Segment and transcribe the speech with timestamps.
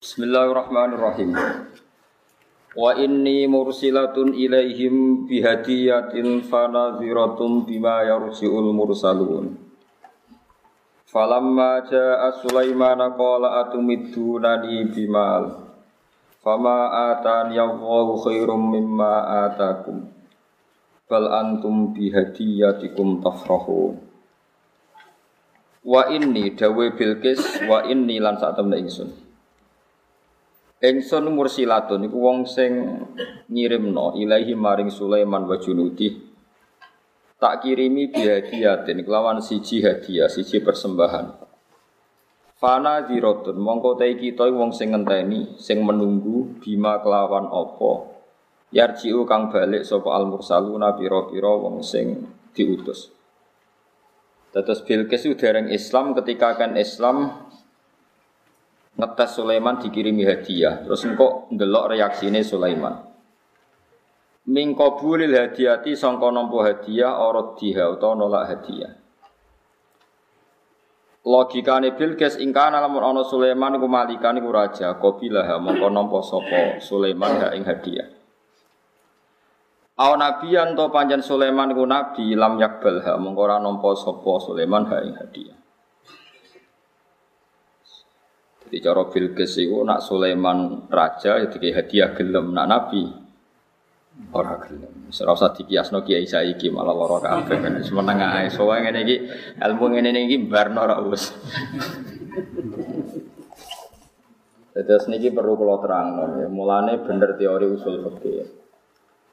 [0.00, 1.36] Bismillahirrahmanirrahim.
[2.72, 9.60] Wa inni mursilatun ilaihim bihadiyatin fanadhiratun bima yarji'ul mursalun.
[11.04, 15.68] Falamma ja'a Sulaiman qala atumiddunani bimal.
[16.40, 20.08] Fama atani Allahu khairum mimma atakum.
[21.12, 24.00] Bal antum bihadiyatikum tafrahun.
[25.84, 28.80] Wa inni dawe Bilqis wa inni lan sak temne.
[30.80, 32.72] Engson mursilatun iku wong sing
[33.52, 36.08] ngirimno ilahi maring Sulaiman wa junudi.
[37.36, 41.36] Tak kirimi bihadiyatin kelawan siji hadiah, siji persembahan.
[42.56, 47.92] Fana dirotun mongko te kita wong sing ngenteni, sing menunggu bima kelawan apa.
[48.72, 52.24] Yarjiu kang balik sapa al mursaluna pira-pira wong sing
[52.56, 53.12] diutus.
[54.52, 57.49] Tetes Bilqis dereng Islam ketika kan Islam
[58.98, 60.82] ngetes Sulaiman dikirimi hadiah.
[60.86, 63.10] Terus engkau ndelok reaksine Sulaiman.
[64.50, 68.92] Min qabulil hadiyati sangka nampa hadiah ora diha utawa nolak hadiah.
[71.20, 77.36] Logikane Bilqis ingkana lamun ana Sulaiman iku malikan iku raja, qabilah mongko nampa sapa Sulaiman
[77.44, 78.08] ha ing hadiah.
[80.00, 84.88] Aw nabiyan to panjen Sulaiman iku nabi lam yakbal ha mongko ora nampa sapa Sulaiman
[84.88, 85.59] ha ing hadiah.
[88.70, 93.02] Jadi cara Bilqis itu nak Sulaiman raja itu ya hadiah gelem nak nabi
[94.30, 95.10] ora gelem.
[95.10, 98.46] Ora usah dikiasno kiai saiki malah lara kabeh kan wis meneng ae.
[98.46, 99.16] Soale ngene iki
[99.58, 101.34] ilmu ngene iki barno ora wis.
[104.70, 106.06] Terus niki perlu kalau terang,
[106.40, 106.46] ya.
[106.46, 108.46] mulane bener teori usul fikih.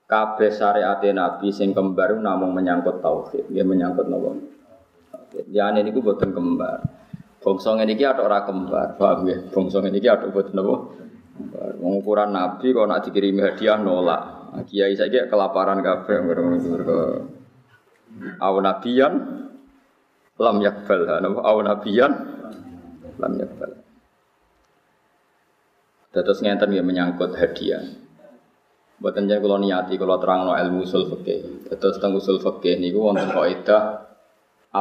[0.10, 4.34] Kabeh syariat Nabi sing kembar namung menyangkut tauhid, dia menyangkut nopo.
[5.54, 6.97] Ya niku boten kembar.
[7.48, 9.40] Bangsa ngene iki ada ora kembar, paham ya?
[9.48, 10.76] Bangsa ngene iki ada boten napa?
[11.80, 14.52] Mengukuran Nabi kok nak dikirimi hadiah nolak.
[14.52, 16.28] Nah, kiai saiki kelaparan kabeh
[18.44, 19.14] Aw nabiyan
[20.36, 21.39] lam yakbal, napa?
[21.39, 22.11] Aw nabiyan
[23.16, 23.72] lam yakbal.
[26.11, 27.95] Terus ngenten ya menyangkut hadiah.
[28.99, 31.72] Buatan jangan kalau niati kalau terang no ilmu usul fikih.
[31.80, 34.07] Terus tentang usul fikih niku wonten kaidah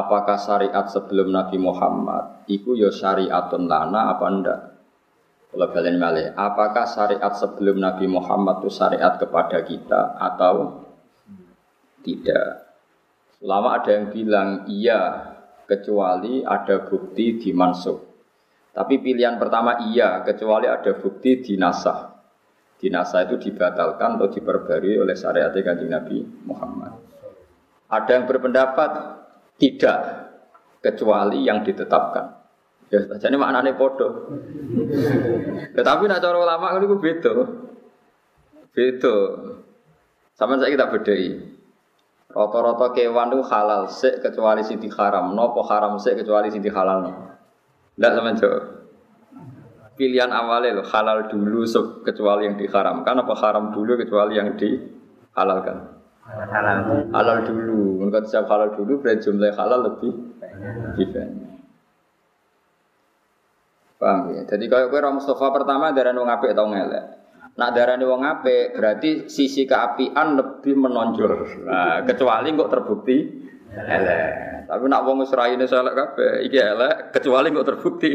[0.04, 4.60] apakah syariat sebelum Nabi Muhammad itu ya syariatun lana apa ndak?
[5.56, 10.84] Kalau kalian malih, apakah syariat sebelum Nabi Muhammad itu syariat kepada kita atau
[12.04, 12.76] tidak?
[13.40, 15.32] Lama ada yang bilang iya,
[15.64, 18.04] kecuali ada bukti di mansuk.
[18.76, 22.12] Tapi pilihan pertama iya, kecuali ada bukti di nasah.
[22.76, 26.92] Di nasah itu dibatalkan atau diperbarui oleh syariat kanjeng Nabi Muhammad.
[27.88, 29.24] Ada yang berpendapat
[29.56, 29.98] tidak
[30.84, 32.36] kecuali yang ditetapkan.
[32.86, 34.30] Ya, jadi maknanya podo.
[35.74, 37.34] Tetapi nak cara ulama itu beda.
[38.70, 39.16] Beda.
[40.36, 41.56] Sama saya kita bedai.
[42.30, 45.34] Rata-rata kewan itu halal sik kecuali sing haram.
[45.34, 47.10] Nopo haram sik kecuali sing halal.
[47.96, 48.64] Tidak sama jawab.
[49.96, 51.64] Pilihan awalnya loh halal dulu
[52.04, 55.95] kecuali yang diharamkan apa haram dulu kecuali yang dihalalkan
[56.26, 56.78] halal.
[57.14, 58.03] Halal dulu.
[58.03, 60.12] Menurut siap halal dulu berarti jumlah halal lebih
[60.92, 61.54] lebih banyak.
[63.97, 64.42] Paham ya?
[64.44, 67.04] Jadi kalau kue Mustafa pertama darah wong apik atau ngelek.
[67.56, 71.65] Nak darah wong apik berarti sisi keapian lebih menonjol.
[71.65, 73.16] Nah kecuali kok terbukti
[73.72, 74.28] elek.
[74.66, 78.10] Tapi nak wong Israel ini elek kabeh iki elek kecuali kok terbukti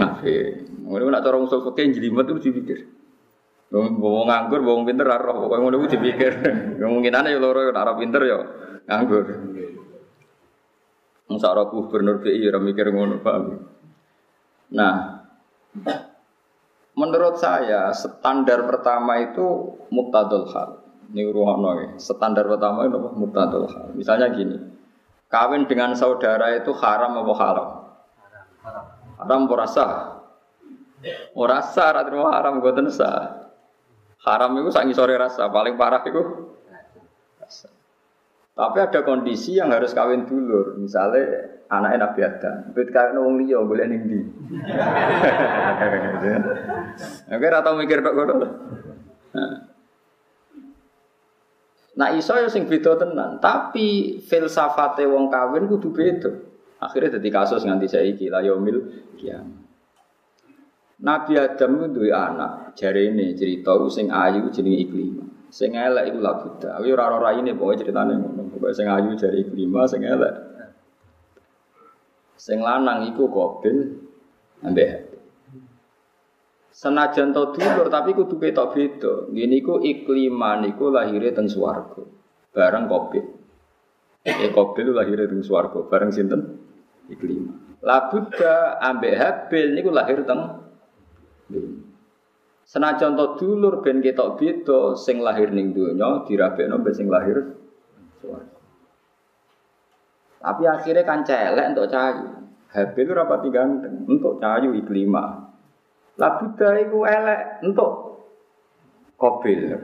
[0.00, 0.46] apik.
[0.88, 2.97] Ngono nak cara musuh fakir jelimet itu dipikir.
[3.68, 6.32] Wong nganggur, wong pinter ora roh, pokoke ngono kuwi dipikir.
[6.80, 8.38] Kemungkinane ya loro ya pinter ya
[8.88, 9.24] nganggur.
[11.28, 13.60] Wong sak gubernur BI ora mikir ngono, paham.
[14.72, 15.20] Nah,
[16.96, 20.80] menurut saya standar pertama itu muktadul hal.
[21.12, 21.88] Ini ruhono ya.
[22.00, 23.10] Standar pertama itu apa?
[23.16, 23.92] Muktadul hal.
[23.92, 24.56] Misalnya gini,
[25.28, 27.68] kawin dengan saudara itu haram apa halal?
[28.64, 28.84] Haram.
[29.20, 29.92] Haram ora sah.
[31.36, 33.47] Ora sah, haram gue sah.
[34.26, 36.22] Haram itu sangi sore rasa, paling parah itu
[37.38, 37.70] rasa.
[38.58, 43.62] Tapi ada kondisi yang harus kawin dulu, misalnya anak Nabi Adam, bet kawin wong liya
[43.62, 44.20] boleh ning ndi.
[47.38, 48.34] Oke, rata mikir kok ngono.
[51.98, 56.30] Nah, iso ya sing beda tenan, tapi filsafate wong kawin kudu beda.
[56.78, 58.82] Akhirnya jadi kasus nganti saiki la yaumil
[59.18, 59.57] kiamat.
[60.98, 62.74] Nabi Adam itu anak.
[62.74, 65.28] Jari ini cerita sing ayu jenenge Iklimah.
[65.48, 66.74] Sing elek iku la Buddha.
[66.76, 68.50] Aku ora ora ini pokoke ceritane ngono.
[68.50, 70.34] Pokoke sing ayu jari Iklimah, sing elek.
[72.34, 73.76] Sing lanang iku Qabil
[74.62, 75.10] ambek
[76.78, 79.14] Senajan to dulur tapi kudu ketok beda.
[79.34, 82.06] Ngene iku ikliman iku lahire teng swarga.
[82.54, 83.24] Bareng Qabil.
[84.22, 86.58] Eh Qabil lahire teng swarga bareng sinten?
[87.10, 87.82] Ikliman.
[87.82, 90.57] Labuda ambek Habil niku lahir teng
[92.68, 97.56] Senajan to dulur ben ketok beda sing lahir ning donya dirabekno mbek sing lahir.
[100.38, 102.28] Tapi akhirnya kan celek untuk cahayu.
[102.68, 105.48] Habil rapati ganteng untuk cahayu iklima.
[106.20, 108.08] Lah itu elek untuk
[109.18, 109.74] Kobil.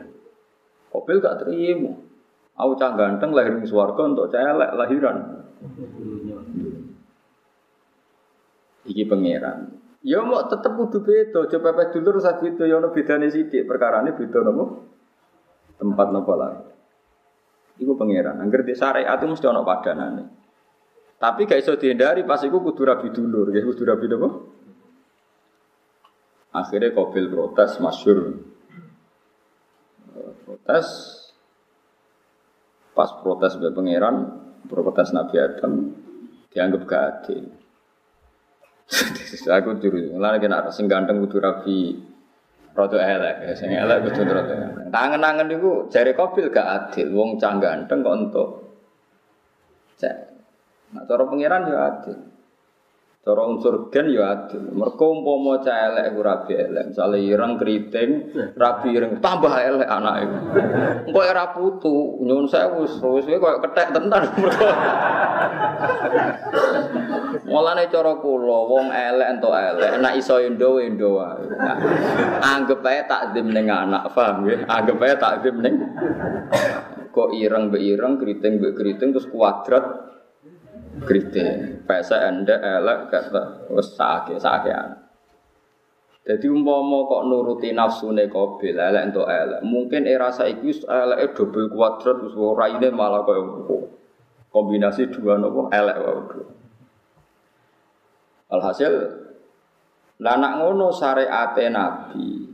[0.94, 1.90] Kobil gak terima.
[2.54, 5.16] Aku cah ganteng lahir di swarga untuk cah elek lahiran.
[8.86, 9.73] Iki pangeran.
[10.04, 14.12] Ya mau tetep kudu beda, coba pepes dulur sak beda ya ono bedane sithik, perkarane
[14.12, 14.64] beda nopo?
[15.80, 16.60] Tempat nopo lah.
[17.80, 18.36] Iku pangeran.
[18.36, 20.24] Angger di syariat itu mesti ono padanane.
[21.16, 24.28] Tapi gak iso dihindari pas iku kudu rabi dulur, ya kudu rabi nopo?
[26.52, 28.44] Akhirnya Kobil protes, masyur.
[30.44, 30.86] Protes,
[32.92, 34.16] pas protes sebagai pangeran,
[34.68, 35.72] protes Nabi Adam,
[36.52, 37.63] dianggap gak adil.
[39.44, 41.96] Aku juru, lalu kena sing ganteng kudu rabi
[42.74, 44.90] Rodo elek, ya, sing elek kudu elek.
[44.90, 48.48] Tangan-tangan itu jari Kobil gak adil, wong cang ganteng kok untuk
[49.94, 50.16] cek.
[50.90, 52.18] Nah, cara pangeran ya adil.
[53.22, 54.74] Cara unsur gen ya adil.
[54.74, 58.10] Mergo umpama cah elek rabi elek, misale ireng keriting,
[58.58, 60.38] rabi ireng tambah elek anak iku.
[61.08, 61.94] Engko ora putu,
[62.26, 64.68] nyuwun sewu wis koyo kethek tenan mergo.
[67.44, 71.44] Mulane cara kula wong elek entuk elek, nek iso endo endo wae.
[72.40, 74.64] Anggap ae takdim ning anak, paham ya?
[74.64, 75.76] Anggap ae takdim ning
[77.12, 79.84] kok ireng be ireng, keriting be keriting terus kuadrat
[81.04, 81.84] kriting.
[81.84, 85.04] Pese ende elek kata wis sakit sakean.
[86.24, 89.60] Jadi umpama kok nuruti nafsune Qabil elek entuk elek.
[89.60, 93.68] Mungkin era saiki wis eleke double kuadrat wis raine malah koyo
[94.48, 96.63] kombinasi dua nopo elek wae.
[98.54, 98.94] Alhasil
[100.22, 102.46] lah nak ngono syariate Nabi.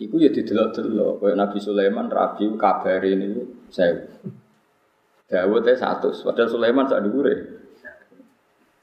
[0.00, 4.00] Iku ya didelok-delok koyo Nabi Sulaiman rabi kabare niku saya
[5.30, 7.34] Dawud teh satu, padahal Sulaiman sak dhuwure.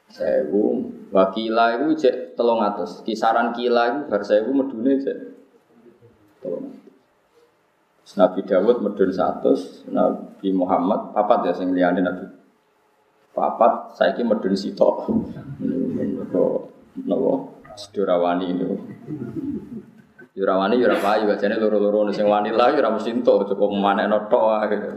[0.08, 3.04] Sewu, wakila itu cek telung atas.
[3.04, 5.18] Kisaran kila itu bar sewu medune cek.
[8.16, 9.52] Nabi Dawud medun satu,
[9.92, 12.37] Nabi Muhammad papat ya sing liyane Nabi.
[13.38, 15.14] Papat saiki medun sitok.
[15.62, 16.74] Nopo
[17.06, 18.74] nopo sedorawani itu.
[20.34, 24.90] Yurawani yura payu, jane loro-loro sing wani lah yura mesti entuk cukup manekno tok gitu.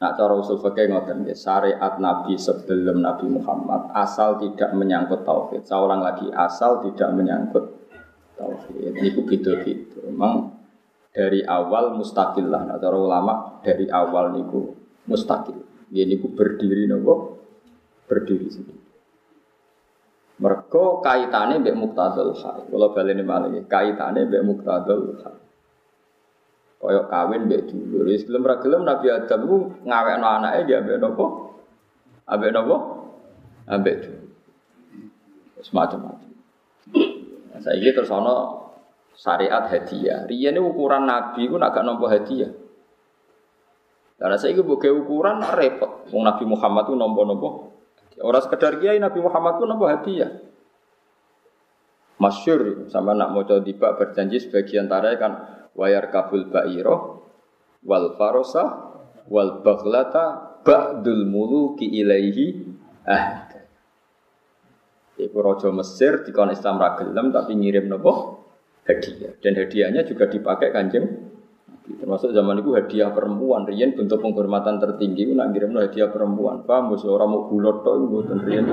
[0.00, 5.64] Nah cara usul fikih ngoten ya, syariat Nabi sebelum Nabi Muhammad asal tidak menyangkut tauhid.
[5.68, 7.64] Saya ulang lagi, asal tidak menyangkut
[8.40, 8.96] tauhid.
[8.96, 10.08] Ini beda gitu.
[10.08, 10.56] Memang
[11.12, 12.64] dari awal mustakil lah.
[12.64, 14.72] Nah cara ulama dari awal niku
[15.04, 15.69] mustakil.
[15.90, 17.42] Ya niku berdiri nopo
[18.06, 18.82] berdiri sendiri.
[20.40, 22.64] Mereka kaitannya mbek muktadul hal.
[22.64, 25.36] Kalau balik ini malah kaitannya mbek muktadul hal.
[26.80, 28.08] Koyok kawin mbek dulur.
[28.08, 28.48] Wis gelem
[28.88, 31.26] Nabi Adam ku ngawekno anake dia mbek nopo?
[32.24, 32.76] Ambek nopo?
[33.68, 34.32] Ambek dulur.
[35.60, 36.30] Semacam-macam.
[37.52, 38.64] Nah, saya terus ono
[39.12, 40.24] syariat hadiah.
[40.24, 42.48] Riyen ukuran Nabi ku nak nampa hadiah.
[44.20, 46.04] Karena saya itu bukan ukuran repot.
[46.12, 47.72] Wong Nabi Muhammad itu nompo-nompo.
[48.20, 50.28] Orang sekedar kiai Nabi Muhammad itu nompo hadiah.
[52.20, 55.32] Masyur sama nak mau coba berjanji sebagian antara kan
[55.72, 57.24] wayar kabul ba'iro
[57.80, 58.92] wal farosa
[59.24, 62.76] wal baghlata ba'dul muluki ilaihi
[63.08, 63.48] ah
[65.20, 68.40] Iku rojo Mesir di Islam ragelam tapi ngirim nopo
[68.88, 71.19] hadiah dan hadiahnya juga dipakai kanjeng
[72.10, 73.62] termasuk zaman itu hadiah perempuan.
[73.62, 76.66] Rian bentuk penghormatan tertinggi nak ngirim hadiah perempuan.
[76.66, 77.06] Paham bos?
[77.06, 78.66] Orang mau gulot toh buatan rian.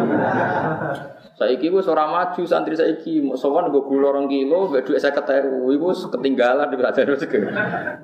[1.37, 3.21] Saiki wis ora maju santri saiki.
[3.37, 5.85] Sowan nggo gula orang kilo mbek dhuwit 50.000 iku
[6.17, 7.37] ketinggalan di kerajaan rezeki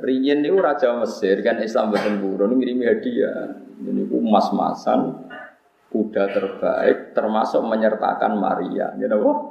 [0.05, 3.57] rian niku raja Mesir kan Islam boten buron ngirimi hadiah.
[3.81, 5.33] Niku emas-emasan
[5.89, 8.93] kuda terbaik termasuk menyertakan Maria.
[9.01, 9.49] You know?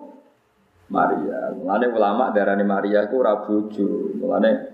[0.95, 1.51] Maria.
[1.59, 4.15] Mulane ulama darani Maria iku ora bojo.
[4.15, 4.73] Mulane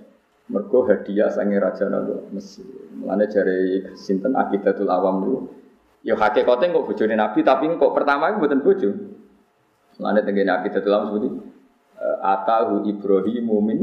[0.48, 2.64] Mergo hadiah sange raja nabi Mesir.
[2.96, 5.38] Mulane jari sinten akidatul awam niku.
[6.00, 8.90] Ya hakikate kok bojone Nabi tapi kok pertama iku mboten bojo.
[10.00, 11.28] Mulane tengene akidatul awam seperti
[12.00, 13.80] eh, atahu Ibrahimu min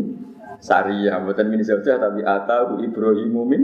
[0.57, 3.61] Saria, bukan min saja tapi atahu Ibrahimu min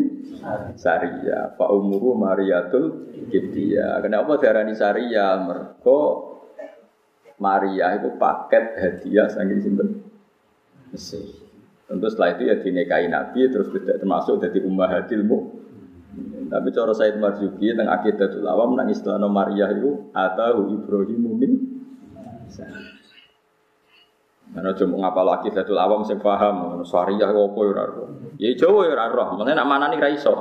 [0.77, 1.58] Saria.
[1.58, 3.98] Fa umuru Mariatul Kibtiyah.
[4.05, 5.41] Kenapa darani Saria?
[5.41, 6.29] Mergo
[7.41, 9.89] Maria itu paket hadiah saking sinten
[10.93, 11.50] Mesir.
[11.92, 15.28] Tentu setelah itu ya dinikahi Nabi terus tidak termasuk jadi ummahatil
[16.48, 21.52] Tapi cara Said Marzuki tentang akidatul awam nang istilah Maria itu atau Ibrahim min
[24.52, 27.84] Karena cuma ngapal lagi datul awam sing paham, syariah apa ya ora
[28.36, 30.36] Ya Jawa ya ora roh, mene nak manani ra iso.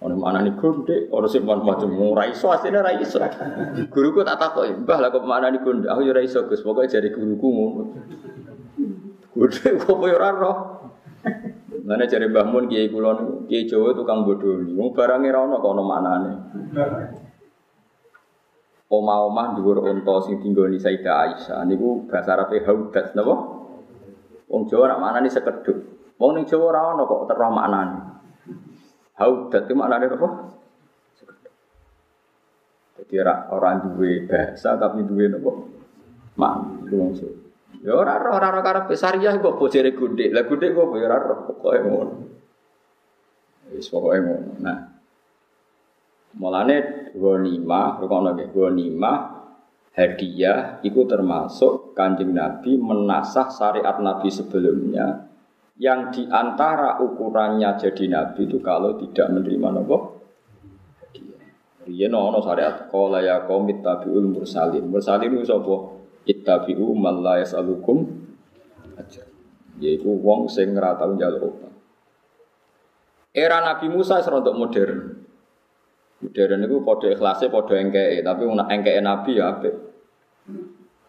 [0.00, 3.20] Ono mana nih gonde, ono mon macam ora iso asline ra iso.
[3.88, 6.60] Guruku tak takoki, "Mbah lah kok mana nih gonde?" Aku ya ra iso, Gus.
[6.60, 7.82] Pokoke jari guruku ngono.
[9.30, 10.56] Gonde kok ya ora roh.
[11.86, 14.74] Mana cari Mbah Mun Kiai kula niku, Kiai Jawa tukang bodoni.
[14.74, 16.30] Wong barange ra ono kok ono maknane.
[18.90, 23.34] Oma-oma dhuwur unta sing dinggoni Sayyidah Aisyah niku bahasa Arabe haudat napa?
[24.50, 25.78] Wong Jawa nak maknane sekedhuk.
[26.18, 27.98] Wong ning Jawa ora ono kok terus maknane.
[29.16, 30.28] Haudat itu maknanya apa?
[33.00, 35.52] Jadi orang duwe bahasa tapi duwe apa?
[36.36, 36.54] Mak,
[36.92, 37.39] langsung.
[37.80, 40.32] Ya ora ora ora ora karep syariah kok bojere gede.
[40.36, 42.14] Lah gede kok ya ora ora pokoke ngono.
[43.72, 44.50] Wis pokoke ngono.
[44.60, 44.78] Nah.
[46.30, 49.18] Mulane ghanimah, rukono nggih, ghanimah
[49.90, 55.26] hadiah itu termasuk kanjeng Nabi menasah syariat Nabi sebelumnya
[55.80, 60.20] yang di antara ukurannya jadi nabi itu kalau tidak menerima nopo
[61.88, 65.99] dia nono syariat kola ya kaum ittabiul mursalin mursalin itu sapa
[66.30, 68.06] ittabiu man la yasalukum
[68.94, 69.26] aja
[69.82, 71.70] yaitu wong sing ora tau njaluk
[73.30, 74.98] era Nabi Musa serontok modern.
[76.20, 79.74] Modern itu podo ikhlasnya podo engkei tapi engkei Nabi ya apik.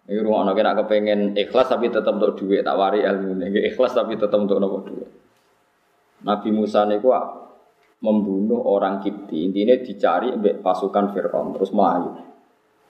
[0.05, 3.95] Ini rumah anak nak kepengen ikhlas tapi tetap untuk duit tak wari ilmu ini ikhlas
[3.95, 5.09] tapi tetap untuk nopo duit.
[6.21, 7.09] Nabi Musa niku
[8.01, 12.17] membunuh orang Kipti intinya dicari pasukan Fir'aun terus melayu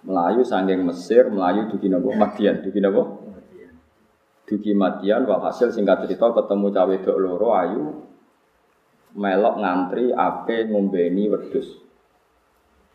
[0.06, 2.14] melayu sanggeng Mesir melayu dugi nopo?
[2.14, 3.04] Madian dugi nopo?
[4.46, 7.84] Dugi Madian walhasil singkat cerita ketemu cawe dok loro ayu
[9.12, 11.68] melok ngantri ape ngombeni wedus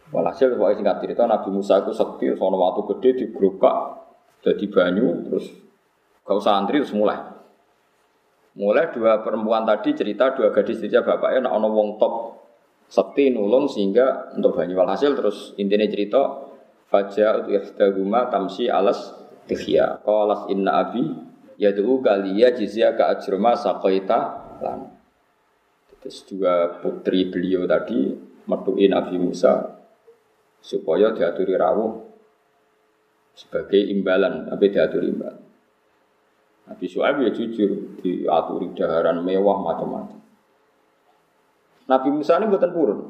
[0.09, 3.77] walhasil pokoknya singkat cerita Nabi Musa itu sekti sono waktu gede digerukak
[4.47, 5.51] jadi banyu terus
[6.23, 7.19] kau santri terus mulai.
[8.57, 12.15] Mulai dua perempuan tadi cerita dua gadis cerita bapaknya nak ono wong top
[12.89, 14.79] sekti nulung sehingga untuk banyu.
[14.79, 16.46] Walhasil terus intinya cerita
[16.87, 19.15] faja yahdaguma tamsi alas
[19.51, 21.05] tikhya qalas inna abi
[21.59, 24.19] yad'u kaliya jizya ka ajrama saqaita
[24.63, 24.95] lan
[26.01, 28.15] terus dua putri beliau tadi
[28.47, 29.77] metuin Nabi Musa
[30.63, 32.07] supaya diaturi rawuh
[33.37, 35.45] sebagai imbalan, tapi diatur imbalan.
[36.67, 40.19] Nabi Su'aib ya jujur, diaturi daharan mewah macam-macam.
[41.87, 43.01] Nabi Musa ini buatan purun.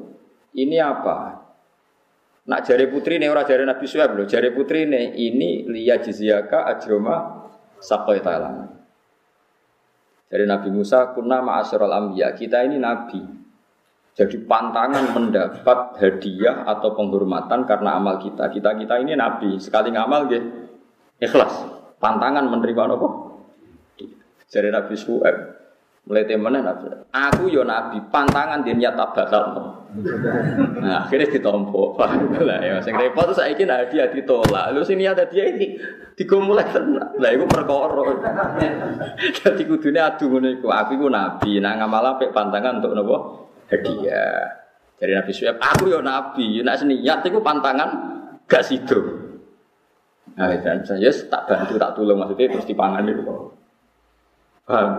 [0.53, 1.46] Ini apa?
[2.47, 4.23] Nak jari putri ini orang jari Nabi Su'aib loh.
[4.23, 7.47] Jari putri ini ini liya jizyaka ajroma
[7.83, 8.71] sakoy talang.
[10.27, 12.35] Dari Nabi Musa, kunna ma'asyiral ambiya.
[12.35, 13.37] Kita ini Nabi.
[14.17, 18.49] Jadi pantangan mendapat hadiah atau penghormatan karena amal kita.
[18.49, 20.47] Kita kita ini nabi, sekali ngamal gitu.
[21.21, 21.53] Ikhlas.
[22.01, 23.07] Pantangan menerima apa?
[24.49, 25.37] Jadi Nabi Suhaib
[26.09, 26.97] mulai temenan nabi.
[27.13, 29.43] Aku yo nabi, pantangan dia niat batal.
[30.77, 31.97] Nah, akhirnya ditompo.
[31.97, 34.73] Lah ya sing repot saya ingin hadiah ditolak.
[34.73, 35.77] Lu sini ada dia ini
[36.37, 37.17] mulai tenang.
[37.17, 38.03] Lah iku perkara.
[39.17, 40.69] Dadi kudune adu ngono iku.
[40.69, 43.17] Aku iku nabi, nang ngamal apik pantangan untuk napa?
[43.67, 44.63] hadiah.
[44.97, 47.89] Dari Nabi Suhaib, aku yo Nabi, nak seniat itu pantangan
[48.49, 48.97] gak sido.
[50.33, 53.21] Nah, dan saya tak bantu, tak tolong maksudnya terus dipangan itu.
[54.65, 54.89] Paham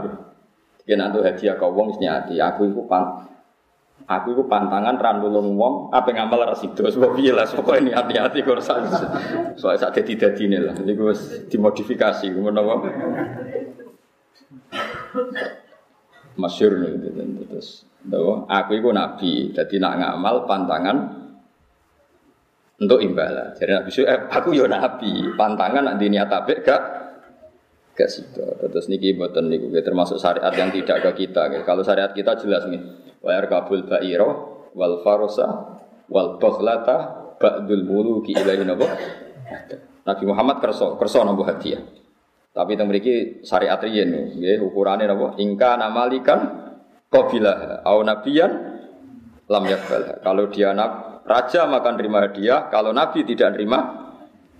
[0.87, 0.95] ya?
[0.97, 3.27] Nanti hadiah kau wong hati, aku itu pan,
[4.09, 8.57] aku itu pantangan randulung wong, apa ngamal rasido, sebab iya lah, pokoknya ini hati-hati kau
[8.57, 8.81] rasa,
[9.61, 11.13] soalnya saat tidak ini lah, jadi gue
[11.53, 12.81] dimodifikasi, gue mau
[16.41, 16.91] masyur nih,
[17.53, 17.85] terus.
[17.99, 20.97] Bahwa aku itu nabi, jadi nak ngamal pantangan
[22.79, 23.53] untuk imbalan.
[23.59, 26.31] Jadi nabi eh, aku yo nabi, pantangan nak niat
[26.63, 26.98] gak
[27.99, 28.39] gak situ.
[28.39, 31.51] Terus niki boten niku termasuk syariat yang tidak ke kita.
[31.67, 32.79] Kalau syariat kita jelas nih,
[33.19, 34.31] wa kabul ba'iro
[34.79, 38.87] wal farosa wal baghlata ba'dul muluki ilahi nabo.
[40.07, 41.83] Nabi Muhammad kerso kerso nabo hadiah.
[42.55, 45.35] Tapi yang memiliki syariat riyen nggih ukurane napa?
[45.35, 46.69] Ingka namalikan
[47.09, 48.53] Qabilah au nabiyan
[49.49, 50.21] lam yakbal.
[50.21, 54.13] Kalau dia nab, raja makan terima hadiah, kalau nabi tidak terima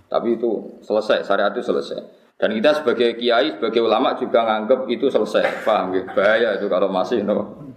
[0.09, 2.18] tapi itu selesai, syariat itu selesai.
[2.39, 5.67] Dan kita sebagai kiai, sebagai ulama juga nganggap itu selesai.
[5.67, 6.07] Paham ya?
[6.07, 7.67] Bahaya itu kalau masih no.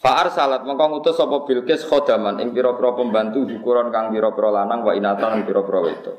[0.00, 4.96] Fa'ar salat mengkong ngutus sapa Bilqis khodaman ing pira-pira pembantu ukuran kang pira-pira lanang wa
[4.96, 6.16] inatan pira-pira wedok.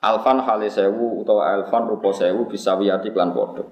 [0.00, 3.66] Alfan hale sewu utawa alfan rupa sewu bisa wiyati klan padha.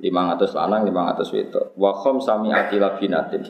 [0.00, 1.66] 500 lanang 500 wedok.
[1.76, 3.44] Wa khom sami ati labinatin.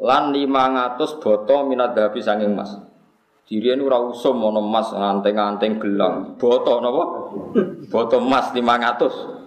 [0.00, 2.72] Lan 500 boto minat dahabi sanging mas.
[3.42, 6.38] Dirian ora usum ana emas nganteng-nganteng gelang.
[6.38, 7.04] Boto napa?
[7.90, 9.42] Boto emas 500.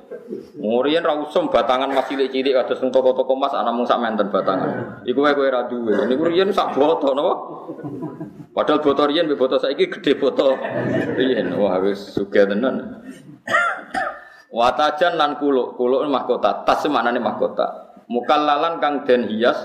[0.57, 5.01] Ngurian ra usum batangan mas cilik-cilik kados nang toko-toko emas ana mung sak menten batangan.
[5.05, 6.09] Iku wae kowe ra duwe.
[6.09, 7.33] Niku riyen sak boto napa?
[8.55, 10.57] Padahal boto riyen mbek boto saiki gede boto.
[11.15, 13.05] Riyen wah wis sugih tenan.
[14.55, 17.91] Watajan lan kuluk, kuluk mahkota, tas maknane mahkota.
[18.07, 19.59] Mukallalan kang den hias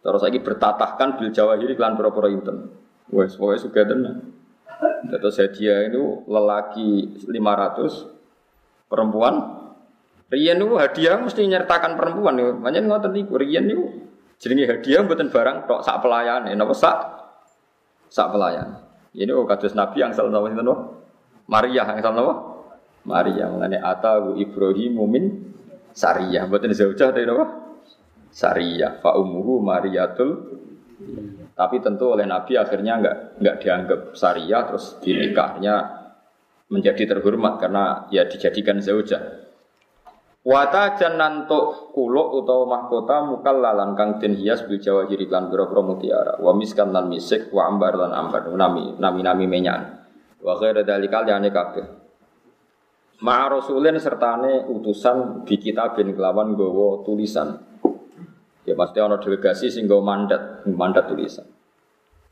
[0.00, 2.72] terus lagi bertatahkan bil jawahiri lan pura-pura inten.
[3.10, 4.34] Wes pokoke sugih tenan.
[5.10, 9.60] Terus hadiah itu lelaki 500 perempuan
[10.30, 12.38] Rian itu hadiah mesti nyertakan perempuan.
[12.38, 14.06] Makanya ngotot niku Rian itu
[14.38, 16.46] jenenge hadiah buatan barang tok sak pelayan.
[16.54, 16.96] Napa sak
[18.06, 18.78] sak pelayan.
[19.10, 20.62] Ini oh kados Nabi yang salah itu
[21.50, 22.62] Maria yang salah
[23.02, 25.24] Maria mengenai atahu Ibrahim min
[25.90, 26.46] Sariyah.
[26.46, 27.46] Buatan zaujah dari apa?
[28.30, 29.02] Sariyah.
[29.02, 30.30] Fa umuhu Mariatul.
[31.60, 35.74] Tapi tentu oleh Nabi akhirnya enggak enggak dianggap Sariyah terus dinikahnya
[36.72, 39.20] menjadi terhormat karena ya dijadikan zaujah.
[40.40, 45.68] Wata jananto kuluk utawa mahkota mukal lalan kang den hias bil jawa jiri lan biro
[45.84, 50.00] mutiara wa miskan lan misik wa ambar lan ambar nami nami nami menyan
[50.40, 52.00] wa ghaira dalikal yani kabeh
[53.20, 57.52] Ma rasulin sertane utusan di kitabin kelawan gowo tulisan.
[58.68, 61.48] Ya pasti ana delegasi sing go mandat, mandat tulisan.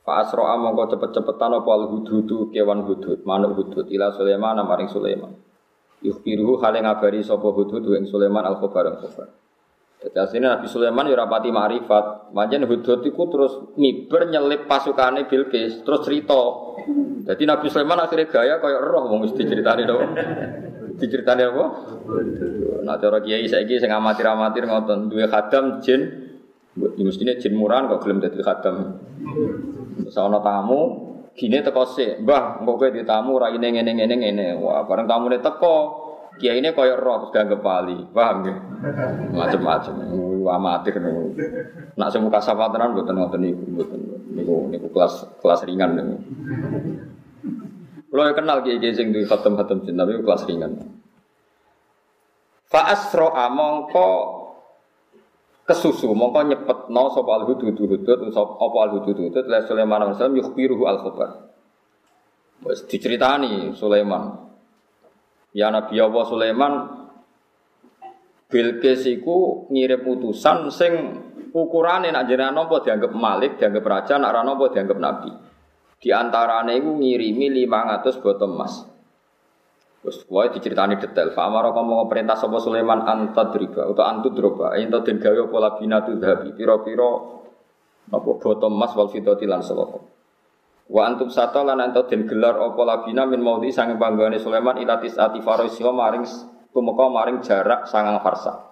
[0.05, 5.33] Fa asra mongko cepet-cepetan apa al hududu kewan hudud, manuk hudud ila Sulaiman maring Sulaiman.
[6.05, 9.29] Yukhbiruhu hale ngabari sapa hudud ing Sulaiman al khabar al khabar.
[9.99, 12.31] Jadi aslinya Nabi Sulaiman ya rapati ma'rifat.
[12.31, 16.39] Manjen hudud iku terus miber nyelip pasukane Bilqis, terus cerita.
[17.27, 20.07] Jadi Nabi Sulaiman akhirnya gaya kayak roh wong mesti ceritane dong
[20.99, 21.65] diceritani apa?
[22.83, 26.29] Nah cara kiai saiki sing amatir-amatir ngoten duwe khadam jin
[26.79, 29.03] Ya mestinya jin murahan kok gelem dadi khadam.
[30.07, 34.47] Terus ana tamu gini teko sik, Mbah, engko kowe di tamu raine ngene ngene ngene.
[34.63, 35.77] Wah, bareng tamune teko,
[36.39, 37.99] kiai ini koyo roh terus dianggap wali.
[38.15, 38.57] Paham nggih?
[39.35, 39.95] Macem-macem.
[40.49, 41.37] Amatir niku.
[41.99, 44.01] Nak sing muka safataran mboten ngoten niku, mboten.
[44.33, 46.15] Niku niku kelas kelas ringan niku.
[48.09, 50.73] Kalau kenal kiai kiai sing di khatam khatam jin tapi kelas ringan.
[52.69, 54.09] Fa asro mongko
[55.69, 58.01] kesusu mongko nyepet no sop al hudud hudud
[58.33, 61.31] apa al hudud hudud la Sulaiman alaihi salam yukhbiruhu al khabar.
[62.65, 64.49] Wes diceritani Sulaiman.
[65.53, 66.73] Ya Nabi Allah Sulaiman
[68.49, 70.93] Bilqis iku ngirim utusan sing
[71.53, 75.31] ukurane nak jenengan nopo dianggap malik, dianggap raja, nak ra nopo dianggap nabi.
[75.99, 78.87] Di antarane iku ngirimi 500 botol emas.
[79.99, 81.35] Terus wae diceritani detail.
[81.35, 86.55] Fa amara kamu perintah sapa Sulaiman antadriba atau antudroba ento den gawe apa labinatu dhabi
[86.55, 87.11] pira-pira
[88.15, 89.59] apa botol emas wal fidati lan.
[90.89, 95.19] Wa antum sata lan ento den gelar apa labina min maudi sange panggone Sulaiman ilatis
[95.19, 96.23] ati farisiha maring
[96.71, 98.71] tumeka maring jarak sangang farsa.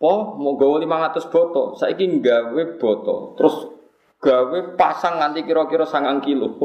[0.00, 3.75] Po mau gawe 500 boto, saiki gawe boto, terus
[4.20, 6.56] gawe pasang nganti kira-kira sangang kilo.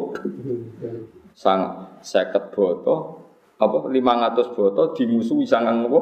[1.36, 2.96] Sang seket boto,
[3.60, 6.00] apa lima ratus boto dimusuhi sangang apa?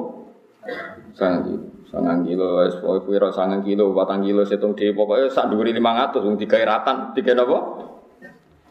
[1.14, 1.66] Sangang kilo.
[1.90, 5.98] Sangang kilo, es pokoknya kira sangang kilo, batang kilo, setung di pokoknya sak duri lima
[5.98, 7.60] ratus, tiga ratan, tiga apa?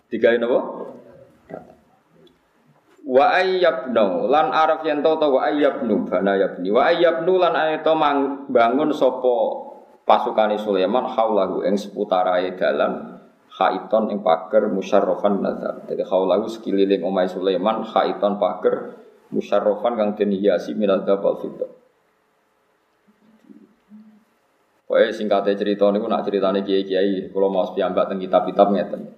[0.06, 0.58] Tiga apa?
[3.08, 7.96] Wa ayyabnu lan araf yen to wa ayyabnu bana yabni wa ayyabnu lan ayata
[8.52, 9.67] bangun sapa
[10.08, 13.20] pasukane Sulaiman haulahu ing seputarae dalan
[13.52, 15.84] khaiton ing pager musyarrafan nazar.
[15.84, 18.96] Jadi haulahu sekeliling omai Sulaiman khaiton pager
[19.28, 21.68] musyarrafan kang den hiasi minal dabal fidda.
[24.88, 29.12] Pokoknya singkatnya cerita ini, nak ceritanya kiai-kiai, kalau mau sepiambak tentang kitab-kitab ngeten.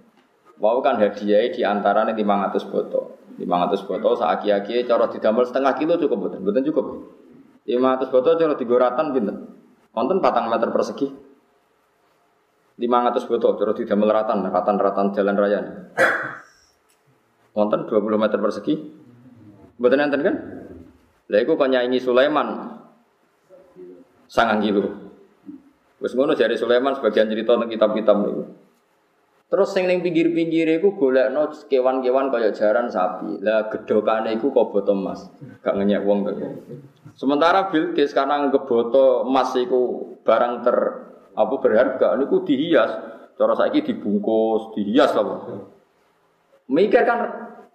[0.58, 3.14] Wau kan hadiah di antara nih 500 botol.
[3.38, 6.86] 500 botol saat kiai-kiai cara didamel setengah kilo cukup betul, betul cukup.
[7.70, 9.36] 500 botol cara digoratan pinter.
[9.90, 11.06] Wonten patang meter persegi.
[12.80, 15.60] 500 botol, terus tidak meleratan, ratan-ratan jalan raya.
[17.56, 18.74] Wonten 20 meter persegi.
[19.76, 20.36] Betul nanti kan?
[21.30, 22.80] Lah iku kok nyanyi Sulaiman
[24.26, 24.82] sangang kilo.
[26.00, 28.44] Wis ngono jari Sulaiman sebagian cerita tentang kitab-kitab niku.
[29.50, 33.42] Terus sing ning pinggir-pinggir iku golekno kewan-kewan kaya jaran sapi.
[33.42, 35.26] Lah gedhokane iku kok boto emas.
[35.66, 36.38] Gak ngenyek wong kok.
[37.18, 40.76] Sementara Bilqis karena ngeboto emas iku barang ter
[41.34, 42.90] apa berharga niku dihias.
[43.34, 45.34] Cara saiki dibungkus, dihias apa.
[46.70, 47.18] Mikir kan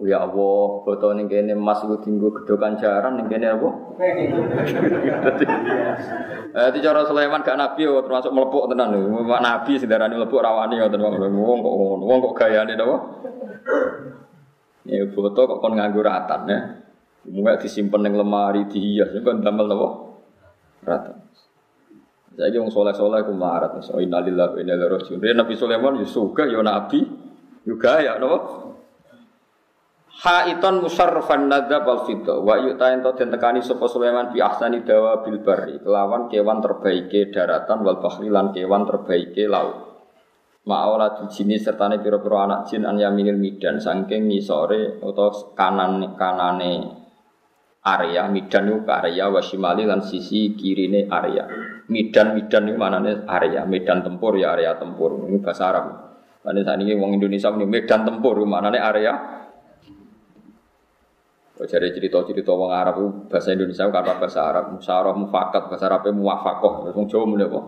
[0.03, 3.69] Ya Allah, foto ning kene emas iku tinggu gedokan jaran ning kene apa?
[6.55, 9.11] Eh cara Sulaiman gak nabi yo termasuk melepuk tenan lho.
[9.27, 12.03] Mak nabi sing darani melepuk rawani ngoten wong kok ngono.
[12.07, 12.95] Wong kok gayane napa?
[14.87, 16.59] Ya foto kok kon nganggo ratan ya.
[17.27, 19.87] Mungkin disimpan ning lemari dihias kan damel napa?
[20.87, 21.15] Ratan.
[22.35, 23.75] Saya wong soleh-soleh ku marat.
[23.83, 25.23] So innalillahi wa inna ilaihi raji'un.
[25.23, 27.03] Nabi Sulaiman yo suka yo nabi
[27.67, 28.63] juga ya napa?
[30.25, 35.21] Haiton musarrafan nadzab al fidda wa yu'tain to den tekani sapa Sulaiman bi ahsani dawa
[35.21, 39.85] bil barri kelawan kewan terbaike daratan wal bahri lan kewan terbaike laut.
[40.65, 47.05] Ma'aula jini sertane pira-pira anak jin an yaminil midan saking ngisore utawa kanan kanane
[47.85, 51.45] area midan itu area wasimali lan sisi kirine area.
[51.85, 55.29] Midan midan itu manane area, medan tempur ya area tempur.
[55.29, 55.85] Ini bahasa Arab.
[56.41, 59.34] Lan saat ini wong Indonesia ini medan tempur manane area
[61.63, 62.99] jadi cerita-cerita wong Arab
[63.31, 67.59] bahasa Indonesia kata bahasa Arab, musyawarah mufakat, bahasa Arabnya muwafakoh, wong Jawa mulai apa?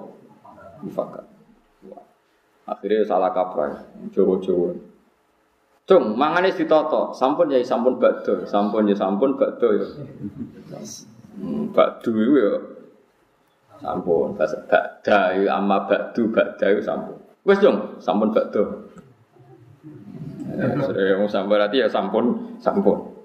[0.83, 1.23] Mufakat.
[2.67, 3.79] Akhirnya salah kaprah,
[4.11, 4.75] Jawa-Jawa.
[5.87, 9.87] Cung, mangane ditoto, sampun ya sampun bakdo, sampun ya sampun bakdo ya.
[11.39, 12.59] Hmm, bakdo ya
[13.79, 17.15] sampun, bahasa bakda ya amma bakdo, ya sampun.
[17.47, 18.91] Wes dong, sampun bakdo.
[20.59, 23.16] Ya, sudah yang sampun berarti ya sampun, sampun.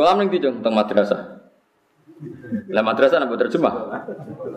[0.00, 1.44] Sekolah ning ndi, Teng madrasah.
[2.72, 3.74] Lah madrasah napa terjemah?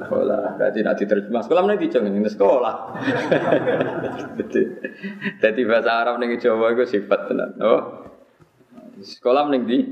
[0.08, 1.42] Sekolah, berarti nak diterjemah.
[1.44, 2.76] Sekolah ning ndi, Ini sekolah.
[5.44, 7.60] Jadi bahasa Arab ning Jawa iku sifat tenan.
[7.60, 8.08] Oh.
[9.04, 9.84] Sekolah ning ndi?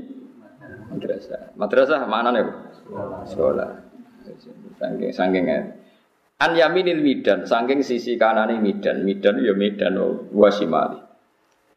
[0.88, 1.52] Madrasah.
[1.60, 2.48] Madrasah mana nih?
[3.28, 3.76] Sekolah.
[4.80, 5.44] Saking saking
[6.40, 9.04] An yaminil midan, saking sisi kanane midan.
[9.04, 10.00] Midan ya midan
[10.32, 11.11] wasimali.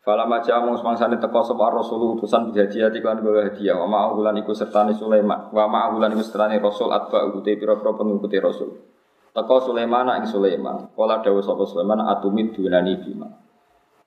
[0.06, 4.54] Fala maja mung semangsane teko sapa Rasul utusan hadiah iklan gawe hadiah wa ma'ahulan iku
[4.54, 8.70] sertane Sulaiman wa ma'ahulan iku sertane Rasul atba ute pira-pira pengikuti Rasul.
[9.34, 10.94] Teko Sulaiman ing Sulaiman.
[10.94, 13.45] Kala dawuh sapa Sulaiman atumid dunani bima.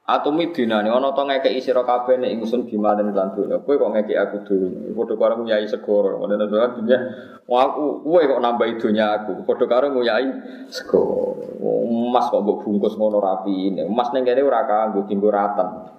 [0.09, 3.61] Atumi dinane ana to ngekeki sira kabeh nek ingsun bimanen lan donya.
[3.61, 4.97] Kowe kok ngekeki aku donya.
[4.97, 6.17] Padha karo nguyai segoro.
[6.17, 6.99] Ngono to dunya.
[7.45, 9.45] Aku kowe kok nambahi donya aku.
[9.45, 10.29] Padha karo nguyai
[10.73, 11.37] segoro.
[11.61, 13.77] Emas kok mbok bungkus ngono rapi.
[13.85, 15.93] Emas ning kene ora kanggo dinggo ratan.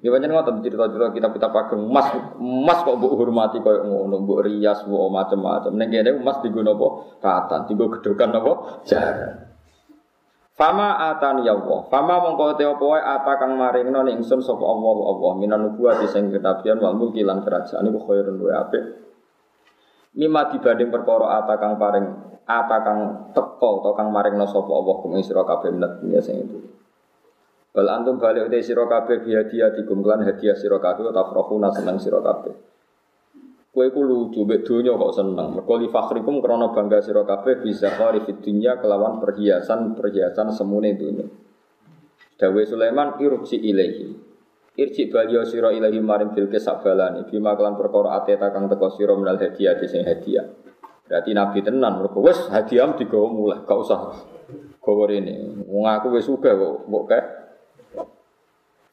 [0.00, 2.08] Ya pancen ngoten cerita-cerita kitab-kitab ageng emas
[2.40, 5.76] emas kok mbok hormati koyo ngono, mbok rias, mbok macam-macam.
[5.76, 7.20] Ning kene emas dinggo napa?
[7.20, 8.80] Ratan, dinggo gedokan napa?
[8.88, 9.45] Jaran.
[10.56, 11.84] Fama atani ya Allah.
[11.92, 16.08] Fama mongko te apa wae ata kang maringno ning ingsun sapa Allah Allah minan nubuwati
[16.08, 18.84] sing kenabian wal mulki lan kerajaan iku khairun wa apik.
[20.16, 22.06] Mima dibanding perkara ata kang paring
[22.48, 22.98] ata kang
[23.36, 26.58] teko utawa kang maringno sapa Allah kum sira kabeh minat dunya sing itu.
[27.76, 32.00] Bal antum balik uti sira kabeh bihadiah dikum lan hadiah sira kabeh ta frahuna seneng
[32.00, 32.75] sira kabeh.
[33.76, 35.52] Kue ku lucu, mbek donya kok seneng.
[35.52, 41.28] Mergo li fakhrikum krana bangga sira kabeh bisa khari fid dunya kelawan perhiasan-perhiasan semune dunya.
[42.40, 44.08] Dawe Sulaiman irupsi ilahi.
[44.80, 49.36] Irji baliyo sira ilahi maring Bilqis sabalani bima kelan perkara ateta kang teko sira menal
[49.36, 50.48] hadiah sing hadiah.
[51.04, 54.00] Berarti nabi tenan mergo wis hadiah digawa mulai, gak usah
[54.80, 55.52] gawa rene.
[55.68, 57.20] Wong aku wis sugih kok kae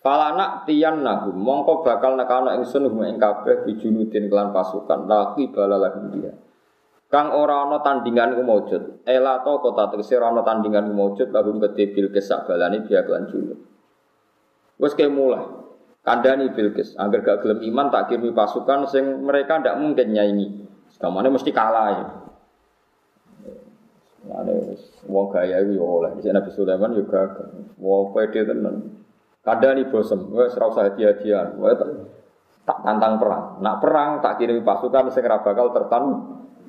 [0.04, 5.96] Falana tiyan nahu, mongko bakal nekano ingsun hum ing kabeh bijunudin kelan pasukan laki balalah
[6.12, 6.36] dia.
[7.08, 9.08] Kang ora ana tandingan ku maujud.
[9.08, 13.08] Ela to kota tegese ora ana tandingan ku maujud lagu gede Bilqis sak balane biak
[13.08, 13.64] lan juluk.
[14.76, 15.64] Wes ke mulai.
[16.04, 20.68] Kandani Bilqis, agar gak gelem iman tak kirimi pasukan sing mereka ndak mungkin nyaingi.
[20.92, 22.06] Sekamane mesti kalah ya.
[24.36, 24.76] Ane
[25.08, 26.12] wong gaya iku yo oleh.
[26.20, 27.40] Nabi Sulaiman juga
[27.80, 29.03] wong pede tenan.
[29.44, 31.52] Kadang nih bosem, wes serau hadiah-hadiah,
[32.64, 33.60] tak tantang perang.
[33.60, 36.04] Nak perang tak kirim pasukan segera bakal tertan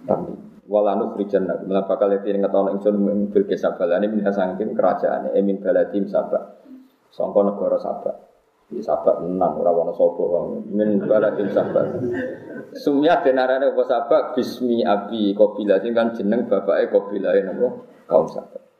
[0.04, 0.34] tapi
[0.66, 5.30] walanu krijan nak malah bakal lihat ini ngetahuan ingsun bil kesabal ini minha sangkin kerajaan
[5.38, 6.66] emin baladim sabak.
[7.14, 8.16] Songko negara sabak.
[8.66, 11.94] Di sabak enam ora wono sopo min baladim sabak.
[12.74, 14.34] Sumya denarane apa sabak?
[14.34, 17.68] Bismi abi kopila kan jeneng bapake kopila napa?
[18.10, 18.73] Kaum sabak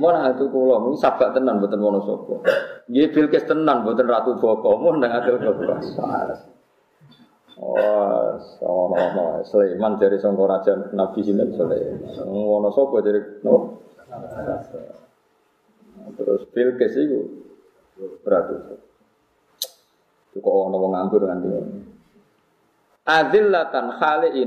[0.00, 2.40] Mau itu kulo, mungkin sabak tenan buatan wono sopo.
[2.88, 5.76] Dia bilkes tenan buatan ratu boko, mau nang adil boko.
[7.60, 12.16] Oh, sama Sulaiman dari songko raja Nabi Sinan Sulaiman.
[12.32, 13.84] Wono sopo dari no.
[16.16, 17.20] Terus bilkes itu
[18.24, 18.56] ratu.
[20.32, 21.48] Kok ono wong nganggur nanti.
[23.04, 24.40] Adillatan khali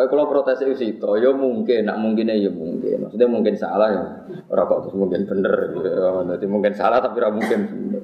[0.00, 3.04] Wah kalau protes itu sih, ya mungkin, nak mungkin ya mungkin.
[3.04, 4.04] Maksudnya mungkin salah ya,
[4.48, 5.76] orang kok mungkin bener.
[5.76, 6.08] Ya.
[6.24, 8.02] Jadi mungkin salah tapi ora mungkin bener.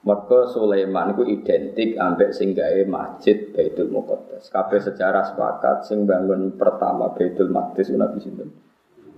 [0.00, 4.48] Mergo Sulaiman itu identik ambek sing gawe masjid Baitul Muqaddas.
[4.48, 8.48] Kabeh sejarah sepakat sing bangun pertama Baitul Maqdis Nabi sinten?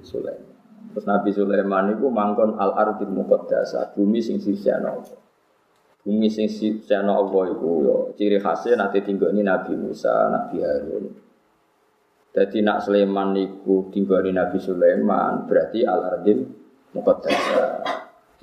[0.02, 0.58] Sulaiman.
[0.90, 5.18] Terus Nabi Sulaiman itu mangkon al ardil muqaddas, bumi sing sisihna Allah.
[6.02, 11.25] Bumi sing sisihna Allah iku yo ciri khasnya nanti tinggoni Nabi Musa, Nabi Harun.
[12.36, 16.44] Jadi nak Sulaiman niku tinggoni Nabi Sulaiman berarti al ardil
[16.92, 17.32] muqaddas.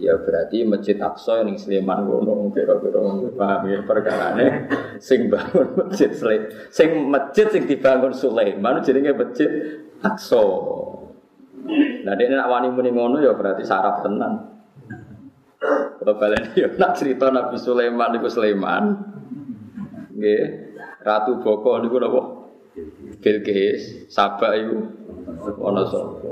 [0.02, 2.98] Ya berarti Masjid Aqsa yang Sleman ngono kira-kira
[3.38, 4.66] paham ya perkarane
[4.98, 9.50] sing bangun masjid Sleman sing masjid sing dibangun Sulaiman jenenge Masjid
[10.02, 10.42] Aqsa.
[12.04, 14.58] Nah dia nak wani muni ngono ya berarti sarap tenan.
[16.02, 18.98] Kalau balen ya nak cerita Nabi Sulaiman niku Sulaiman.
[20.18, 20.44] Nggih.
[21.06, 22.43] Ratu Boko niku napa?
[23.22, 24.78] Bilqis, Sabak iku
[25.62, 26.30] ana sapa?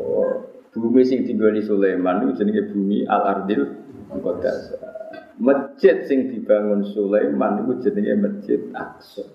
[0.72, 3.68] Bumi sing di Sulaiman itu jenenge bumi Al Ardil
[4.10, 4.74] Muqaddas.
[5.38, 9.28] Masjid sing dibangun Sulaiman itu jenenge Masjid Aqsa.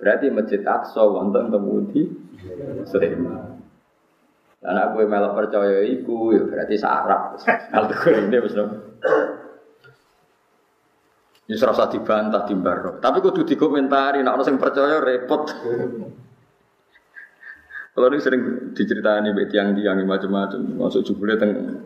[0.00, 2.08] Berarti Masjid Aqsa wonten temudi
[2.88, 3.60] Sulaiman.
[4.66, 7.38] Anak gue melok percaya iku ya berarti sarap.
[7.70, 8.56] Kalau ini wis
[11.46, 12.98] ini serasa dibantah di baro.
[12.98, 15.46] Tapi kudu dikomentari, nak orang yang percaya repot.
[17.96, 18.42] Kalau ini sering
[18.76, 21.80] diceritani bek tiang-tiang macam-macam, masuk jubule teng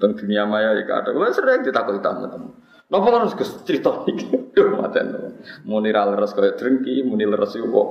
[0.00, 1.12] teng dunia maya ya ada.
[1.12, 2.48] Kalau sering ditakut tamu-tamu.
[2.90, 4.30] Napa harus ke cerita iki?
[4.56, 5.36] Duh maten.
[5.68, 7.88] Muni ra leres kaya drengki, muni leres yo kok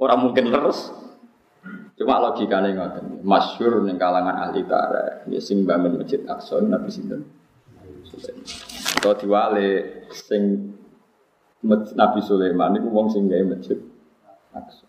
[0.00, 0.90] ora mungkin leres.
[1.94, 3.22] Cuma logikane ngoten.
[3.22, 7.22] Masyhur ning kalangan ahli tarikh, ya sing bangun Masjid Aqsa Nabi sinten?
[8.94, 10.72] Atau diwale sing
[11.96, 13.80] Nabi Sulaiman niku wong sing gawe masjid
[14.54, 14.86] Aqsa.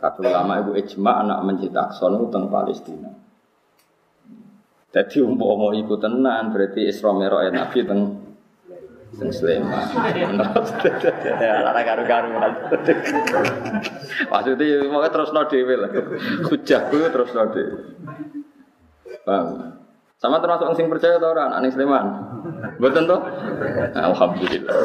[0.00, 3.12] Kabeh ulama ibu ijma anak mencetak sono teng Palestina.
[4.90, 8.00] Jadi umpama iku tenan berarti Isra Mi'raj Nabi teng
[9.14, 9.84] teng Sleman.
[11.40, 12.28] Lara karu-karu.
[14.28, 15.90] Maksudnya mau terus no dewe lah.
[16.50, 17.94] Hujah terus no dewe.
[19.22, 19.79] Paham?
[20.20, 22.06] Sama termasuk sing percaya tau orang anak Sleman.
[22.76, 23.24] Betul toh?
[23.96, 24.76] Alhamdulillah.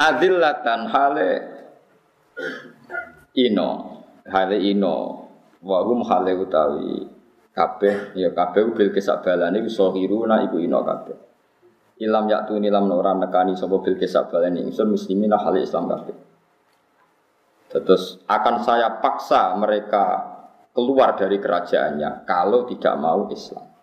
[0.00, 1.30] adillatan hale
[3.36, 3.70] ino.
[4.24, 4.96] Hale ino.
[5.60, 7.12] Wahum hale utawi
[7.52, 8.16] kabeh.
[8.16, 11.16] Ya kabeh bil kesabalane iso hiruna iku ino kabeh.
[12.00, 16.16] Ilam yaktu nilam ora nekani sapa bil kesabalane ingsun muslimin hale Islam kabeh.
[17.68, 20.33] Terus akan saya paksa mereka
[20.74, 23.74] keluar dari kerajaannya kalau tidak mau Islam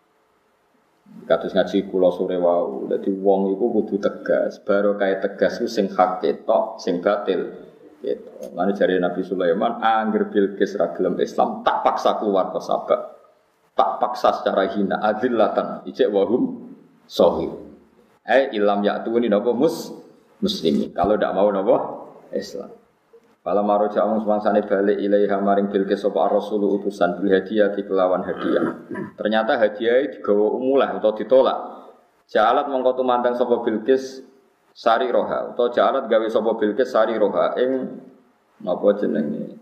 [1.22, 2.88] Kados ngaji kula sore wau.
[2.90, 4.60] Dadi wong iku kudu tegas.
[4.64, 7.52] Baru kayak tegas ku sing hak ketok, sing batil.
[8.02, 8.52] Gitu.
[8.58, 13.02] Lalu jari Nabi Sulaiman, angger Bilqis ragilem Islam, tak paksa keluar ke Sabak.
[13.78, 16.74] Tak paksa secara hina, adillatan, ijek wahum,
[17.06, 17.54] sohir.
[18.26, 19.94] Eh ilam yaktuni nopo mus,
[20.42, 20.90] muslimi.
[20.92, 21.76] Kalau tidak mau nopo,
[22.34, 22.81] Islam.
[23.42, 28.22] Kalau maro jauh semangsane balik ilaiha maring bilkis sopa rasul utusan bil hadiah di kelawan
[28.22, 28.86] hadiah.
[29.18, 31.58] Ternyata hadiah digawa umulah atau ditolak.
[32.30, 34.22] Jalat mengkotu mantang sopa bilkis
[34.78, 37.90] sari roha atau jalat gawe sopa bilkis sari roha ing
[38.62, 39.58] napa jenenge.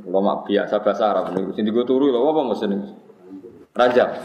[0.00, 2.40] Kalau mak biasa bahasa Arab niku sing digo turu lho apa
[2.72, 2.88] niku.
[3.76, 4.16] Ranjam.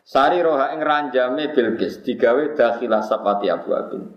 [0.00, 4.08] Sari roha ing ranjame bilkis digawe dakhilah sapati abu abin.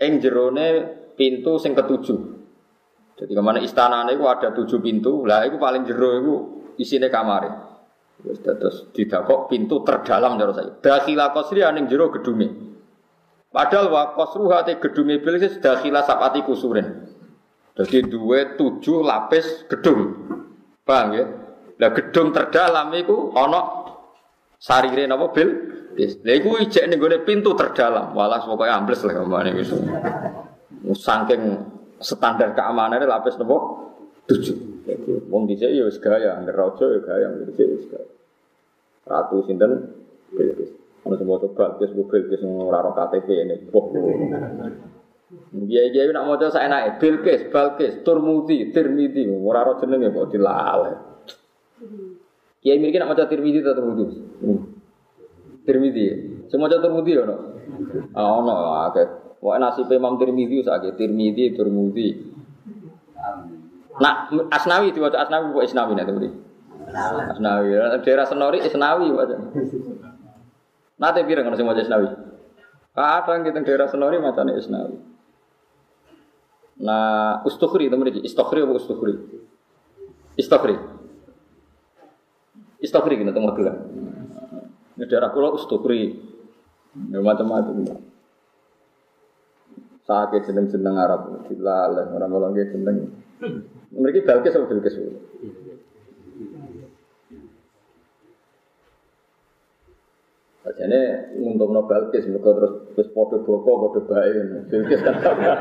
[0.00, 0.68] Ing jerone
[1.12, 2.39] pintu sing ketujuh.
[3.20, 6.34] Jadi ke mana istana itu ada tujuh pintu, lah itu paling jero itu
[6.80, 7.68] isinya kamar.
[8.20, 10.72] Terus tidak kok pintu terdalam jero saya.
[10.80, 12.48] Dakhila kosri aning jero gedungi.
[13.52, 17.12] Padahal wa kosruha te gedungi bilis dakhila sapati kusurin.
[17.76, 20.16] Jadi dua tujuh lapis gedung.
[20.80, 21.24] Paham ya?
[21.76, 23.60] Lah gedung terdalam itu ono
[24.56, 25.48] sarire napa bil?
[25.96, 28.16] Lah iku ijek ning pintu terdalam.
[28.16, 29.76] Walas pokoknya ambles lah ke mana itu.
[30.96, 31.42] Saking
[32.00, 33.56] standar keamanannya lapis nopo
[34.26, 34.56] tujuh.
[35.30, 38.08] Wong dhisik ya wis gaya, angger raja ya gaya, dhisik wis gaya.
[39.06, 39.92] Ratu sinten
[40.34, 40.70] Bilqis.
[41.04, 43.56] Ono semua coba Bilqis bu Bilqis ora KTP ini.
[45.70, 50.92] Dia dia nak maca saenake Bilqis, Balqis, Turmudi, Tirmidzi, ora ora jenenge kok dilale.
[52.60, 54.04] Kiai mirip nak maca Tirmidzi atau Turmudi?
[55.66, 56.06] Tirmidzi.
[56.50, 57.36] Semua maca Turmudi ono.
[58.12, 58.54] Ah ono
[58.90, 59.06] akeh.
[59.40, 62.08] Wah nasib Imam Tirmidzi sakit Tirmidzi Tirmidzi.
[64.00, 66.30] Nah, Asnawi diwaca Asnawi buat Asnawi nanti beri.
[67.30, 67.68] Asnawi,
[68.02, 69.36] daerah Senori Asnawi waca.
[71.00, 72.08] Nanti pirang kalau semua Asnawi.
[72.96, 74.96] Kadang kita daerah Senori macam Asnawi.
[76.80, 78.24] Nah, ustukhri itu mereka.
[78.24, 79.14] Istukhri apa ustukhri?
[80.40, 80.74] Istukhri.
[82.80, 83.72] Istukhri kita tengok dulu.
[84.96, 86.29] Ini daerah kulo ustukhri.
[86.90, 87.86] Ya macam-macam.
[90.04, 91.46] Sakit jeneng-jeneng Arab.
[91.46, 93.14] Dilalah orang-orang jeneng.
[93.94, 94.98] Mereka Balkis apa Bilkis?
[100.70, 101.00] Jadi
[101.40, 105.54] untuk Nobel Balkis, mereka terus terus foto boko, foto baik, Bilkis kan sama.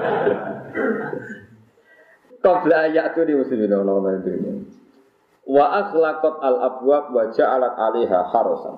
[2.40, 4.32] Kau belajar tuh di musim ini orang-orang itu.
[5.50, 8.76] Wa akhlaqat al abwab wa ja'alat alaiha harosan.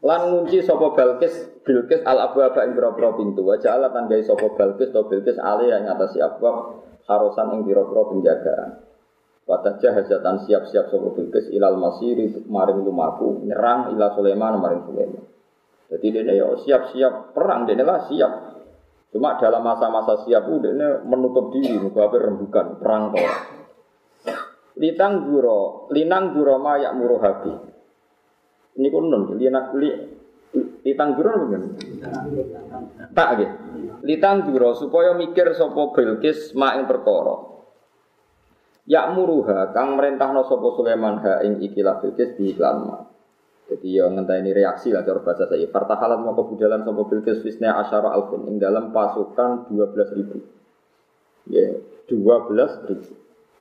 [0.00, 3.44] Lan ngunci sapa Balkis Bilkis al abwab ing pira pintu.
[3.44, 8.02] Wa ja'alat tan gawe sapa Balkis to Bilkis alaiha ing atase abwab harosan ing pira-pira
[8.08, 8.70] penjagaan.
[9.44, 15.24] Wadah jahazatan siap-siap sapa Bilkis ilal masiri maring lumaku nyerang ila Sulaiman maring Sulaiman.
[15.90, 18.32] Jadi dia ya siap-siap perang, dia lah siap.
[19.10, 23.26] Cuma dalam masa-masa siap dia menutup diri, muka rembukan, perang toh.
[24.78, 27.52] Litang juro, linang juro mayak muruh habi.
[28.78, 29.90] Ini kun non, linang li,
[30.86, 31.62] litang juro mungkin.
[33.12, 33.54] Tak gitu.
[34.06, 37.36] Litang juro supaya mikir sopo Bilqis mak yang perkara.
[38.88, 43.06] Ya muruha kang merintahno sopo Sulaiman ha ing ikilah Bilqis di iklan.
[43.70, 45.66] Jadi ya ini reaksi lah cara bahasa saya.
[45.70, 50.42] Fartahalat mau kebudalan sama Bilqis Fisna Asyara Alfin ing dalam pasukan 12 ribu.
[51.46, 51.78] Ya,
[52.10, 53.10] 12 ribu.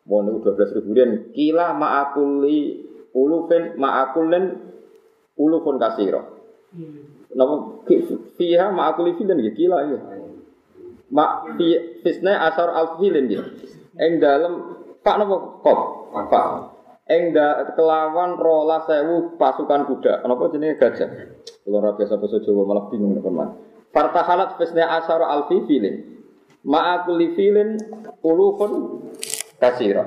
[0.10, 2.82] Mau dua belas ribu dan kila ma'akuli
[3.14, 4.58] ulufin ma'akulin
[5.40, 6.22] ulufun kasiro.
[6.76, 7.32] Hmm.
[7.34, 7.56] Nama
[8.38, 10.00] fiha ma'akuli filen ya kila ya.
[11.10, 11.48] Ma
[12.06, 13.42] fisna asar alfilin ya.
[13.98, 15.80] Ing dalam pak nama kop
[16.30, 16.46] pak
[17.10, 20.22] Eng da kelawan rola sewu pasukan kuda.
[20.22, 21.10] Kenapa jenis gajah?
[21.66, 23.58] Kalau rapi sapa Jawa malah bingung teman.
[23.90, 26.06] Fartahalat fisna asar alfi filin.
[26.62, 27.82] Ma'akuli filin
[28.22, 29.02] ulufun
[29.58, 30.06] kasira.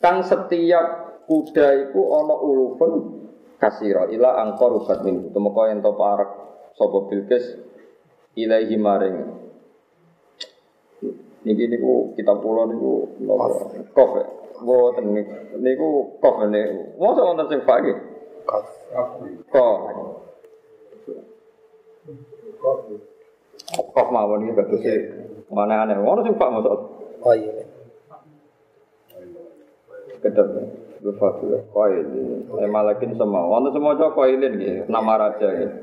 [0.00, 2.92] Kang setiap kuda iku ana ulufun
[3.62, 5.30] kasira ila angkor rubat min.
[5.30, 6.30] Tumeka ento parak
[6.74, 7.46] sapa Bilqis
[8.34, 9.42] ilaihi maring
[11.42, 12.92] Niki niku kita pulau niku
[13.90, 14.22] kofe.
[14.62, 15.10] Boten
[15.58, 15.88] niku
[16.22, 16.94] kof niku.
[17.02, 17.94] Mosok wonten sing fak iki.
[18.46, 18.66] Kof.
[19.50, 19.78] Kof.
[23.90, 24.96] Kof mawon iki e.
[25.50, 25.98] Mana aneh.
[25.98, 26.78] Ono sing fak mosok.
[27.26, 27.66] Oh iya.
[30.22, 30.46] Kedep.
[31.02, 31.58] Lupa dulu.
[31.74, 32.06] Koil.
[32.62, 33.42] Eh malakin semua.
[33.50, 34.86] Wonten semua cok koilin gitu.
[34.86, 35.76] Nama raja gitu.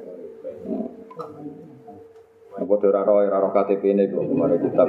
[2.60, 4.88] Apa ora roh ora KTP ini kok kemarin kitab.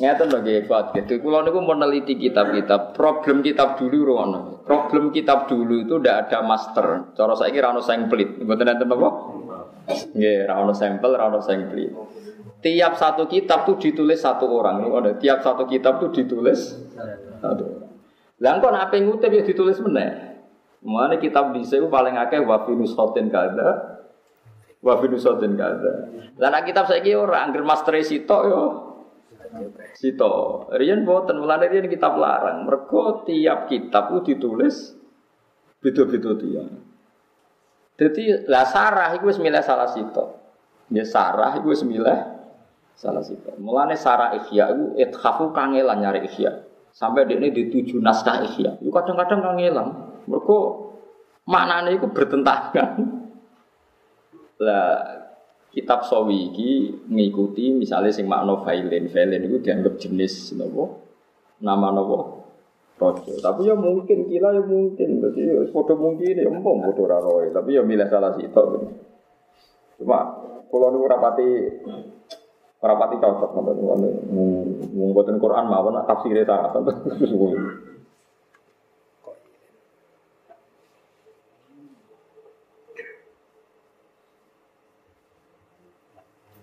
[0.00, 1.20] Ngeten lho nggih kuat gitu.
[1.20, 2.96] Kula niku meneliti kitab-kitab.
[2.96, 4.64] Problem kitab dulu rono.
[4.64, 7.12] Problem kitab dulu itu ndak ada master.
[7.12, 8.40] Cara saiki ra ono samplet.
[8.40, 9.08] Mboten enten apa?
[10.16, 11.92] Nggih, ra ono sampel, ra ono samplet.
[12.60, 14.84] Tiap satu kitab tuh ditulis satu orang.
[14.88, 16.80] Ada tiap satu kitab tuh ditulis
[17.40, 17.79] satu.
[18.40, 20.32] Lah kok nek ngutip ya ditulis meneh.
[20.80, 24.00] Mana kitab di itu paling akeh wa fi nusatin kada.
[24.80, 25.92] Wa fi nusatin kada.
[26.40, 28.62] Lah nek kitab saiki ora angger master sitok yo
[29.98, 32.62] Sito, Rian boten mulane rian kitab larang.
[32.64, 34.94] Mergo tiap kitab itu ditulis
[35.82, 36.64] beda-beda dia.
[37.98, 40.24] Jadi lah sarah itu wis salah sito.
[40.88, 41.82] Ya sarah itu wis
[42.94, 43.50] salah sito.
[43.58, 46.69] Mulane sarah ikhya itu ithafu kangelan nyari ikhya.
[46.90, 48.82] Sampai dia ini dituju naskah ikhya.
[48.82, 49.88] Itu kadang-kadang kangelan.
[50.26, 50.90] Mergo
[51.46, 52.90] maknanya itu bertentangan.
[54.64, 54.90] Lah
[55.70, 56.70] kitab sawi iki
[57.06, 61.00] ngikuti misalnya sing makna failin failin itu dianggap jenis nopo?
[61.62, 62.18] Nama nopo?
[63.00, 65.24] Rojo tapi ya mungkin kira ya mungkin.
[65.32, 68.44] Ya foto mungkin ya empom foto raroy tapi ya milih salah sih
[70.00, 70.18] cuma
[70.68, 71.48] kalau nu rapati
[72.80, 73.76] rapati cocok nonton
[74.96, 76.96] nonton Quran mawon tafsirnya sangat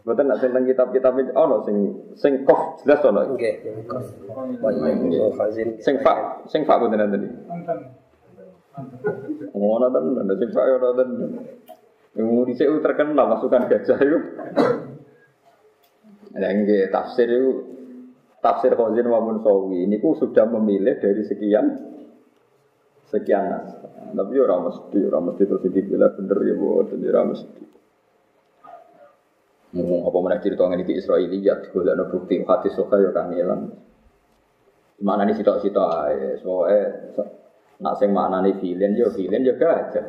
[0.07, 1.75] Mboten nak tentang kitab-kitab itu ono sing
[2.15, 3.27] sing kof jelas ono.
[3.35, 3.59] Nggih.
[5.83, 7.27] Sing fak, sing fak mboten nanti.
[9.51, 11.43] Ngono tenan, sing fak ono tenan.
[12.15, 14.19] Yang dhisik terkenal masukan gajah itu.
[16.37, 17.51] Ada nggih tafsir itu
[18.37, 21.65] tafsir Khazin maupun Sawi ini ku sudah memilih dari sekian
[23.09, 23.73] sekian nas.
[24.07, 27.63] Tapi orang mesti, orang mesti terus dipilih bener ya buat, orang mesti.
[29.75, 33.67] Ngomong apa mana cerita ngene iki Israiliyat golekno bukti hati suka ya kangelan.
[35.03, 36.79] Mana nih sitok-sitok ae, soe
[37.83, 40.07] nak sing maknane vilen yo vilen yo gajah.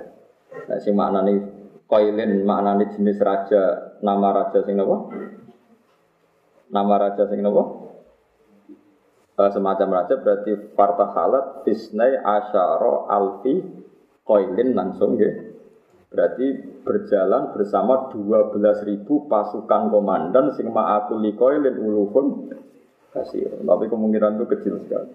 [0.70, 1.32] Nak sing maknane
[1.90, 4.96] koilin maknane jenis raja, nama raja sing apa?
[6.68, 7.88] Nama raja sing nopo?
[9.38, 13.62] Uh, semacam raja berarti fartahalat fisnai asyara alfi
[14.26, 15.30] koilin langsung ya.
[16.08, 16.46] Berarti
[16.82, 22.50] berjalan bersama 12.000 pasukan komandan sing ma'akuli koilin ulufun
[23.14, 23.62] kasih.
[23.62, 25.12] Tapi kemungkinan itu kecil sekali.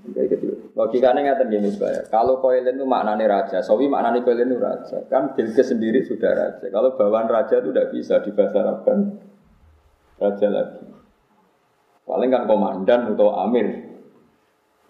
[0.00, 0.52] Kayak kecil.
[0.72, 2.00] Logikanya nggak terjadi saya.
[2.08, 5.02] Kalau koilin itu maknanya raja, sawi maknanya koilin itu raja.
[5.10, 6.66] Kan Bilqis sendiri sudah raja.
[6.70, 9.29] Kalau bawaan raja itu tidak bisa dibahasa Arabkan
[10.20, 10.84] raja lagi.
[12.04, 13.88] Paling kan komandan atau amir.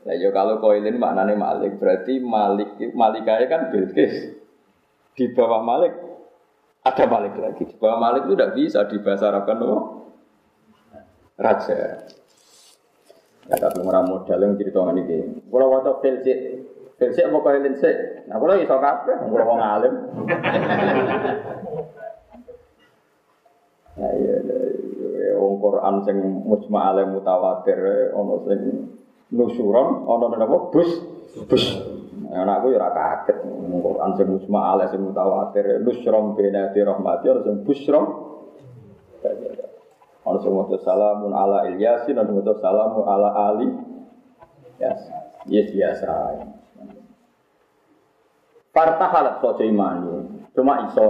[0.00, 4.32] Nah, ya kalau koilin maknanya malik, berarti malik malikanya kan Bilqis.
[5.12, 5.92] Di bawah malik
[6.80, 7.68] ada malik lagi.
[7.68, 8.80] Di bawah malik itu tidak bisa
[9.28, 10.08] Arabkan oh,
[11.36, 12.08] raja.
[13.50, 15.18] Ya tapi ora modal yang cerita ngene iki.
[15.52, 16.38] Kula waca fil sik.
[16.96, 18.24] Fil sik apa kailin sik?
[18.30, 19.94] Nah kula iso kabeh, kula wong alim.
[24.00, 24.29] Ya iya,
[25.60, 26.16] Quran sing
[26.48, 27.78] mujma alim mutawatir
[28.16, 28.60] ana sing
[29.30, 30.90] nusuron ana napa bus
[31.46, 31.64] bus.
[32.30, 33.38] Ya, anakku ya ora kaget
[33.84, 38.04] Quran sing mujma alim sing mutawatir nusron bena di rahmati ana sing busron.
[40.24, 43.68] Ono sing maca salamun ala Ilyasin, ono maca salamun ala Ali.
[44.80, 45.00] Yes,
[45.48, 46.12] yes biasa.
[48.72, 49.64] Parta halat sojo
[50.54, 51.04] cuma iso.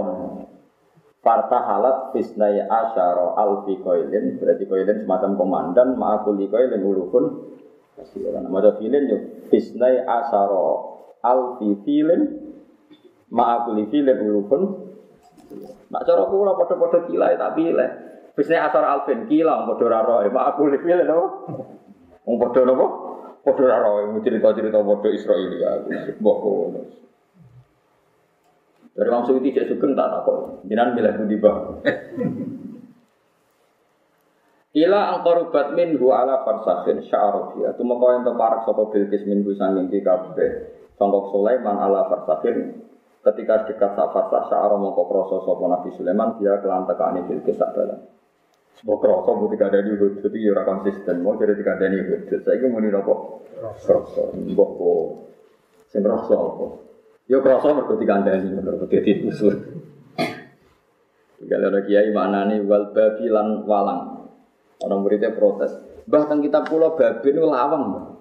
[1.21, 7.53] Parta halat fisnai asyara alfi koilin, berarti koilin semacam komandan, ma'akuli koilin ulukun.
[7.93, 9.17] Kasih orang maca filin yo
[9.53, 10.65] fisnai asyara
[11.21, 12.21] alfi filin,
[13.29, 14.61] ma'akuli filin ulukun.
[15.91, 17.89] Nak cara kula padha-padha kilai tak pilih.
[18.31, 20.27] Bisnya asar alfin kilang padha ora roe.
[20.31, 21.27] Mak aku lipil napa?
[22.23, 22.85] Wong padha napa?
[23.43, 25.71] Padha ora roe cerita-cerita padha Israil ya.
[26.17, 26.81] Ngono.
[28.91, 30.67] Dari Imam Suyuti cek sugeng tak takut.
[30.67, 31.79] Jinan bilang budi bah.
[34.71, 37.75] Ila angkorubat minhu ala farsakhin sya'arofiyah.
[37.75, 40.51] Itu maka yang teparak sopa bilkis minhu sanging ki kabeh.
[40.95, 42.83] Sangkok Sulaiman ala farsakhin.
[43.21, 46.35] Ketika dekat sak farsah sya'aro mongko kroso sopa Nabi Sulaiman.
[46.39, 47.99] Dia kelan tekani bilkis sak balan.
[48.81, 51.21] Mau kerasa mau tiga dari hudud itu ya konsisten.
[51.21, 52.41] Mau jadi tiga dari hudud.
[52.41, 53.15] Saya ini mau apa?
[53.87, 54.23] Kerasa.
[54.35, 54.71] Mbok.
[55.91, 56.90] Sing kerasa apa?
[57.29, 59.53] Ya kerasa mergo tiga dari mergo dadi usul.
[61.41, 64.29] Kalau ada kiai mana nih wal babi lan walang.
[64.81, 65.73] Orang muridnya protes.
[66.09, 68.17] Bahkan kita pulau babi itu lawang.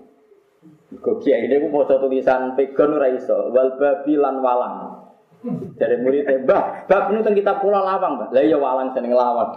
[0.90, 4.76] Kok kiai ini mau tulisan pegon raiso wal babi lan walang.
[5.80, 8.28] Dari muridnya, Mbah, bab ini kan kita pulau lawang, Mbah.
[8.28, 9.56] Lah iya walang seneng lawang.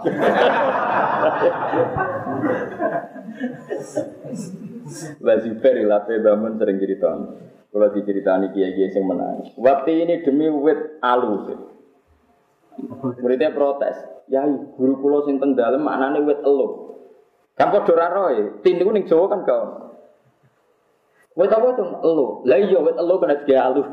[5.20, 7.12] Mbah Zubair lape bangun sering cerita.
[7.74, 9.50] Kalau diceritani kiai-kiai yang menang.
[9.58, 11.42] Waktu ini demi wit alu.
[13.18, 13.98] Muridnya protes.
[14.30, 16.94] Ya, guru pulau sing teng dalem maknane wit elu.
[17.58, 18.62] Kan padha ora roe.
[18.62, 19.62] Tindiku ning Jawa kan kau.
[21.34, 21.98] Wet apa tuh?
[21.98, 22.46] Elu.
[22.46, 23.82] Lah iya wet elu kena tiga alu.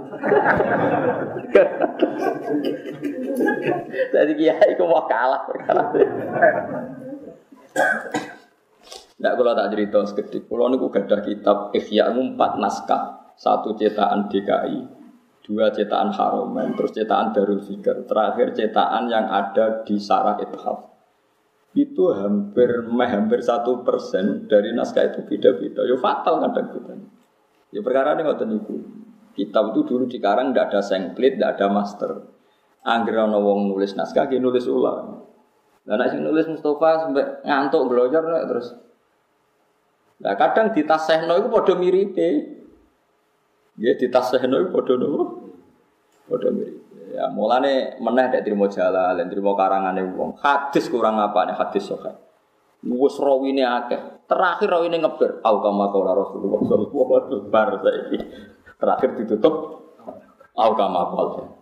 [4.14, 5.90] Jadi kiai ku mau kalah perkara.
[9.18, 10.46] Tidak kalau tak cerita sekedip.
[10.46, 13.21] Kalau niku gadah kitab Ihya empat naskah.
[13.42, 14.86] Satu cetakan DKI,
[15.42, 20.94] dua cetakan Haromen, terus cetakan Darul Fikr, terakhir cetakan yang ada di Sarah Ithaf.
[21.74, 25.82] Itu hampir hampir satu persen dari naskah itu beda-beda.
[25.90, 27.10] Yo fatal kadang-kadang.
[27.74, 28.78] Ya perkara ini ngoten niku.
[29.34, 32.12] Kitab itu dulu dikarang tidak ada sengklit, tidak ada master.
[32.86, 35.26] Angger ana wong nulis naskah ki nulis ulang.
[35.90, 38.78] Lah nek sing nulis Mustafa sampai ngantuk belajar terus.
[40.22, 42.61] Lah kadang ditasehno iku padha miripe.
[43.80, 45.24] Ya ditasehno iku padha nopo?
[46.28, 46.82] Padha mirip.
[47.12, 50.40] Ya mulane meneh nek trimo jalan, trimo karangane wong.
[50.40, 52.16] Hadis kurang apa nih hadis sahih.
[52.88, 54.28] Wes rawine akeh.
[54.28, 55.44] Terakhir rawine ngeber.
[55.44, 58.22] Au kama qala Rasulullah sallallahu alaihi wasallam.
[58.80, 59.56] Terakhir ditutup
[60.56, 61.62] au kama qala.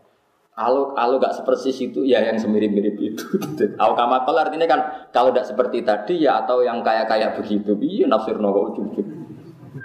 [0.59, 3.23] Kalau kalau nggak seperti itu ya yang semirip-mirip itu.
[3.79, 7.79] Au kama artinya kan kalau tidak seperti tadi ya atau yang kayak-kayak begitu.
[7.79, 8.43] Iya nafsir kok
[8.75, 9.18] ujung-ujung.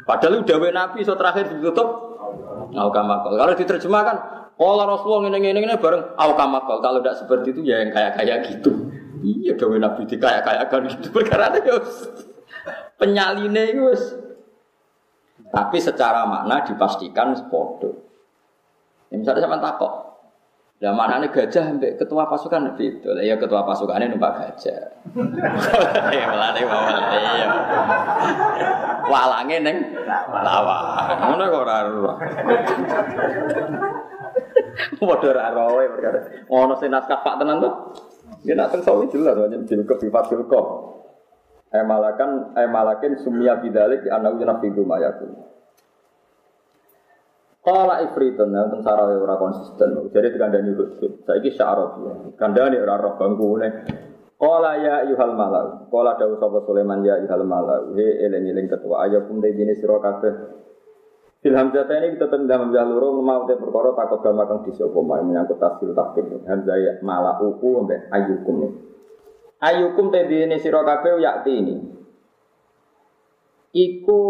[0.04, 1.88] Padahal udah nabi so terakhir ditutup
[2.76, 3.34] au kama qala.
[3.40, 4.16] Kalau diterjemahkan
[4.54, 8.38] Kalau Rasulullah ini ini ini bareng au kama Kalau tidak seperti itu ya yang kayak-kayak
[8.52, 8.92] gitu.
[9.24, 11.72] Iya gawe Nabi di kayak kayak kan itu perkara itu
[13.00, 13.88] penyaline itu.
[15.48, 18.04] Tapi secara makna dipastikan sepodo.
[19.08, 19.92] Ya, misalnya sama takok,
[20.84, 22.92] Ya mana nih gajah sampai ketua pasukan itu,
[23.24, 24.92] ya ketua pasukannya numpak gajah.
[26.12, 27.48] Ya melane mawon ya.
[29.08, 29.76] Walange neng
[30.28, 30.76] lawa.
[31.24, 32.14] Ngono kok ora ora.
[35.00, 36.20] Padha ora roe perkara.
[36.92, 37.72] Naskah Pak tenan tuh.
[38.44, 40.66] Ya nak teng sawi jelas wajan bilkop bifat bilkop.
[41.72, 45.53] Emalakan emalakin sumia bidalik ujian nabi gumayakun.
[47.64, 50.12] Kala ifritun ya tentang sarawe ora konsisten.
[50.12, 51.24] Jadi dikandani hudud.
[51.24, 52.12] Saiki syarab ya.
[52.36, 53.68] Kandani ora roh bangkune.
[54.36, 55.88] Kala ya yuhal malau.
[55.88, 57.96] Kala dawuh sapa Sulaiman ya yuhal malau.
[57.96, 60.60] He eling-eling ketua ayakum dene sira kabeh.
[61.44, 65.56] Ilham jata ini kita tendang hamzah loro mau te perkara takut gama kang disapa menyangkut
[65.56, 66.44] tafsir takdir.
[66.44, 68.76] Hamzah ya malah uku ambek ayukum.
[69.64, 71.76] Ayukum te dene sira kabeh yakti ini.
[73.72, 74.20] Iku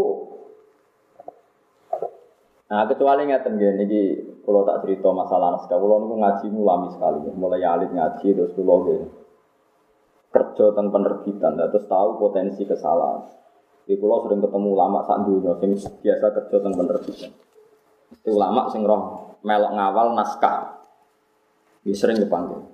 [2.65, 4.03] Nah, kecuali ngeten nggih niki
[4.41, 5.77] kula tak cerita masalah naskah.
[5.77, 9.01] Kula niku ngaji mulami sekali, mulai alit ngaji terus kula nggih
[10.35, 13.23] kerja tentang penerbitan, terus tahu potensi kesalahan.
[13.85, 17.31] Di pulau sering ketemu ulama sak dunia sing biasa kerja tentang penerbitan.
[18.17, 20.81] Itu ulama sing roh melok ngawal naskah.
[21.85, 22.65] Ini sering dipanggil.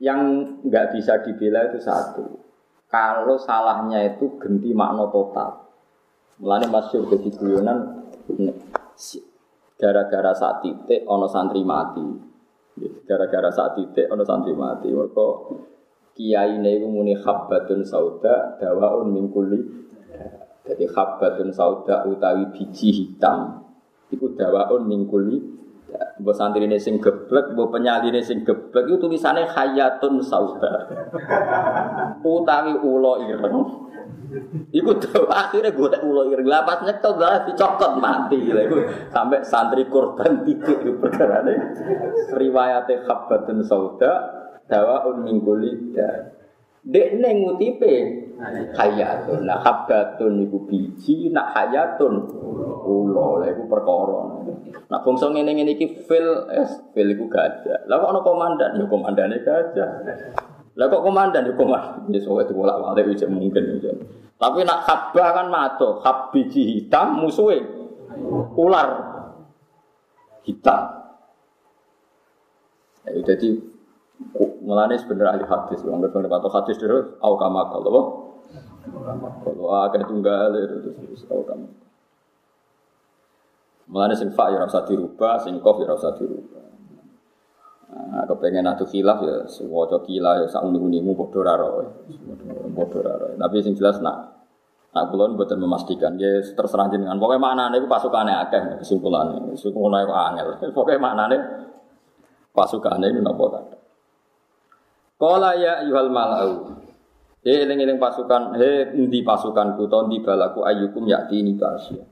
[0.00, 0.20] Yang
[0.64, 2.24] nggak bisa dibela itu satu.
[2.88, 5.68] Kalau salahnya itu ganti makna total.
[6.40, 8.08] Mulanya masuk ke guyonan
[9.78, 12.06] gara-gara saat titik ono santri mati.
[13.06, 14.90] Gara-gara saat titik ono santri mati.
[14.90, 15.26] Mereka
[16.18, 19.78] kiai ini muni habbatun sauda dawaun mingkuli
[20.68, 23.64] jadi khabatun sauda utawi biji hitam.
[24.12, 25.56] Iku dawaun mingkuli.
[26.18, 30.84] Mbok santri ini sing geblek, mbok penyali ini sing geblek itu tulisannya hayatun sauda.
[32.20, 33.56] utawi ulo ireng.
[34.68, 36.44] Iku tuh akhirnya gue tak ulo ireng.
[36.44, 38.36] Lapas nyekel lah dicokot mati.
[38.36, 38.76] Iku
[39.08, 41.54] sampai santri korban titik itu perkara ini.
[42.36, 44.12] Riwayatnya khabatun sauda
[44.68, 45.96] dawaun mingkuli.
[46.84, 47.94] Dek neng ngutipe
[48.74, 49.44] hayatun.
[49.44, 52.30] Nah habbatun iku biji, nak hayatun
[52.86, 54.20] ulo, lah iku perkara.
[54.88, 57.84] Nak bangsa ngene-ngene iki fil es fil iku gajah.
[57.90, 59.90] Lah kok ana komandan, ya komandane gajah.
[60.78, 62.08] Lah kok komandan ya komandan.
[62.14, 63.82] Ya sowe itu bolak-balik wis mungkin.
[64.38, 67.58] Tapi nak habba kan mato, hab biji hitam musuhe
[68.54, 68.88] ular
[70.46, 70.82] hitam.
[73.08, 73.58] Ya, jadi
[74.66, 78.27] Mulane sebenarnya ahli hadis, wong ngerti hadis dhewe au kama kalau
[79.44, 81.68] kalau agak tunggal itu terus tahu kamu.
[83.88, 86.64] Mulane sing fa ya rasa dirubah, sing kof ya rasa dirubah.
[87.88, 91.68] Nah, kepengen atu khilaf ya sewaca kila ya sak uni-unimu padha ra
[92.76, 94.38] Padha ra Tapi sing jelas nak
[94.88, 97.20] Nak kula mboten memastikan, ya terserah jenengan.
[97.20, 99.52] Pokoke maknane iku pasukane akeh kesimpulannya.
[99.52, 100.48] Kesimpulannya kok angel.
[100.76, 101.36] Pokoke maknane
[102.56, 103.76] pasukane ini napa kata.
[105.20, 106.77] Kala ya yuhal malau.
[107.48, 112.04] He eling-eling pasukan, he endi pasukanku to endi balaku ayyukum yakti ini barsia.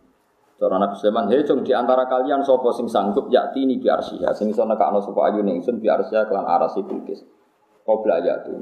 [0.56, 4.48] Cara Nabi Sulaiman, he cung di antara kalian sapa sing sanggup yakti ini biarsia, sing
[4.48, 7.20] iso nekakno sapa ayu ning sun biarsia kelan arasi bilkis.
[7.84, 8.56] Qabla yatu.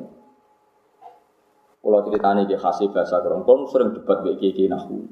[1.79, 5.07] Kalau ceritanya di khasih bahasa Kerongkong sering debat kiai nahu.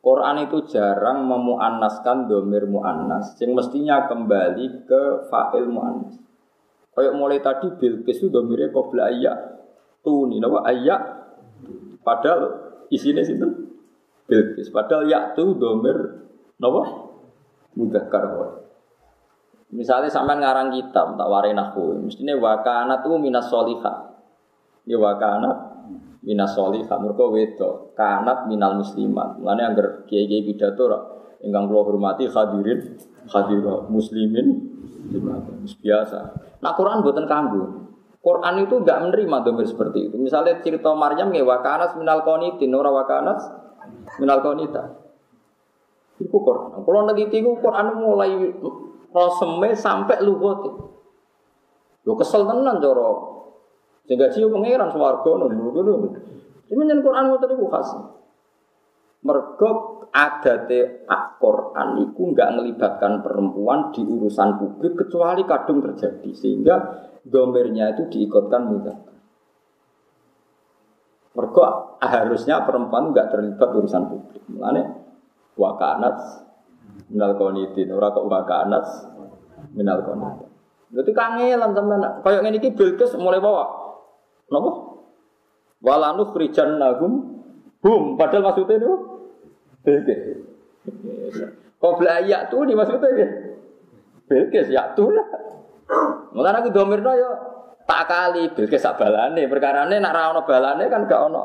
[0.00, 6.16] Quran itu jarang memuannaskan domir muannas, yang mestinya kembali ke fa'il muannas.
[6.96, 8.72] Kayak mulai tadi Bilqis itu domirnya
[9.04, 9.54] ayat
[10.04, 11.00] tuni nawa ayak
[12.04, 12.52] padahal
[12.92, 13.48] isinya situ
[14.28, 15.96] Bilqis padahal ya tuh domir
[16.60, 17.10] nawa
[17.74, 18.24] mudzakkar
[19.74, 24.14] Misalnya sampai ngarang kitab tak warin aku, mestinya wakana tuh minas soliha.
[24.86, 25.50] Ya wakana
[26.22, 26.94] minas soliha.
[26.94, 29.34] Mereka wedo kanat minal muslimat.
[29.42, 30.86] Mengenai angger kiai kiai pidato
[31.42, 34.62] ingkang kula hormati hadirin hadirat muslimin
[35.82, 36.18] biasa.
[36.62, 37.83] Nah Quran buatan kanggu.
[38.24, 40.16] Quran itu nggak menerima domir seperti itu.
[40.16, 43.44] Misalnya cerita Maryam ya wakanas minal konitin, ora wakanas
[44.16, 44.96] minal konita.
[46.16, 46.80] Iku Quran.
[46.88, 48.32] Kalau neliti itu Quran mulai
[49.12, 50.64] roseme sampai lugot.
[52.08, 53.12] Yo kesel tenan coro.
[54.08, 55.84] Sehingga cium pangeran swarga ngono.
[56.72, 57.88] Ini Quran ngoten iku khas.
[59.24, 61.08] Mergo adate
[61.40, 66.76] Quran itu nggak melibatkan perempuan di urusan publik kecuali kadung terjadi sehingga
[67.24, 68.96] domirnya itu diikutkan mudah.
[71.34, 71.66] Mereka
[71.98, 74.44] harusnya perempuan nggak terlibat urusan publik.
[74.52, 74.82] Mulane
[75.58, 76.16] wakanat
[77.10, 78.84] minal konitin, ora kok wakanat
[79.74, 80.48] minal konitin.
[80.94, 82.02] Berarti kangelan sampean.
[82.22, 83.66] Kayak ngene iki Bilqis mulai bawa.
[84.46, 84.70] Napa?
[85.82, 87.34] Walanu khrijan nagum
[87.84, 89.13] hum padahal maksudnya itu
[91.76, 93.28] Kau belayak tuh di maksudnya ya.
[94.24, 95.28] Bilqis ya tuh lah.
[96.32, 97.30] Mulane aku domirno yo
[97.84, 101.42] tak kali bilkis sak balane, perkarane nak ra ono balane kan gak ono.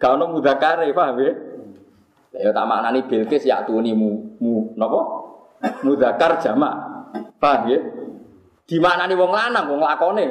[0.00, 1.32] Gak ono mudakare, paham ya?
[2.40, 5.00] Ya tak maknani bilkis ya tuni mu, mu napa?
[5.84, 6.74] Mudakar jamak.
[7.36, 7.78] Paham ya?
[8.70, 10.26] Nih wong lanang wong lakone?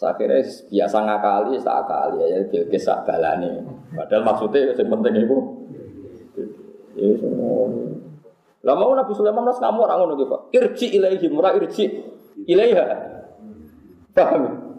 [0.00, 3.60] Akhirnya biasa ngakali, tak akali ya, Bilqis sak balane.
[3.92, 5.38] Padahal maksudnya yang penting itu.
[6.96, 7.12] Ya.
[8.60, 10.40] Lah mau Nabi Sulaiman mas kamu orang ngono Pak.
[10.56, 12.00] Irji ilaihi murah irji
[12.48, 12.84] ilaiha.
[14.16, 14.72] Paham?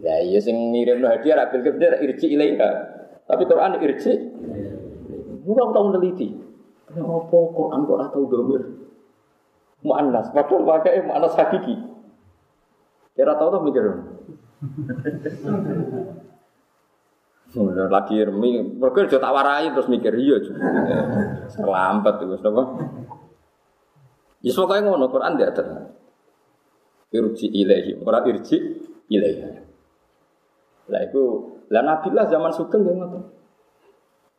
[0.00, 2.70] Ya iya sing ngirim hadiah ra bil kebir irji ilaiha.
[3.24, 4.12] Tapi Quran irji.
[5.48, 6.28] Bukan tahu meneliti.
[6.92, 8.62] Kenapa Quran kok ora tau domir?
[9.82, 11.74] Mu'annas, padahal pakai mu'annas hakiki.
[13.16, 14.11] Kira tahu tuh mikir.
[17.52, 20.64] Udah lagi remi, mereka tak warai terus mikir iya juga.
[21.52, 22.62] Terlambat itu, apa?
[24.42, 25.92] Ya pokoknya ngono Quran dia ada.
[27.12, 28.56] Irji ilahi, orang irji
[29.12, 29.60] ilahi.
[30.88, 31.22] Lah itu,
[31.68, 33.41] lah Nabi lah zaman sugeng dia ngono.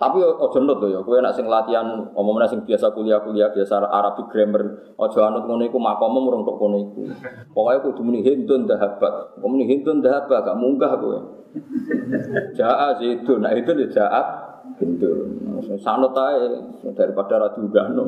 [0.03, 4.91] Tapi ojo nut ya, kowe nek sing latihan omongnya sing biasa kuliah-kuliah biasa Arabic grammar,
[4.99, 7.01] ojo anut ngono iku makomu murung tok ngono iku.
[7.55, 9.39] Pokoke kudu muni hindun dahabat.
[9.39, 11.19] Muni hindun dahabat gak munggah kowe.
[12.51, 14.27] Jaa itu, nah itu dia jaat
[14.83, 15.39] hindun.
[15.79, 16.51] Sanut ae
[16.99, 18.03] daripada ra diunggahno.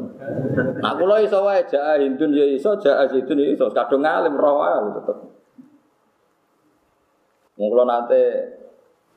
[0.83, 4.59] Nah kula iso wae jaa hindun ya iso, jaa itu ya iso, kadung ngalim roh
[4.59, 5.17] wae tetep.
[7.55, 8.23] Mung kula nate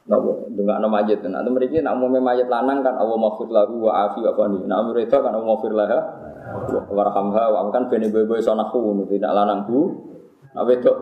[0.09, 1.21] Napa dengan nama mayit.
[1.29, 4.65] Nah, itu mereka nak umumnya mayit lanang kan Allah maghfir lahu wa afi wa fani.
[4.65, 6.01] Nah, mereka kan Allah maghfir laha
[6.89, 9.93] warhamha wa kan bene boy sonahu tidak lanang bu.
[10.57, 10.97] Nah, wedok.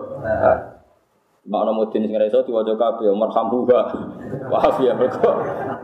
[1.47, 3.81] Makna mudin sing iso diwaca kabeh marhamhuha
[4.51, 5.31] wa afi ya mergo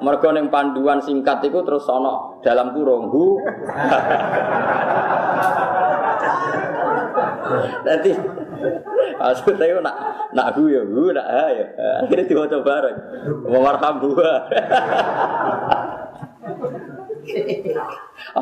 [0.02, 3.38] mergo ning panduan singkat iku terus ana dalam kurung hu.
[9.20, 9.96] Maksudnya nak
[10.32, 11.66] nak hu ya hu nak ha ya.
[12.04, 12.98] Akhirnya diwaca bareng.
[13.46, 14.32] Wa marhamuha.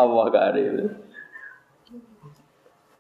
[0.01, 0.75] Allah karim.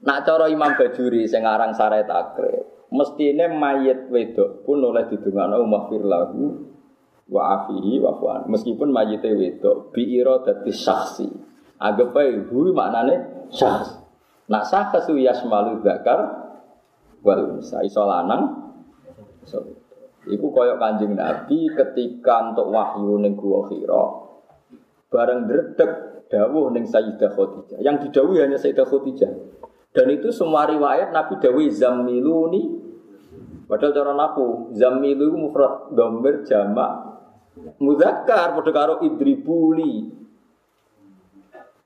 [0.00, 6.00] Nak cara Imam Bajuri sing aran Sare Takrib, mestine mayit wedok pun oleh didongakno maghfir
[6.00, 6.72] lahu
[7.28, 8.48] wa afihi wa fuan.
[8.48, 11.28] Meskipun mayite wedok bi iradati syakhsi.
[11.76, 14.00] Anggap ae hu maknane syakhs.
[14.48, 16.39] Nak kesu yasmalu zakar
[17.20, 18.72] wal unsa iso lanang.
[19.44, 19.80] Iso
[20.28, 24.04] iku koyok kanjeng Nabi ketika untuk wahyu ning gua Hira
[25.10, 25.90] bareng dredeg
[26.30, 27.78] dawuh ning Sayyidah Khadijah.
[27.82, 29.32] Yang didawuhi hanya Sayyidah Khadijah.
[29.90, 32.78] Dan itu semua riwayat Nabi dawuh zammiluni
[33.66, 37.10] padahal cara naku zammilu mufrad domir jamak
[37.78, 40.20] muzakkar padha karo idribuli.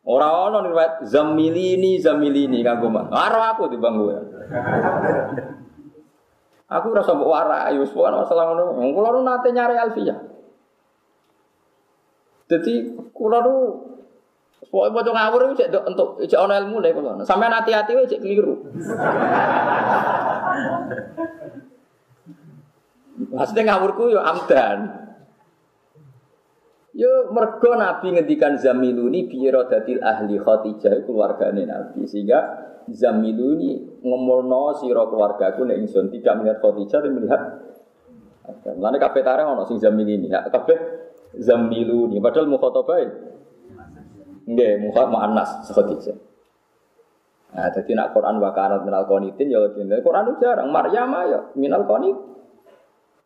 [0.05, 3.09] Orang ono riwayat zamilini zamilini kanggo man.
[3.09, 4.21] Karo aku di bangku ya.
[6.75, 8.81] Aku rasa mbok warai wis pokoke masalah ngono.
[8.93, 10.17] Kula nate nyari Alfia.
[12.45, 13.55] Jadi kula nu
[14.75, 18.65] Pokoknya mau ngawur itu cek untuk cek ono ilmu deh kalau sampai hati-hati cek keliru.
[23.31, 25.05] Maksudnya ngawurku yo amdan.
[26.95, 32.41] Yo mergo Nabi ngendikan zamiluni birodatil ahli Khadijah keluargane Nabi sehingga
[32.93, 37.43] zamiluni ngomolno sira keluargaku nek ingsun tidak melihat Khadijah tapi melihat
[38.45, 40.77] Mulane kabeh tareh ono sing zamilini ya kabeh
[41.41, 42.97] zamiluni padahal mukhatabah
[44.45, 46.17] nggih mukhat muannas Khadijah.
[47.55, 49.63] Nah, jadi nak Quran wakarat minal qanitin ya
[50.03, 50.69] Quran itu jarang.
[50.75, 52.19] Maryam ya minal qanit.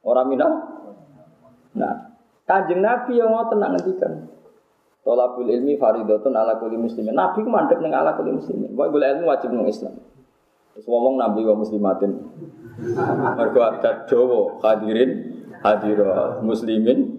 [0.05, 0.79] Orang minal
[1.79, 1.95] Nah,
[2.49, 4.13] Kanjeng Nabi yang mau tenang ngendikan.
[5.09, 7.17] Tolabul ilmi faridotun ala kulli muslimin.
[7.17, 8.77] Nabi ku mandek ning ala kulli muslimin.
[8.77, 9.97] Pokoke golek ilmu wajib nang Islam.
[10.77, 12.13] Terus ngomong Nabi wa muslimatin.
[13.41, 15.33] Mergo adat Jawa hadirin
[15.65, 17.17] hadira muslimin.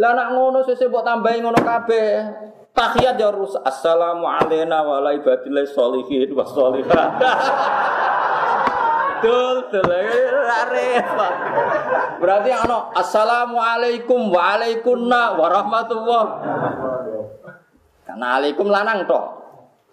[0.00, 2.08] Lah nak ngono sesuk mbok tambahi ngono kabeh.
[2.72, 3.60] Tahiyat ya rus.
[3.60, 7.12] Assalamu alayna wa ala ibadillah sholihin wa sholihat.
[9.20, 9.90] Dul, dul,
[10.70, 11.34] repot.
[12.20, 16.24] Berarti ano assalamualaikum waalaikumna warahmatullah.
[18.04, 19.40] Karena alaikum lanang toh.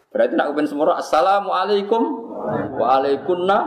[0.09, 2.03] Berarti nak ben semua assalamualaikum
[2.79, 3.59] waalaikumna.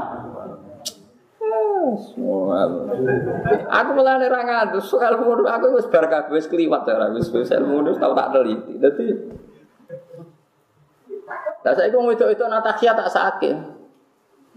[3.70, 7.86] Aku nerang ngantus soal ilmu aku wis bar kabeh wis kliwat ora wis wis ilmu
[7.98, 8.78] tau tak teliti.
[8.78, 9.06] Dadi
[11.60, 13.56] Lah saiki wong wedok itu natakhiya tak sakit.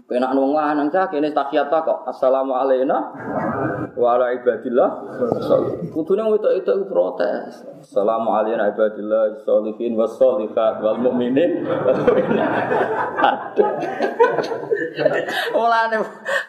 [0.04, 2.04] Kena wong lanang cah kene tahiyat kok.
[2.04, 2.92] Assalamualaikum
[3.96, 4.90] wa ala ibadillah.
[5.96, 7.64] Itu protes.
[7.80, 11.64] Assalamualaikum ibadillah sholihin was wal mukminin.
[13.16, 13.64] Aduh.
[15.56, 15.96] Mulane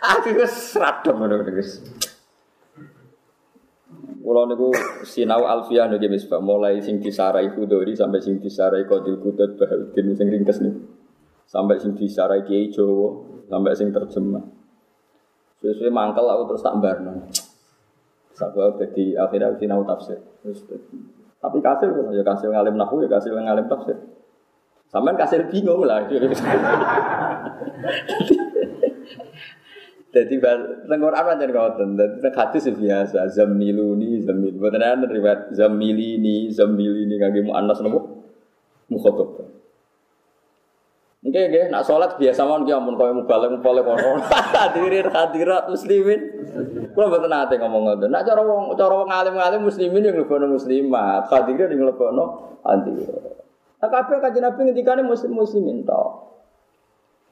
[0.04, 1.80] aku wis radem ngono wis.
[4.20, 4.76] Kula niku
[5.08, 10.28] sinau alfiah nggih misbah mulai sing disarai Khudori sampai sing disarai Qadil Qudud Bahauddin sing
[10.28, 10.92] ringkes niku.
[11.46, 14.44] Sampai sing disarai Kiai Jawa, sampai sing terjemah.
[15.62, 17.26] Sesuai mangkel aku terus tak barno.
[18.36, 20.20] Sabab jadi akhirnya sinau tafsir.
[21.40, 23.96] Tapi kasir ya kasir ngalim nahu ya kasir ngalim tafsir.
[24.92, 26.06] Sampai kasir bingung lah.
[30.16, 30.40] Jadi
[30.88, 32.00] tengor apa jadi ngoten.
[32.00, 34.56] Jadi hadis biasa zamiluni zamil.
[34.56, 38.24] Bukan ada riwayat zamilini zamilini mu anas nopo
[41.36, 44.24] Oke, oke, nak sholat biasa mau dia ampun kau mubalek mubalek kono.
[44.56, 46.32] Hadirin hadirat muslimin.
[46.96, 48.08] Kalau betul nanti ngomong ngoten.
[48.08, 51.28] Nak cara wong cara wong alim alim muslimin yang lebih muslimat.
[51.28, 52.08] Hadirin yang lebih
[52.64, 53.36] hadirat.
[53.84, 56.40] Nah, kabeh kanjeng Nabi ngendikane muslim muslimin tok.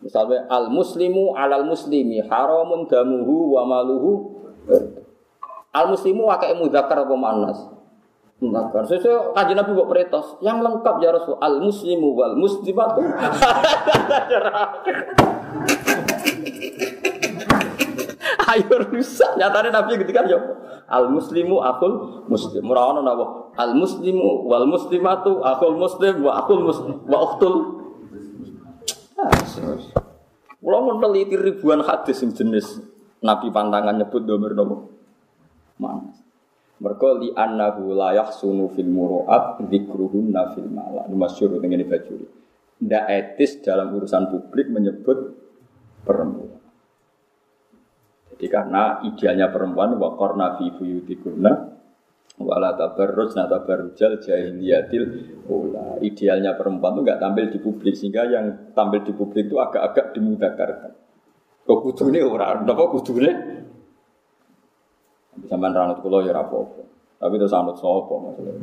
[0.04, 4.36] Misalnya al muslimu alal muslimi haramun damuhu wa maluhu.
[5.72, 7.73] Al muslimu wakai mudzakkar apa muannas?
[8.44, 8.84] Mudzakkar.
[8.92, 13.00] Sesuai kanjeng Nabi buat peritos, yang lengkap ya Rasul al muslimu wal muslimatu.
[18.52, 19.40] Ayo rusak.
[19.40, 20.36] Nyatanya Nabi ketika ya
[20.92, 22.68] al muslimu akul muslim.
[22.68, 23.56] Ono napa?
[23.56, 27.84] Al muslimu wal muslimatu akul muslim wa akul muslim wa ukhtul
[30.64, 32.80] kalau meneliti ribuan hadis jenis
[33.24, 34.92] Nabi pantangan nyebut domir nopo
[35.80, 36.23] mana?
[36.82, 41.06] Mereka li annahu la yahsunu fil muru'at dzikruhunna fil mala.
[41.06, 42.28] Ini masyhur dengan bajuri.
[42.82, 45.18] Tidak etis dalam urusan publik menyebut
[46.04, 46.60] perempuan.
[48.34, 51.52] Jadi karena idealnya perempuan waqarna fi buyutikunna
[52.42, 55.06] wala tabarruj na tabarrujal jahiliyatil
[55.48, 56.02] ula.
[56.02, 60.92] Idealnya perempuan itu nggak tampil di publik sehingga yang tampil di publik itu agak-agak dimudakarkan.
[61.64, 63.32] Kok kudune ora, napa kudune?
[65.50, 66.82] Sampeyan ranut kula ya apa-apa.
[67.20, 68.54] Tapi itu sanut sapa maksudnya.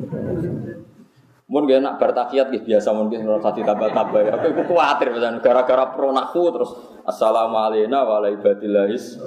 [1.51, 4.23] Mun gak enak bertakiyat gitu biasa mungkin ora sati tambah-tambah.
[4.39, 6.71] Aku iku kuwatir misalnya gara-gara pronaku terus
[7.03, 9.19] assalamualaikum wa ibadillahis.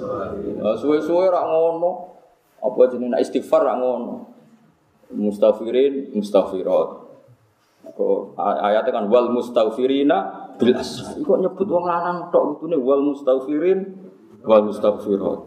[0.80, 2.16] Suwe-suwe ora ngono.
[2.64, 4.34] Apa jenenge istighfar ora ngono
[5.14, 6.88] mustafirin mustafirat
[7.94, 13.94] kok ayatnya kan wal mustafirina bil asr kok nyebut wong lanang tok nih wal mustafirin
[14.42, 15.40] wal mustafirat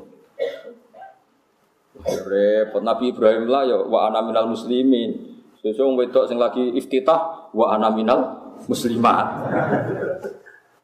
[2.06, 7.74] repot Nabi Ibrahim lah ya wa ana minal muslimin sesuk wedok sing lagi iftitah wa
[7.74, 9.26] ana minal muslimat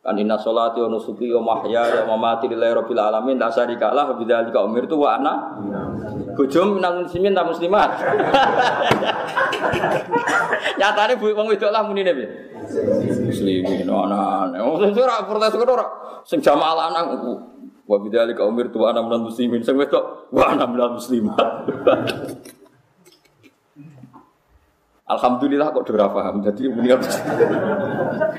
[0.04, 4.12] kan inna sholati wa nusuki wa mahya wa mamati lillahi rabbil alamin la syarika lah
[4.20, 5.34] bidzalika umirtu wa ana
[6.34, 7.94] Bojo minal muslimin ta muslimat.
[10.82, 12.28] Nyatane bu wong wedok lah munine piye?
[13.30, 14.50] Muslimin ana.
[14.66, 15.86] Wong sing ora protes kok ora
[16.26, 17.22] sing jamaah lanang
[17.84, 21.68] wa bidzalika umirtu wa ana minal muslimin sing wedok wa ana minal muslimat.
[25.04, 26.40] Alhamdulillah kok ora paham.
[26.42, 26.90] Jadi muni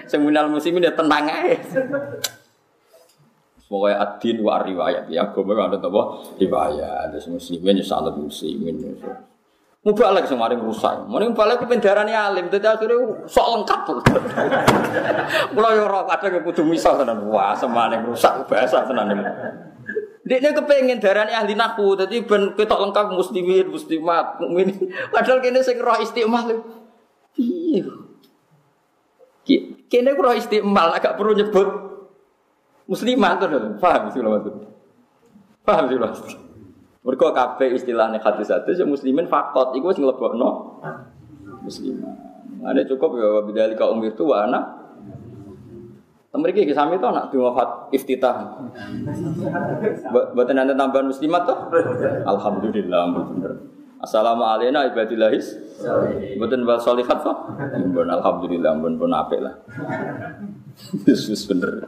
[0.08, 1.60] sing minal muslimin ya tenang ae.
[3.64, 6.02] Pokoknya adin wa riwayat ya agama ada apa
[6.38, 8.96] riwayat ada muslimin ya salat muslimin
[9.84, 11.04] Mubalek sing maring rusak.
[11.12, 12.96] Mending mubalek ku pendarane alim, dadi akhire
[13.28, 13.80] sok lengkap.
[15.52, 17.28] Kula yo ora kadang kudu misah tenan.
[17.28, 19.12] Wah, semane rusak bahasa tenan.
[20.24, 24.72] Dekne kepengen darane ahli naku, dadi ben lengkap muslimin, muslimat, mukmin.
[25.12, 26.64] Padahal kene sing roh istiqmal.
[27.36, 27.84] Iya.
[29.44, 31.68] Ku roh istiqmal agak perlu nyebut
[32.84, 34.54] muslimat tuh paham sih maksud
[35.64, 36.20] paham sih mas
[37.04, 40.80] mereka kafe istilahnya hadis hadis yang muslimin fakot itu wis no
[41.60, 42.16] muslimat
[42.64, 44.64] ada cukup ya bidali kaum itu wa anak
[46.34, 48.58] Mereka kisah itu anak di wafat iftitah.
[50.34, 51.70] Buatan nanti tambahan muslimat tuh.
[52.26, 53.52] Alhamdulillah, bener.
[54.02, 55.54] Assalamualaikum ibadillahis.
[56.34, 57.54] Buatan bal solihat tuh.
[58.02, 59.62] Alhamdulillah, pun pun apik lah.
[61.06, 61.86] Yesus bener.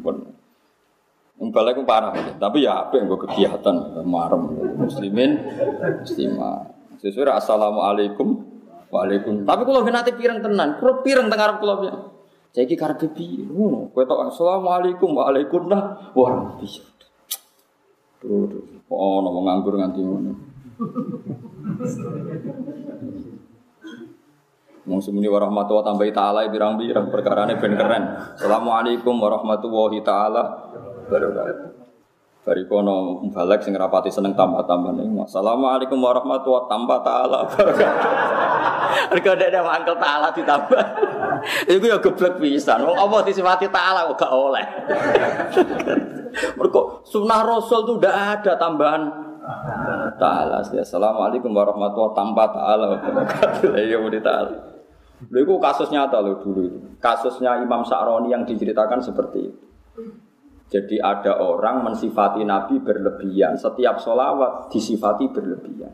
[0.00, 0.37] Pun.
[1.38, 5.38] Balik parah, tapi ya apa yang gue kegiatan marem muslimin,
[6.02, 6.66] muslimah.
[6.98, 8.42] Sesuai assalamualaikum,
[8.90, 9.46] waalaikum.
[9.46, 11.78] Tapi kalau nanti pirang tenan, kalau pirang tengah Arab kalau
[12.50, 13.46] saya ki karep piye?
[13.46, 16.10] Ngono, kowe tok assalamualaikum waalaikum lah.
[16.18, 16.82] Wah, bisa.
[18.90, 20.32] Oh, mau nganggur nganti ngono.
[24.88, 28.04] Wong semuni warahmatullahi tambah taala birang-birang perkarane ben keren.
[28.34, 30.42] Assalamualaikum warahmatullahi taala
[31.08, 31.88] wabarakatuh.
[32.48, 35.08] Bari kono balik sing rapati seneng tambah-tambah nih.
[35.20, 38.12] Assalamualaikum warahmatullahi tambah taala wabarakatuh.
[39.12, 40.84] Mergo ada mangkel taala ditambah.
[41.76, 42.88] Iku ya geblek pisan.
[42.88, 44.64] Wong apa disifati taala kok gak oleh.
[46.60, 49.02] Mergo sunah Rasul tuh udah ada tambahan
[50.16, 50.64] taala.
[50.64, 53.76] Assalamualaikum warahmatullahi tambah taala wabarakatuh.
[53.76, 54.56] Ya udah taala.
[55.28, 56.96] Lho itu kasus nyata loh dulu.
[57.02, 59.67] Kasusnya Imam Sa'roni yang diceritakan seperti itu.
[60.68, 63.56] Jadi ada orang mensifati Nabi berlebihan.
[63.56, 65.92] Setiap solawat disifati berlebihan.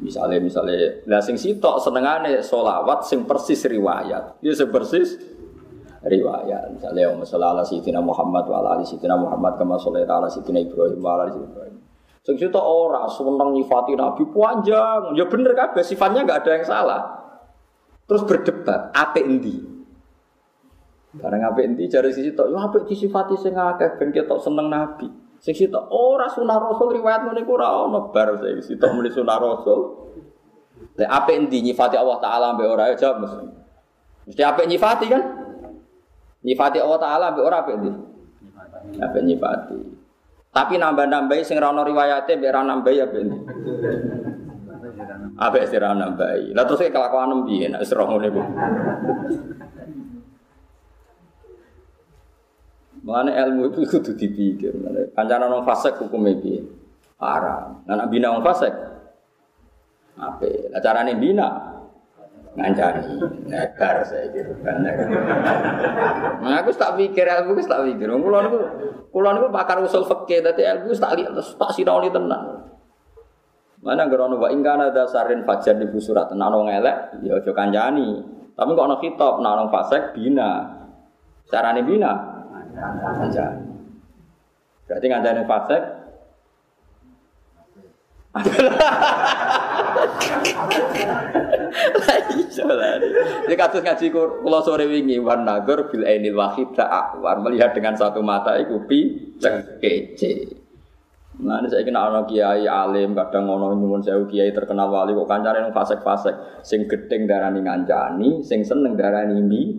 [0.00, 4.40] Misalnya, misalnya, lah sing sitok senengane solawat sing persis riwayat.
[4.40, 5.16] Dia sing persis
[6.04, 6.72] riwayat.
[6.72, 11.10] Misalnya, Om ala Sayyidina Muhammad wa ala Sayyidina Muhammad kama sholata ala Sayyidina Ibrahim wa
[11.16, 11.76] ala Sayyidina Ibrahim.
[12.20, 15.16] Sing sitok ora seneng nyifati Nabi panjang.
[15.16, 17.02] Ya bener kabeh sifatnya enggak ada yang salah.
[18.04, 19.69] Terus berdebat, apa endi?
[21.10, 25.10] Barang apa endi jari sisi tok, yo apik disifati sing akeh ben ketok seneng Nabi.
[25.42, 29.36] Sing sitok ora sunah Rasul riwayat ngene iku ora ono bar sing sitok muni sunah
[29.42, 29.80] Rasul.
[30.94, 33.46] Lek apa endi nyifati Allah taala mbek ora ya jawab mesti.
[34.30, 35.22] Mesti apik nyifati kan?
[36.46, 37.90] Nyifati Allah taala mbek ora apik endi?
[39.02, 39.78] Apik nyifati.
[40.50, 43.34] Tapi nambah-nambahi sing ra ono riwayate mbek ra nambahi ya ben.
[45.40, 46.54] Apa istirahat nambahi.
[46.54, 48.42] Lah terus kelakuan piye nek serong ngene.
[53.10, 54.70] Mengenai ilmu itu kudu dipikir.
[55.18, 56.62] Kancana nong fasek hukum piye?
[57.18, 57.82] Haram.
[57.90, 58.70] Nah, bina nong fasek.
[60.14, 60.46] Apa?
[60.70, 61.70] Lah carane bina
[62.50, 63.02] ngancani
[63.46, 64.82] negar saya gitu kan
[66.42, 68.58] nah aku tak pikir aku tak pikir kulo niku
[69.14, 72.66] kulo niku pakar usul fikih dadi ilmu tak lihat tak sinau tenan
[73.80, 78.20] Mana gerono wa ingkana dasarin fajar di surat nah ono ngelek ya aja kancani.
[78.52, 80.68] Tapi kok ono kitab ono fasek bina.
[81.48, 82.39] Carane bina
[82.76, 83.64] kancani.
[84.86, 85.82] Berarti ngancani fasek
[92.70, 92.98] lah.
[93.46, 98.22] Ini kasus ngaji kula sore wingi wan nagur bil ainil wahid akwar melihat dengan satu
[98.22, 99.34] mata iku pi
[99.82, 100.58] kece.
[101.40, 105.24] Nah, ini saya kena anak kiai alim, kadang ngono nyuwun sewu kiai terkenal wali kok
[105.24, 109.72] kancane nang fasek-fasek, sing gedeng darani ngancani, sing seneng darani mi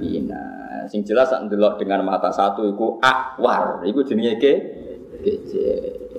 [0.00, 0.57] bina.
[0.88, 4.52] Sing jelas sak ndelok dengan mata satu iku akwar, iku jenenge ke
[5.22, 5.68] kece.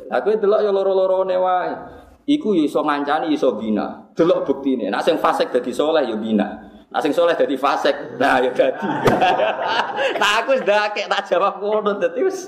[0.10, 1.74] Aku delok ya loro-lorone wae.
[2.30, 4.14] Iku ya iso ngancani iso bina.
[4.14, 4.90] Delok buktine.
[4.94, 6.48] Nek sing fasek dadi soleh ya bina.
[6.90, 8.90] Nek sing soleh dadi fasek, nah ya dadi.
[10.22, 12.46] nah aku wis ndakek tak jawab ngono dadi wis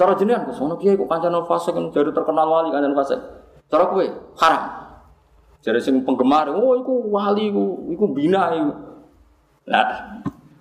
[0.00, 3.20] Cara jenengan kok sono kiai kok kancane fasik kan jadi terkenal wali kancane fasik.
[3.68, 4.06] Cara kowe
[4.40, 4.64] haram.
[5.60, 8.72] Jadi sing penggemar, oh iku wali iku, iku bina iku.
[9.68, 9.86] Nah,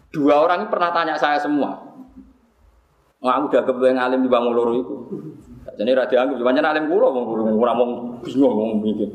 [0.09, 1.89] dua orang pernah tanya saya semua.
[3.19, 4.95] Wah, udah kebetulan ngalim di bangun loro itu.
[5.75, 7.07] Jadi rada anggap, banyak alim kulo,
[7.59, 9.09] ora mau bingung mau mikir.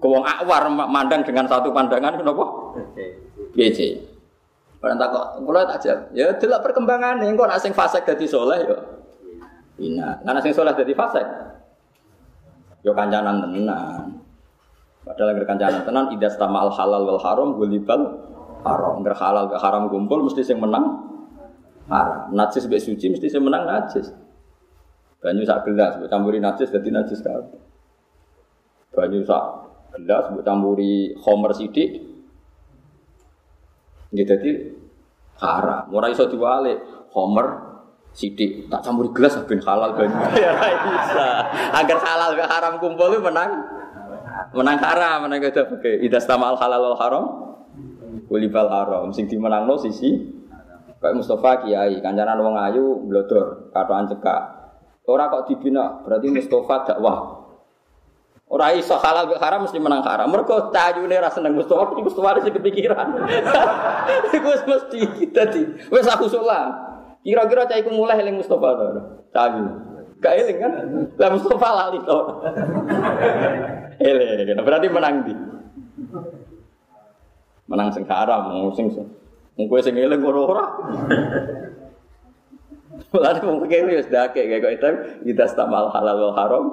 [0.00, 2.44] Kau akwar mandang dengan satu pandangan, kenapa?
[3.52, 4.00] Piye
[4.82, 6.00] Orang takut, kulo tak jawab.
[6.10, 8.76] Ya, delok perkembangan nih, kok nak sing fasik dadi soleh ya.
[9.78, 11.26] Ina, karena sing soleh jadi fasek.
[12.82, 14.20] Yo kancanan tenan.
[15.06, 18.31] Padahal kancanan tenan idas al halal wal haram gulibal
[18.62, 19.02] haram.
[19.02, 21.02] Agar halal ke haram kumpul mesti sing menang
[21.90, 22.32] haram.
[22.32, 24.10] Najis be suci mesti sing menang najis.
[25.22, 27.60] Banyu sak gelas mbok campuri najis dadi najis kabeh.
[28.94, 29.44] Banyu sak
[29.98, 31.90] gelas mbok campuri homer sithik.
[34.10, 34.50] Nggih dadi
[35.38, 35.90] haram.
[35.94, 36.78] Ora iso diwalik.
[37.12, 37.72] Homer
[38.12, 40.52] sidik tak campur gelas ben halal banyu ya
[40.84, 41.28] bisa
[41.72, 43.64] agar halal ke haram kumpul menang
[44.52, 47.24] menang haram menang itu oke idas tamal halal wal haram
[48.32, 50.16] kulibal haram sing dimenang lo sisi
[51.04, 54.40] kayak Mustafa Kiai kancanan wong ayu blodor katoan cekak
[55.04, 57.42] ora kok dibina berarti Mustafa dakwah
[58.52, 60.28] Ora iso halal haram mesti menang haram.
[60.28, 63.24] Mergo tajune ra seneng Mustafa, Mustafa sing kepikiran.
[64.36, 64.98] Iku mesti
[65.32, 66.68] dadi wis aku salah.
[67.24, 68.86] Kira-kira cah iku mulai eling Mustafa to.
[69.32, 69.56] Cah
[70.20, 70.72] Gak eling kan?
[71.16, 72.18] Lah Mustafa lali to.
[74.12, 75.34] Eling, berarti menang di.
[77.72, 78.92] Menang sing haram, sing
[79.56, 80.64] Wong kowe sing eling ora ora.
[83.12, 84.88] Mulane wong kene wis dake kaya kok itu
[85.28, 86.64] kita stamal halal wal haram.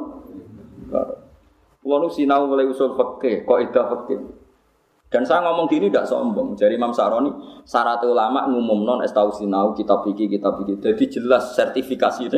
[1.80, 4.20] Kulo sinau mulai usul fikih, kok itu fikih.
[5.10, 6.54] Dan saya ngomong gini tidak sombong.
[6.54, 7.34] Jadi Imam Saroni,
[7.66, 10.78] syarat ulama ngumum non estau sinau kitab pikir kitab pikir.
[10.78, 12.30] Jadi jelas sertifikasi.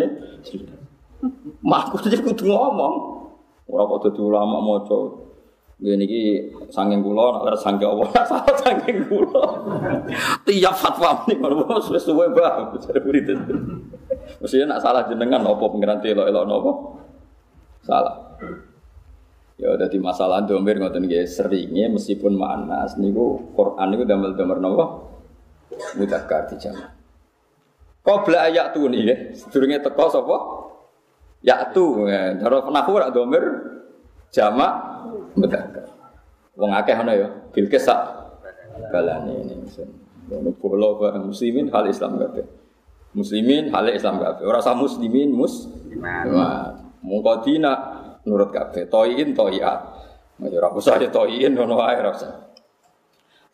[1.62, 2.93] Mak aku jadi ngomong.
[3.68, 5.31] Orang kok jadi ulama mau coba.
[5.82, 6.24] Gini ki
[6.70, 9.66] sangking kulo, nak sangking Allah, salah sangking kulo.
[10.46, 12.70] Tiap fatwa ini kalau mau sesuai bah,
[13.02, 13.54] murid itu.
[14.38, 16.72] Mestinya nak salah jenengan, nopo pengiran telo elok nopo,
[17.82, 18.14] salah.
[19.58, 24.86] Ya di masalah domir ngoten nggih seringnya meskipun manas niku Quran niku damel-damel napa
[25.98, 26.94] mudzakkar dijamak.
[28.02, 30.38] Qabla ayat tu nih ya, sedurunge teko sapa?
[31.46, 33.46] Ya tu, cara nahwu rak domir
[34.34, 34.91] jamak
[35.38, 35.88] mudzakkar.
[36.60, 37.99] Wong akeh ana ya, Bilqis sak
[38.91, 39.89] balane ini ingsun.
[40.32, 42.45] Ono bola bareng muslimin hal Islam kabeh.
[43.12, 44.47] Muslimin hal Islam kabeh.
[44.47, 45.68] Ora usah muslimin mus.
[47.04, 47.74] Mungkodina
[48.24, 48.88] nurut kabeh.
[48.88, 49.80] Toyin toyat.
[50.41, 52.32] Ya ora usah ya toyin ngono wae ora usah.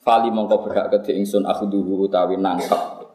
[0.01, 3.09] Fali mongko berhak kedhe ingsun akhduhu utawi nangkep.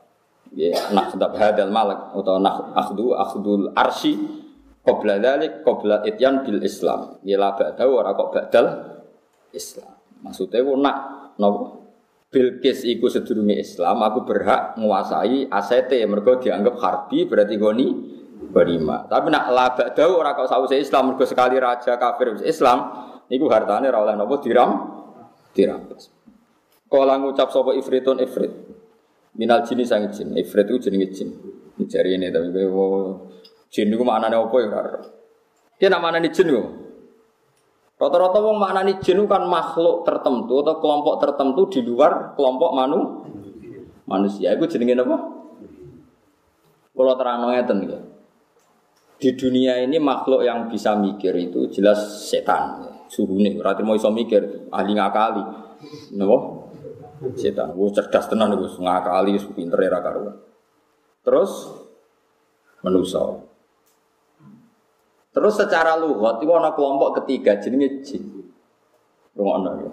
[0.53, 4.21] Ya, nak sedap hadal malak utawa nak akhdu akhdul arsi
[4.83, 7.23] qabla dzalik qabla ityan bil Islam.
[7.23, 7.55] Ya la
[7.87, 8.67] ora kok badal
[9.55, 9.93] Islam.
[10.23, 10.97] Maksudnya ku nak
[11.39, 11.83] napa?
[12.33, 17.93] Bilqis iku sedurunge Islam, aku berhak menguasai asete mergo dianggap harbi berarti goni
[18.49, 19.05] berima.
[19.05, 22.89] Tapi nak la ba'da ora kok Islam mergo sekali raja kafir Islam
[23.29, 24.71] niku hartane ora oleh napa diram
[25.53, 26.09] dirampas.
[26.89, 28.53] Kala ngucap sapa ifritun ifrit.
[29.37, 30.33] Minal jini sang jin.
[30.33, 31.29] Ifrit itu jenenge jin.
[31.85, 33.33] Jari ini tapi kowe
[33.73, 35.01] jin niku maknane apa ya ora.
[35.81, 36.69] Ki nak maknane jin kok.
[37.97, 42.99] Rata-rata wong maknane jin kan makhluk tertentu atau kelompok tertentu di luar kelompok manu
[44.05, 44.53] manusia.
[44.53, 45.17] Iku jenenge apa?
[46.93, 47.99] Kalau terang ngeten ya.
[49.17, 52.91] Di dunia ini makhluk yang bisa mikir itu jelas setan.
[53.07, 55.45] Suhu nih, berarti mau iso mikir, ahli ngakali.
[56.19, 56.37] Napa?
[57.39, 57.71] setan.
[57.79, 60.35] Gue cerdas tenan gue ngakali, pinter ya karuan.
[61.23, 61.71] Terus
[62.83, 63.52] menuso.
[65.33, 68.23] Terus secara lugat itu ada kelompok ketiga jenenge jin.
[69.33, 69.93] Rungokno ya.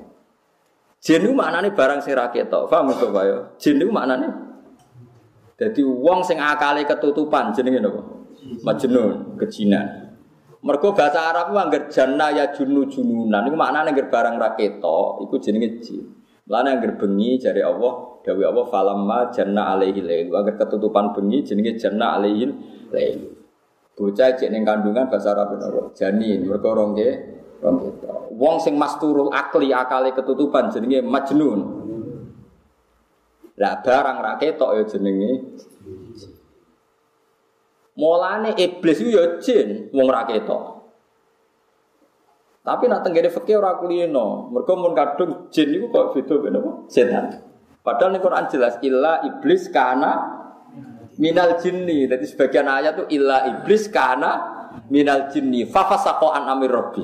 [0.99, 2.67] Jin itu maknanya barang sing ra ketok.
[2.67, 3.55] Paham to ya?
[3.55, 4.49] Jin itu maknanya
[5.59, 7.99] jadi uang sing akale ketutupan jenenge napa?
[8.63, 10.15] Majnun, kejinan.
[10.63, 15.27] Mergo bahasa Arab ku angger janna ya junu jununan iku maknane angger barang ra ketok
[15.27, 16.03] iku jenenge jin.
[16.49, 20.33] Lana yang bengi dari Allah, dawi Allah falamma janna alaihi lail.
[20.33, 22.49] Agar ketutupan bengi jenenge janna alaihi
[22.89, 23.38] lail.
[23.99, 25.91] Bocah cek ning kandungan bahasa Arab napa?
[25.91, 27.35] Janin, mergo rong ke
[28.39, 31.59] Wong sing masturul akli akale ketutupan jenenge majnun.
[33.59, 35.31] Lah barang ra ketok ya jenenge
[37.99, 40.79] Mulane iblis itu ya jin wong ra ketok.
[42.63, 44.47] Tapi nak tenggene fikih ora kulino.
[44.55, 46.71] Mergo mun kadung jin niku kok beda apa?
[46.87, 47.25] Setan.
[47.83, 50.38] Padahal ning Quran jelas illa iblis kana
[51.19, 52.07] minal jinni.
[52.07, 54.31] Jadi sebagian ayat tuh illa iblis kana
[54.87, 57.03] minal jinni fa fasaqa an amir rabbi.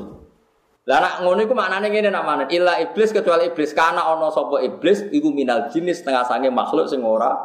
[0.86, 2.43] Lah nak ngono iku maknane ngene nak mana?
[2.47, 7.03] Illa iblis kecuali iblis kana ana sapa iblis iku minal jinni setengah sange makhluk sing
[7.03, 7.36] ora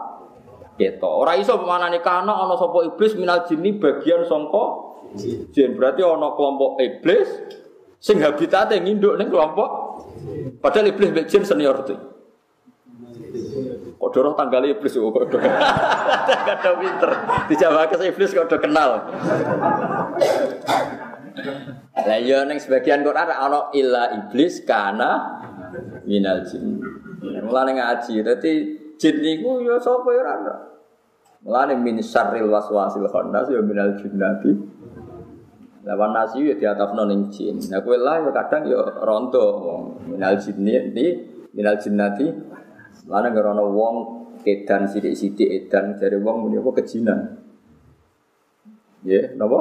[0.78, 1.08] keto.
[1.08, 4.64] Ora iso pemanane kana ana sapa iblis minal jinni bagian sangka
[5.52, 5.74] jin.
[5.74, 7.28] Berarti ana kelompok iblis
[8.00, 9.70] Sing habitate nginduk ning kelompok.
[10.64, 12.00] Padahal iblis mbek jin senior tuh.
[14.10, 15.40] Doroh tanggal iblis kok kok
[16.46, 17.10] Kada pinter.
[17.50, 18.90] Dijawabke iblis kok kenal.
[22.00, 25.40] Lah ya ning sebagian Quran ana illa iblis kana
[26.04, 26.80] minal jin.
[27.20, 28.52] Mulane ngaji dadi
[28.96, 30.56] jin niku ya sapa ya ora.
[31.44, 34.52] Mulane min syarril waswasil khannas ya minal jinnati
[35.80, 37.56] Lawan nasi ya di atas noning jin.
[37.72, 39.44] Nah kue lah ya kadang ya ronto
[40.04, 41.06] minal jinni di
[41.56, 42.28] minal jinnati.
[43.08, 43.94] Mana ngerono wong
[44.44, 47.18] kedan sidik sidik edan dari wong muni apa kejinan.
[49.04, 49.60] Ya, napa?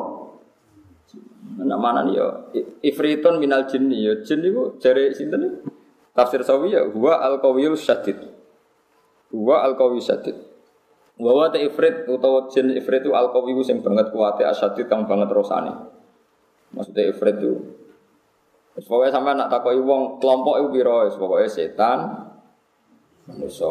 [1.60, 2.28] Nah mana nih ya?
[2.84, 5.64] Ifritun minal jinni ya jin itu dari sinten
[6.16, 8.20] Tafsir sawi ya huwa al qawiyul syadid.
[9.32, 10.36] Huwa al qawiyul syadid.
[11.20, 15.28] Wa ta ifrit utawa jin ifrit itu al qawiyu sing banget kuwate asyadid kang banget
[15.36, 15.76] rosane.
[16.72, 17.76] Maksudnya ifrit itu.
[18.80, 22.29] Pokoknya sampai nak takoi wong kelompok itu biro, pokoknya setan,
[23.30, 23.70] manusia,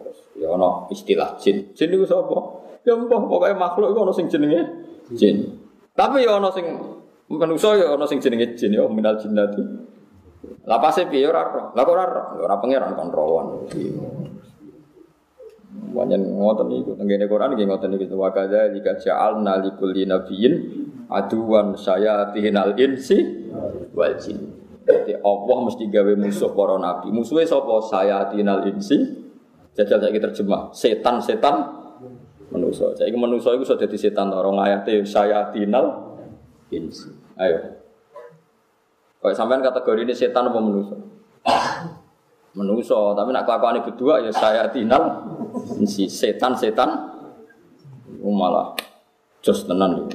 [0.00, 1.72] terus ya no istilah jin.
[1.72, 2.36] Jin itu siapa?
[2.84, 4.60] Ya mbah, pokoknya makhluk itu ono sing jenenge
[5.16, 5.48] jin.
[5.92, 6.64] Tapi ya ono sing
[7.28, 9.62] manusia ya ono sing jenenge jin ya minal jinnati.
[10.64, 11.62] Lah pasti piye ora ora.
[11.76, 12.04] Lah kok ora
[12.36, 13.46] ora, pangeran kontrolan.
[15.70, 20.54] Banyak ngotot niku tenggene Quran nggih ngoten niku wa kadza jika ja'alna likulli nabiyyin
[21.10, 23.48] aduan saya tihinal insi
[23.94, 24.59] wal jin.
[24.90, 27.08] Jadi Allah mesti gawe musuh para nabi.
[27.14, 27.74] Musuhnya sapa?
[27.86, 28.98] Saya tinal insi.
[29.78, 30.74] Jajal saya terjemah.
[30.74, 31.56] Setan-setan
[32.50, 32.90] manusia.
[32.98, 34.34] Saya manusia itu sudah jadi setan.
[34.34, 34.58] Orang
[35.06, 36.16] saya tinal
[36.74, 37.10] insi.
[37.38, 37.80] Ayo.
[39.20, 40.96] Kalau sampean kategori ini setan apa manusia?
[42.58, 42.98] Manusia.
[43.14, 45.28] Tapi nak kelakuan berdua ya saya tinal
[45.78, 46.10] insi.
[46.10, 46.88] Setan-setan.
[48.20, 48.76] Malah
[49.40, 50.08] jos tenan.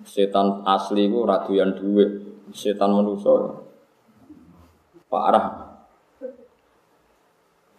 [0.00, 2.08] Setan asli itu raduyan duit,
[2.54, 3.58] setan manusia
[5.10, 5.70] parah.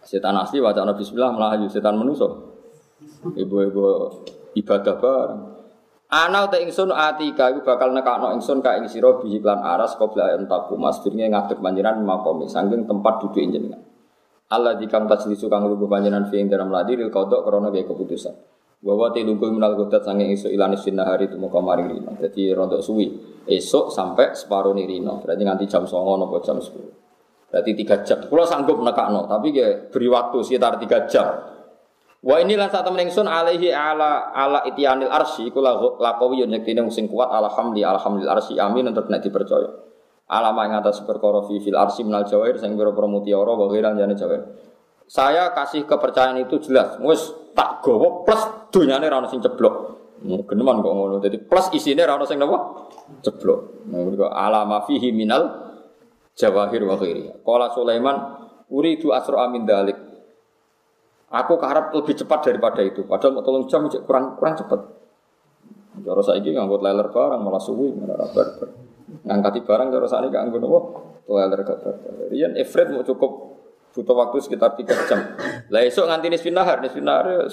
[0.02, 2.28] Setan asli wajah Nabi Bismillah melaju setan manusia.
[3.22, 3.82] Ibu-ibu
[4.58, 5.42] ibadah bareng.
[6.12, 10.36] Ana ta ingsun atika iku bakal nekakno ingsun ka ing sira bi iklan aras qabla
[10.36, 13.80] entaku mas firnge ngadeg panjenengan makomi saking tempat duduk jenengan.
[14.52, 18.51] Allah dikang tajlisu kang lugu panjenengan fi ing dalam ladi lil kodok krana gaya keputusan.
[18.82, 22.18] Bahwa tiluku minal godat sange isu ilani sinar hari itu muka maring rino.
[22.18, 23.06] Jadi rontok suwi.
[23.46, 25.22] Esok sampai separuh nih rino.
[25.22, 26.90] Berarti nganti jam songo nopo jam sepuluh.
[27.46, 28.26] Berarti tiga jam.
[28.26, 31.52] Kalau sanggup nekakno, tapi ya beri waktu sekitar tiga jam.
[32.22, 35.58] Wa ini lan saat temen ingsun alaihi ala ala itianil arsi iku
[35.98, 39.68] laqawi yo nyektine sing kuat alhamdi alhamdulillah arsi amin untuk nek dipercaya.
[40.30, 44.42] Alama ing atas perkara fi fil arsi minal jawair sing pira-pira mutiara wa jawair.
[45.10, 46.96] Saya kasih kepercayaan itu jelas.
[47.04, 49.74] Wis tak gowo plus dunyane ra ono sing ceblok.
[50.22, 51.16] Geneman kok ngono.
[51.18, 52.88] Jadi plus isine ra ono sing napa?
[53.20, 53.90] Ceblok.
[53.92, 55.72] Nah, alama fihi minal
[56.36, 57.28] jawahir wa ghairi.
[57.44, 58.16] Qala Sulaiman
[58.72, 59.98] uridu asra amin dalik.
[61.32, 63.08] Aku keharap lebih cepat daripada itu.
[63.08, 64.80] Padahal mau tolong jam kurang kurang cepat.
[65.92, 68.68] Cara saya ini ngangkut leler barang malah suwi malah barbar.
[69.28, 70.80] Ngangkati barang cara saya ini ngangkut apa?
[71.28, 72.12] Leler gak barbar.
[72.32, 73.51] Rian Efred mau cukup
[73.92, 75.36] butuh waktu sekitar tiga jam.
[75.68, 77.48] Lah esok nganti nisfin nahar, nisfin nahar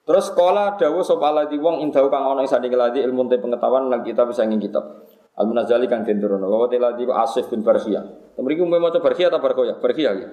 [0.00, 3.92] Terus sekolah dawu sop di wong indahu kang ana ing sanding ladi ilmu te pengetahuan
[3.92, 5.06] nang kita bisa ngin kitab.
[5.36, 6.50] Al munazali kang den turono.
[6.50, 8.02] Wa ladi Asif bin Barkhia.
[8.34, 9.78] Temriku mau maca Barkhia ta Barkoya?
[9.78, 10.28] Barkhia ya.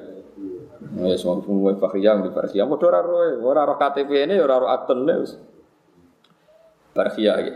[0.97, 2.65] Ya semua pengumuman Fakhiyah di Fakhiyah.
[2.65, 5.37] Mau ora roh, ora roh KTP ini, ora roh akten wis.
[6.97, 7.53] Fakhiyah iki.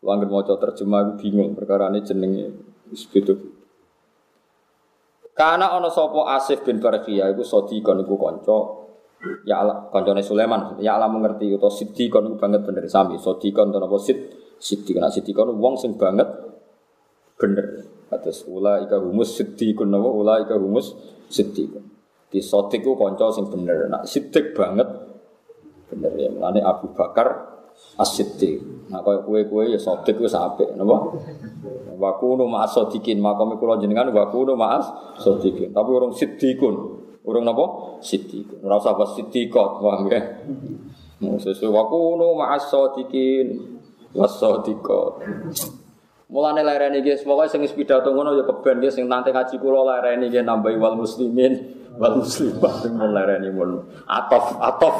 [0.00, 2.46] Wong mau terjemah bingung perkara ini jenenge
[2.90, 3.36] wis beda.
[5.34, 8.58] Karena ana sapa Asif bin Barkhiyah iku sadiqon iku kanca.
[9.44, 10.80] Ya Allah kancane Sulaiman.
[10.80, 12.84] Ya Allah mengerti utawa siddiqon iku banget bener.
[12.88, 14.18] Sami sadiqon to napa sid
[14.60, 16.28] siddiq nek siddiqon wong sing banget
[17.36, 17.88] bener.
[18.10, 20.08] Atas ula ika humus siddiqun napa?
[20.08, 20.92] Ula ika humus
[21.30, 22.00] siddiqun
[22.30, 23.90] di sotik ku konco sing bener.
[23.90, 24.86] Nak sidik banget
[25.90, 26.30] bener ya.
[26.30, 27.59] Mulane Abu Bakar
[28.00, 28.88] as-siddiq.
[28.90, 31.14] Nah kaya kue-kue ya sotik ku sampe napa?
[32.00, 33.20] Wa kunu ma'as sadiqin.
[33.20, 34.88] Makome kula jenengan wa kunu ma'as
[35.20, 35.70] sadiqin.
[35.70, 36.74] Tapi urung siddiqun.
[37.22, 37.64] Urung napa?
[38.00, 38.64] Siddiqun.
[38.64, 40.20] Ora usah pas siddiqot, paham ya?
[41.20, 43.46] Sesuai wa kunu ma'as sadiqin.
[44.16, 45.22] Was sadiqot.
[46.30, 49.82] Mulane lereni nggih, pokoke sing wis pidato ngono ya keben nggih sing nanti ngaji kula
[49.82, 51.58] lereni nggih nambahi wal muslimin
[51.98, 53.10] wal muslimat sing mun
[53.50, 53.70] mun
[54.06, 54.96] atof atof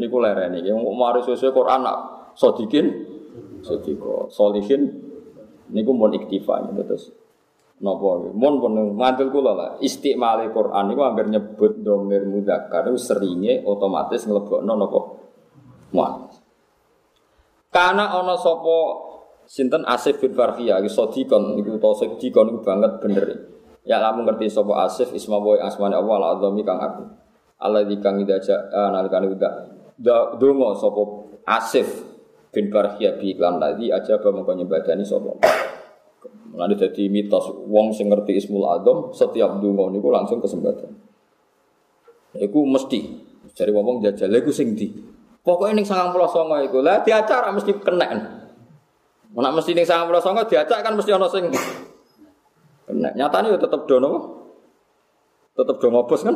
[0.00, 1.84] niku lereni yang mari sesuai Quran
[2.40, 2.86] sodikin
[3.60, 4.32] sodiko.
[4.32, 4.88] Solihin
[5.68, 7.04] niku mun iktifa gitu terus
[7.84, 9.70] napa mun pun mantul kula lah.
[9.84, 14.98] Istimali Quran niku anggar nyebut domir mudzakkar seringe otomatis nglebokno napa
[15.92, 16.40] muannas
[17.70, 18.76] karena ana sapa
[19.46, 19.86] sinten?
[19.86, 23.26] Asif bin Farhiyah iki sodikon niku to sodikon niku banget bener.
[23.86, 27.06] Ya kamu ngerti sapa Asif isma boy asmane Allah al azami kang aku.
[27.62, 28.58] Allah di kang idaja
[28.90, 29.52] nalikane udah
[30.36, 31.02] donga sapa
[31.46, 32.09] Asif
[32.50, 35.38] bin Barhia bi iklan tadi aja apa mengko nyebadani sapa.
[36.50, 40.90] Mulane dadi mitos wong sing ngerti Ismul Azam setiap donga niku langsung kesempatan.
[42.34, 43.00] Iku mesti
[43.54, 44.90] cari ngomong jajal iku sing di.
[45.40, 48.06] Pokoknya ning 99 iku lah diacara mesti kena.
[49.30, 51.48] Nek mesti ning 99 diacak kan mesti ana sing
[52.90, 53.14] Kena.
[53.14, 54.42] Nyatanya ya tetap dono.
[55.54, 56.34] Tetap do ngobos kan?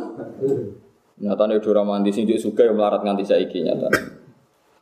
[1.19, 3.91] Nyatanya do ramandi sing juga yang melarat nganti saiki nyata.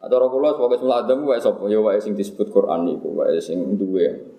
[0.04, 3.80] Atau kula sebagai semula adam wae sapa ya wae sing disebut Quran niku wae sing
[3.80, 4.36] duwe.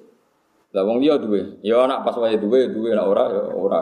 [0.76, 1.64] Lah wong duwe.
[1.64, 3.80] Ya anak pas wae duwe duwe nek ora ya ora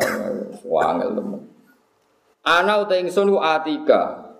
[0.63, 1.43] wangel temen.
[2.47, 4.31] Ana uta ingsun ku atika.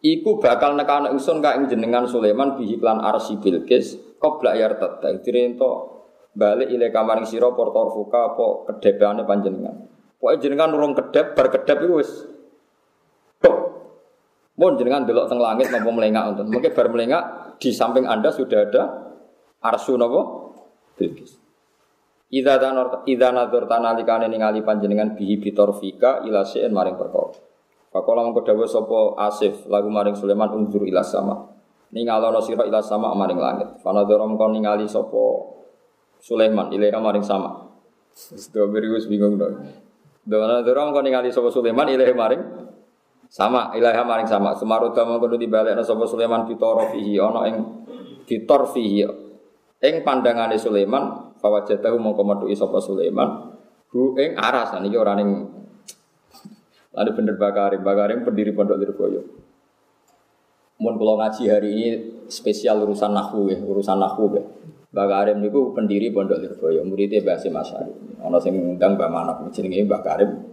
[0.00, 5.04] Iku bakal nekano ingsun ka ing jenengan Sulaiman bihi lan arsi Bilqis qabla yartat.
[5.20, 6.00] Dirento
[6.32, 9.76] balik ile kamaring sira portor fuka apa kedepane panjenengan.
[10.16, 12.12] Pokoke jenengan urung kedep bar kedep iku wis.
[14.60, 16.52] Mun jenengan delok teng langit napa melengak wonten.
[16.52, 17.22] Mungkin bar melengak
[17.56, 18.82] di samping Anda sudah ada
[19.64, 20.20] arsu napa?
[21.00, 21.40] Bilqis.
[22.28, 27.32] Idza tanor idza nadzur tanalikane ningali panjenengan bihi bitorfika ila sein maring perkara.
[27.88, 31.40] Pakola mengko dawuh sapa Asif lagu maring Sulaiman unjur ila sama.
[31.96, 33.68] Ningalono sira ila sama maring langit.
[33.80, 35.24] Fanadzara mengko ningali sapa
[36.20, 37.64] Sulaiman ilaiha maring sama.
[38.52, 39.88] Gue bingung dong.
[40.20, 42.59] Dona dorong kau ningali sopo Sulaiman ilaiha maring
[43.30, 44.58] sama ilaiha maring sama.
[44.58, 47.56] Semaruta mau kudu dibalik sopo Sulaiman pitoro fihi ono ing
[48.26, 49.06] ditor fihi
[49.80, 53.54] ing pandangane Sulaiman fawajatahu mau metuki sopo Sulaiman
[53.94, 55.60] hu ing aras niki ora ning
[56.90, 59.22] Lalu bener Bakarim, Bakarim pendiri Pondok Lirboyo.
[60.80, 61.88] Mun kalau ngaji hari ini
[62.26, 64.42] spesial urusan nahu ya, urusan nahu ya.
[64.90, 67.94] Mbak Karim niku pendiri Pondok Lirboyo, muridnya Mbah Hasim Asyari.
[68.18, 70.49] Ana sing ngundang Mbah Manaf jenenge Mbah Karim.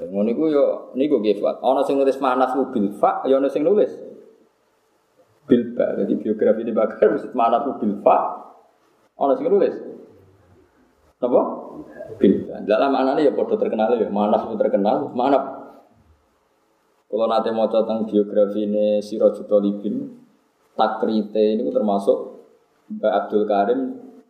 [0.00, 0.64] Ngono niku yo
[0.96, 1.60] niku nggih Fuad.
[1.60, 3.92] Ana sing nulis Manaf bil fa, yo ana sing nulis
[5.44, 5.98] bil ba.
[5.98, 8.16] Jadi biografi di Mbah Karim Manaf bil fa.
[9.20, 9.90] Ana sing nulis
[11.20, 11.40] Apa?
[12.16, 12.64] Bilban.
[12.64, 15.44] Dalam anane ya padha terkenal ya, Manaf itu terkenal, Manaf.
[17.10, 20.08] Kalau nanti mau tentang biografi ini Sirajul Talibin,
[20.78, 22.40] takrite ini termasuk
[22.88, 23.80] Mbak Abdul Karim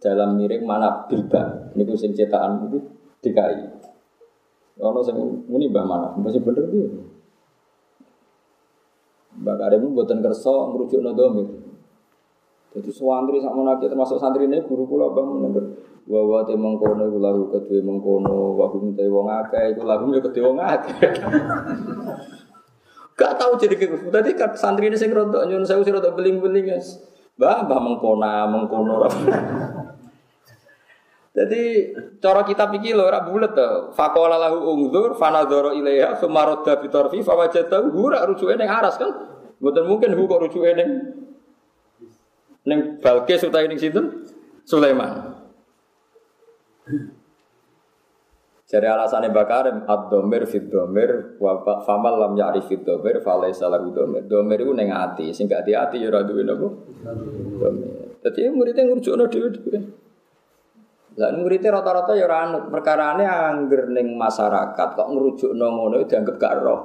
[0.00, 1.70] dalam miring mana bilba.
[1.76, 2.78] Ini sing cetakan itu
[3.22, 3.89] DKI.
[4.80, 6.88] Kalau saya muni Mbah mana, masih bener dia.
[9.36, 11.60] Mbak Karim itu buatan kerso merujuk no domir.
[12.70, 15.74] Jadi santri sama nanti termasuk santri ini guru pula bang menegur
[16.06, 20.42] bahwa te mengkono iku lagu kedue mengkono wa hum wong akeh iku lagu ya kedue
[20.42, 21.10] wong akeh.
[23.20, 26.72] Gak tahu jadi kayak Tadi kan santri ini saya ngerontok nyun saya usir rotok beling-beling
[26.72, 27.04] guys.
[27.36, 29.04] Bah, bah mengkona, mengkono.
[31.40, 31.88] Jadi
[32.20, 33.96] cara kita pikir loh, rak bulat tuh.
[33.96, 39.08] Fakola lahu ungdur, fanadoro ilaiha, sumaroda bitorfi, fawajatahu, hura rujuke neng aras kan?
[39.56, 40.90] Bukan mungkin hu kok rujuke neng
[42.68, 44.28] neng Balkis utai neng situ
[44.68, 45.40] Sulaiman.
[48.68, 54.28] Jadi alasannya bakarim ad-domir fit domir wa famal lam ya'rif fit domir falaisa lahu domir.
[54.28, 56.68] Domir itu neng ati, sing gak ati ya ora duwe napa?
[57.64, 58.20] Domir.
[58.20, 60.09] Dadi dhewe-dhewe.
[61.18, 66.54] Lah muridnya rata-rata ya ora anut, perkarane angger ning masyarakat kok ngrujukno ngono dianggap gak
[66.62, 66.80] roh.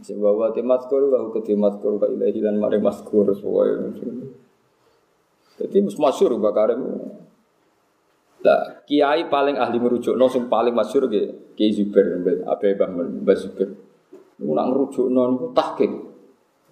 [0.00, 4.00] Sing bawa timat kuru wa ketimat kuru ka ilahi lan mare maskur pokoke.
[5.60, 6.80] Dadi mus masyhur bakarim.
[8.40, 12.16] Lah, kiai paling ahli merujukno sing paling masyhur nggih Kiai Zubair
[12.48, 13.68] Abe Mbah Zubair.
[14.40, 15.92] Niku nak ngrujukno niku tahqiq.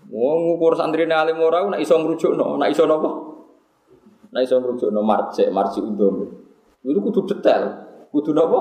[0.08, 3.10] Wong ngukur santrine alim ora nak iso ngrujukno, nak iso napa?
[4.28, 6.28] Nak iso ngrujukno marjek, marji undom.
[6.84, 7.64] Itu kudu detail.
[8.12, 8.60] Kudu napa?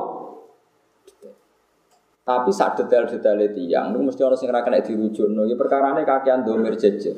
[2.27, 5.47] Tapi saat detail-detail yang itu mesti orang sing ra kena dirujukno.
[5.47, 7.15] Ya perkarane kakean domir jejer.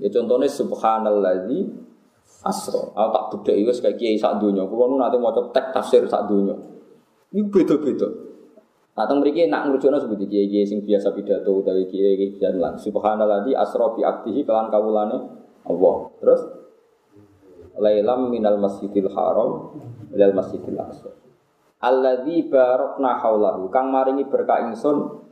[0.00, 1.68] Ya contohnya subhanalladzi
[2.40, 2.96] asro.
[2.96, 4.64] Aku tak bedek itu kayak kiai sak dunia.
[4.64, 6.56] Kulo nu nanti mau tek tafsir sak dunia.
[7.36, 8.08] Ini beda-beda.
[8.92, 12.76] Nah, teng mriki nak ngrucukno seperti kiai-kiai sing biasa pidato utawi kiai-kiai jalan.
[12.76, 15.16] Subhanallah asra bi aktihi kelan kawulane
[15.68, 15.96] Allah.
[16.20, 16.40] Terus
[17.78, 19.76] lailam minal masjidil haram
[20.12, 21.10] ilal masjidil aqsa.
[21.82, 25.22] Alladzi barakna haulahu kang maringi berkah ingsun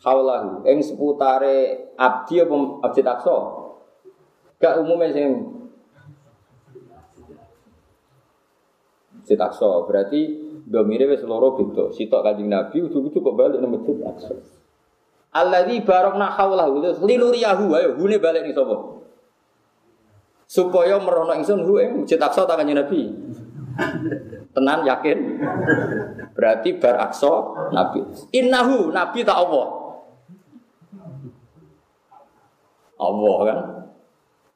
[0.00, 3.36] haulahu ing seputare abdi apa masjid aqsa.
[4.62, 5.54] Gak umumnya sing
[9.24, 9.88] Masjid Aqsa.
[9.88, 10.20] Berarti
[10.68, 11.96] domire wis loro beda.
[11.96, 14.36] Sitok Kanjeng Nabi ujug-ujug kok balik nang Masjid Aqsa.
[15.32, 19.03] Alladzi barakna haulahu linuriyahu ayo hune balik ning sapa?
[20.54, 23.10] Supaya merono ingsun hu ing Masjid Aqsa ta Kanjeng Nabi.
[24.54, 25.42] Tenan yakin?
[26.30, 27.34] Berarti bar Aqsa
[27.74, 28.06] Nabi.
[28.30, 29.66] Innahu Nabi tak Allah.
[33.02, 33.60] Allah kan.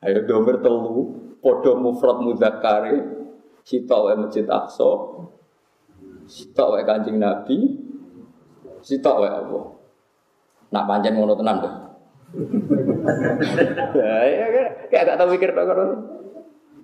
[0.07, 3.19] Ayo domir telu, podo mufrad mudzakkare,
[3.67, 4.91] Sitok wae Masjid Aqsa.
[6.31, 7.75] Sitok wae Kanjeng Nabi.
[8.87, 9.65] Sitok wae Allah.
[10.71, 11.88] Nak pancen ngono tenan to.
[13.97, 15.73] Ya, ya, kayak gak tau mikir tok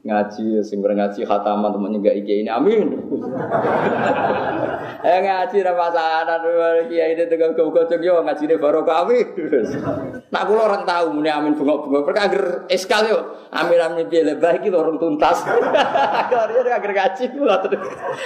[0.05, 2.89] ngaji sing ngaji khataman temennya gak iki ini amin.
[5.05, 6.45] Eh ngaji ra pasanan
[6.89, 9.21] kiai ini tegal kau kocok yo ngaji ini baru kami
[10.33, 13.49] nak kulo orang tahu muni amin bunga bunga mereka agar eskal yo.
[13.53, 15.45] Amin amin piye lebih iki orang tuntas.
[16.33, 17.53] Dia agar ngaji kulo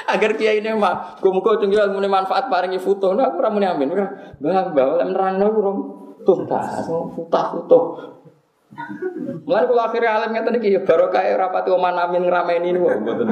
[0.06, 3.90] agar kiai ini mah kocok yo muni manfaat paringi foto nah aku muni amin
[4.38, 7.80] bang bang nerang urung tuntas foto foto
[9.48, 13.28] Mulai kalau akhirnya alim ngeten iki ya barokah rapati oman amin ngrameni niku mboten.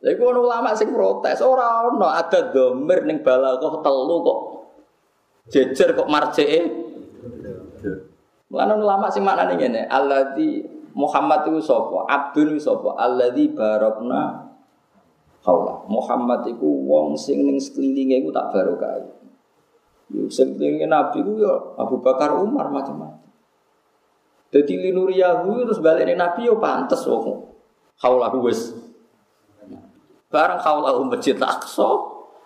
[0.00, 4.40] Lha iku ono ulama sing protes ora ono ada domir ning balaghah telu kok
[5.52, 6.60] jejer kok marjeke.
[8.48, 10.64] Mulane ulama sing maknane ngene, alladzi
[10.96, 12.06] Muhammad itu sapa?
[12.08, 12.96] Abdul itu sapa?
[12.96, 14.48] Alladzi barokna
[15.44, 15.84] haula.
[15.92, 19.23] Muhammad iku wong sing ning sekelilinge iku tak barokah.
[20.30, 23.24] Sing Nabi ku ya Abu Bakar Umar macam-macam.
[24.54, 27.50] Jadi linuriyahu terus balik Nabi yo pantes wong.
[27.98, 28.70] Haulahu wis.
[30.30, 31.86] Barang haulahu masjid Aqsa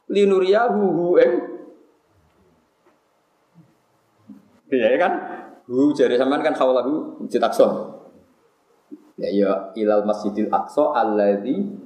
[0.09, 1.32] linuriyahu hu ing
[4.69, 5.12] Iya kan?
[5.65, 7.97] Hu jadi sampean kan haulahu masjid Aqsa.
[9.20, 11.77] Ya ya ilal Masjidil Aqsa alladzi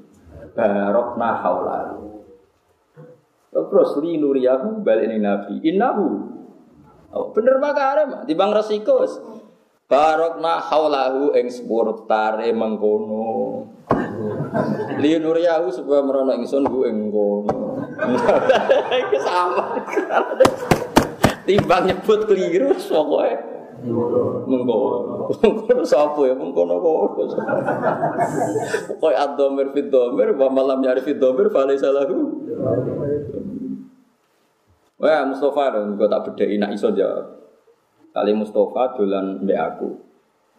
[0.54, 2.21] barokna haulahu.
[3.52, 5.60] Terus li nuriyahu balik ini Nabi.
[5.60, 6.08] Innahu.
[7.12, 9.04] Oh, bener makare di bang resiko.
[9.84, 13.68] Barokna haulahu ing sepurtare mengkono.
[14.96, 17.76] Li nuriyahu sebuah merono ingsun ku ing kono.
[18.88, 19.76] Iki sama.
[21.44, 23.36] Timbang nyebut keliru pokoke.
[24.48, 25.28] Mengkono.
[25.44, 27.12] Mengkono sapa ya mengkono kono.
[28.96, 32.48] Pokoke ad-dhamir wa malam ya'rif fi fa lahu.
[35.02, 37.26] Wah, Mustafa dong, gue tak bedai nak iso jawab.
[38.14, 39.90] Kali Mustafa dolan mbek aku.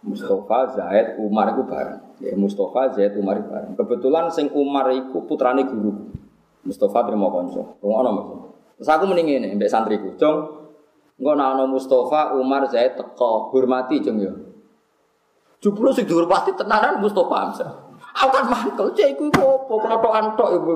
[0.03, 2.19] Mustafa, Zaid, Umar itu bareng.
[2.19, 3.71] Ya, Mustafa, Zaid, Umar itu bareng.
[3.79, 6.11] Kebetulan sing Umar itu putrane guru.
[6.67, 7.79] Mustafa terima konco.
[7.79, 8.27] Ngono Mas.
[8.83, 10.19] Terus aku mending ngene mbek santriku.
[10.19, 10.37] Jong,
[11.15, 14.33] engko nek ana Mustafa, Umar, Zaid teko, hormati jeng ya.
[15.63, 17.71] Juplo sing dihormati tenanan Mustafa Hamzah.
[18.13, 20.73] Aku kan mantel, cek iku opo klotokan tok iku.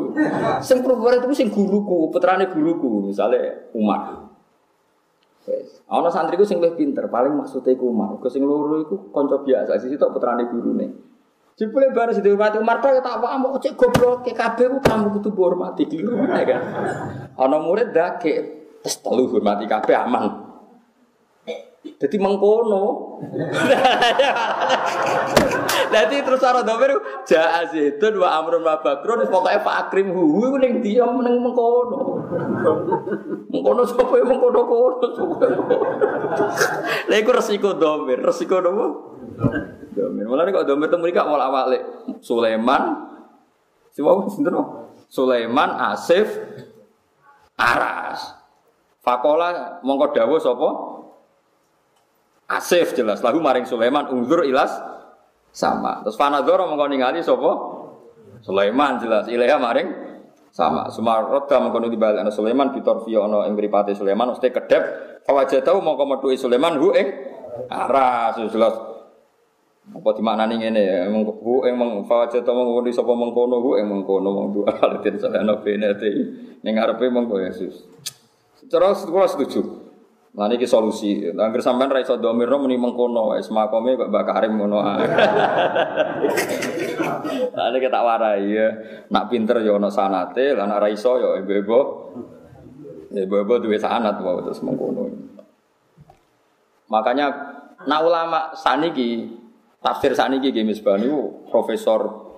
[0.57, 4.26] Sing perempuan itu sing guruku, putrane guruku, misalnya Umar.
[5.45, 5.85] Wes.
[5.85, 8.18] Ana santriku sing luwih pinter, paling maksudnya iku Umar.
[8.18, 10.88] Ke sing loro iku kanca biasa, sisi tok putrane gurune.
[11.57, 15.30] Jebule baru sing dihormati Umar tok tak apa mbok cek goblok kabeh ku kamu kudu
[15.38, 16.61] hormati di rumah kan.
[17.34, 18.34] Ana murid dake
[18.81, 20.47] terus telu hormati kabeh aman.
[21.95, 22.84] Jadi mengkono.
[25.88, 30.57] Jadi terus cara domir jaa zaitun wa amrun wa bakrun pokoke Pak Akrim hu iku
[30.59, 32.27] ning dia ning mengkono.
[33.47, 35.07] Mengkono sapa ya mengkono kono.
[37.07, 38.85] Lha iku resiko domir, resiko nopo?
[39.95, 40.26] Domir.
[40.27, 41.80] Mulane kok domir temu iki awal awale
[42.19, 43.07] Sulaiman
[43.97, 44.53] Siapa sinten
[45.09, 46.30] Sulaiman Asif
[47.57, 48.38] Aras.
[49.01, 50.69] Fakola mongko dawuh sapa?
[52.48, 54.72] Asif jelas lahu maring Sulaiman unzur ilas
[55.52, 55.99] sama.
[56.07, 57.52] Terus fanadzara mongko ningali sapa?
[58.40, 59.88] Sulaiman jelas ilaha maring
[60.56, 60.88] sama.
[60.88, 64.84] Sumaroda mongko nu dibalekno Sulaiman bitorfi ana ing mripate Sulaiman mesti kedep
[65.28, 67.07] fawajatahu mongko metuhi Sulaiman hu ing
[67.68, 68.76] aras jelas
[69.88, 74.30] apa dimaknani ngene ya hu ing mong fawajatahu mongko di sapa mengkono hu ing mengkono
[74.32, 76.11] mong dua alatin salana benate
[76.64, 77.84] ning ngarepe mongko Yesus.
[78.56, 79.86] Secara sekolah setuju.
[80.38, 81.34] Nah ini solusi.
[81.34, 85.05] Angger sampean ra iso domirno muni mengkono wis makome kok Mbak Karim ngono ae.
[87.57, 88.69] Lah nek tak warai ya.
[89.09, 91.80] Nak pinter ya ana sanate, lah nak ra iso ya ibu-ibu.
[93.18, 95.09] Ibu-ibu duwe sanat wae terus mengkono.
[96.93, 97.34] Makanya
[97.89, 99.26] nah ulama saniki
[99.81, 102.30] tafsir saniki nggih misbah niku profesor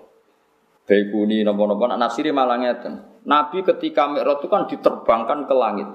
[0.88, 3.28] Baikuni nopo-nopo nak nafsiri malah ngeten.
[3.28, 5.86] Nabi ketika Mi'raj itu kan diterbangkan ke langit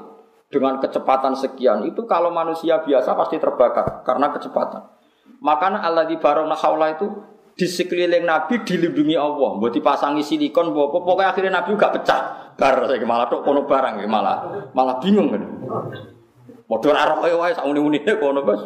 [0.54, 4.86] dengan kecepatan sekian itu kalau manusia biasa pasti terbakar karena kecepatan.
[5.42, 7.10] Makanya Allah di barona haula itu
[7.54, 12.20] di sekeliling Nabi dilindungi Allah, buat dipasangi silikon, buat pokoknya akhirnya Nabi juga pecah.
[12.54, 15.42] Bar saya malah tuh kono barang malah malah bingung kan.
[16.70, 18.62] Modal arah kaya wae sak muni-munine kono bos.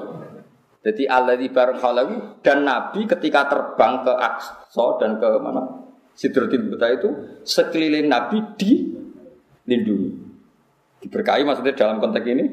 [0.85, 1.81] Jadi Allah di barang
[2.45, 5.89] dan Nabi ketika terbang ke Aqsa dan ke mana
[6.19, 7.11] Sidratil Muntaha itu
[7.47, 10.28] sekeliling Nabi dilindungi.
[11.09, 12.45] Diberkahi maksudnya dalam konteks ini?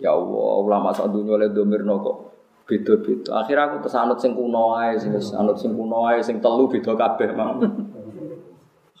[0.00, 2.16] Ya Allah, ulama saat dunia oleh domir kok
[2.64, 3.44] beda-beda.
[3.44, 7.36] Akhirnya aku tersanut sing kuno ae, sing sanut sing kuno ae, sing telu beda kabeh
[7.36, 7.60] mang.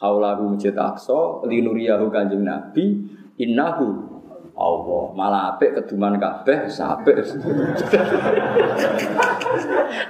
[0.04, 3.08] Haulahu masjid Aqsa, linuriyahu kanjeng Nabi,
[3.40, 4.04] innahu
[4.58, 7.24] Allah malah apik keduman kabeh sapik.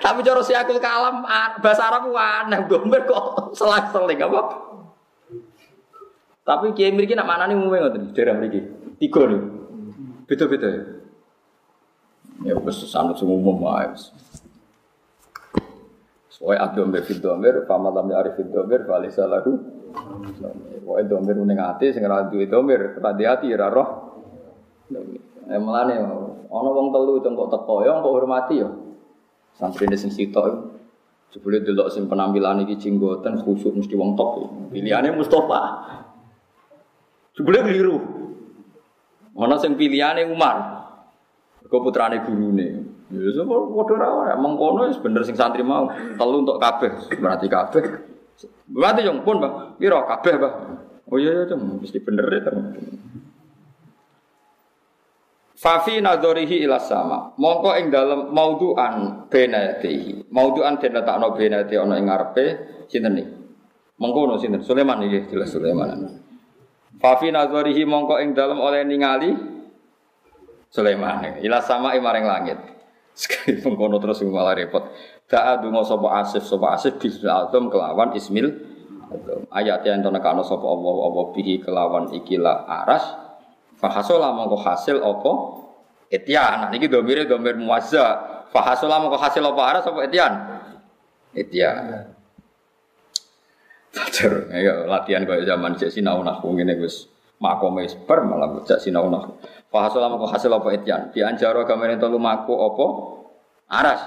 [0.02, 1.22] Tapi cara si akul kalam
[1.62, 4.67] bahasa Arab aneh domir kok selang-seling apa?
[6.48, 8.64] Tapi kiai mriki nak manani umume ngoten daerah mriki.
[8.96, 9.42] Tiga nih.
[10.24, 10.82] Beda-beda ya.
[12.48, 13.92] Ya wis sanut sing umum wae.
[16.32, 19.60] Soalnya abdom befid domir, pamalam ya arifid domir, balik salahu.
[20.86, 23.88] Soalnya domir uning hati, sing ra duwe domir, ra di hati ra roh.
[25.52, 28.70] Eh melane ana wong telu cengkok teko ya kok hormati ya.
[29.58, 30.78] Santri sing sitok
[31.28, 34.48] Jebule delok sing penampilan iki jenggoten khusuk mesti wong top.
[34.72, 35.60] Pilihane Mustafa.
[37.38, 37.96] Jebule keliru.
[39.38, 40.82] Ana sing pilihane Umar.
[41.62, 42.98] Kok putrane gurune.
[43.08, 45.86] Ya sapa padha ra ora mengkono wis bener sing santri mau.
[45.88, 47.84] Telu untuk kabeh, berarti kabeh.
[48.68, 49.78] Berarti yang pun, Bang.
[49.80, 50.54] Piro kabeh, Bang?
[51.08, 52.52] Oh iya iya, mesti bener ya.
[55.58, 57.34] Fafi nadorihi ila sama.
[57.40, 60.28] Mongko ing dalem mauduan benatihi.
[60.30, 62.44] Mauduan den letakno benati ana ing ngarepe
[62.86, 63.34] sinten niki?
[63.98, 64.62] Mengkono sinten?
[64.62, 66.27] Sulaiman iki jelas Sulaiman.
[66.98, 69.30] Fafi nadorihi mongko ing dalem oleh ningali
[70.68, 71.40] Sulaiman.
[71.40, 72.58] Ila sama maring langit.
[73.18, 74.90] Sekali mengkono terus malah repot.
[75.28, 78.48] Da'a dungo sapa asif sapa asif bismil azam kelawan ismil
[79.52, 83.04] ayat yang tenekano sapa Allah Allah bihi kelawan ikilah aras
[83.78, 85.32] Fahasola mongko hasil opo
[86.08, 86.66] Etian.
[86.66, 88.42] Nah niki domire domir muazza.
[88.48, 90.34] Fahasola mongko hasil opo aras opo etian?
[91.36, 92.16] Etian.
[94.52, 97.08] Ya, latihan kayak zaman cek sinau nahwu ngene Gus.
[97.38, 99.24] makome bar malah bocah sinau nah.
[99.70, 101.02] Fa hasil kok hasil apa ityan?
[101.14, 102.86] Di anjaro gamane to lumaku apa?
[103.78, 104.02] Aras.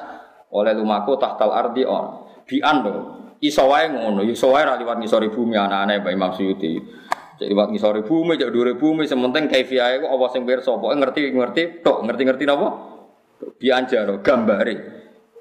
[0.51, 2.27] Oleh lumaku tahtal ardi on.
[2.43, 3.23] Di ando.
[3.41, 6.31] Iso ngono, iso wae liwat ngisori bumi anak-anak Mbak Imam.
[6.35, 11.81] Cek liwat ngisori bumi, cek dhuwure bumi, sementing kaifiyahe kok apa sing pirsa, pokoke ngerti-ngerti
[11.81, 12.67] tok, ngerti-ngerti napa?
[13.57, 14.75] Di anjaro gambare.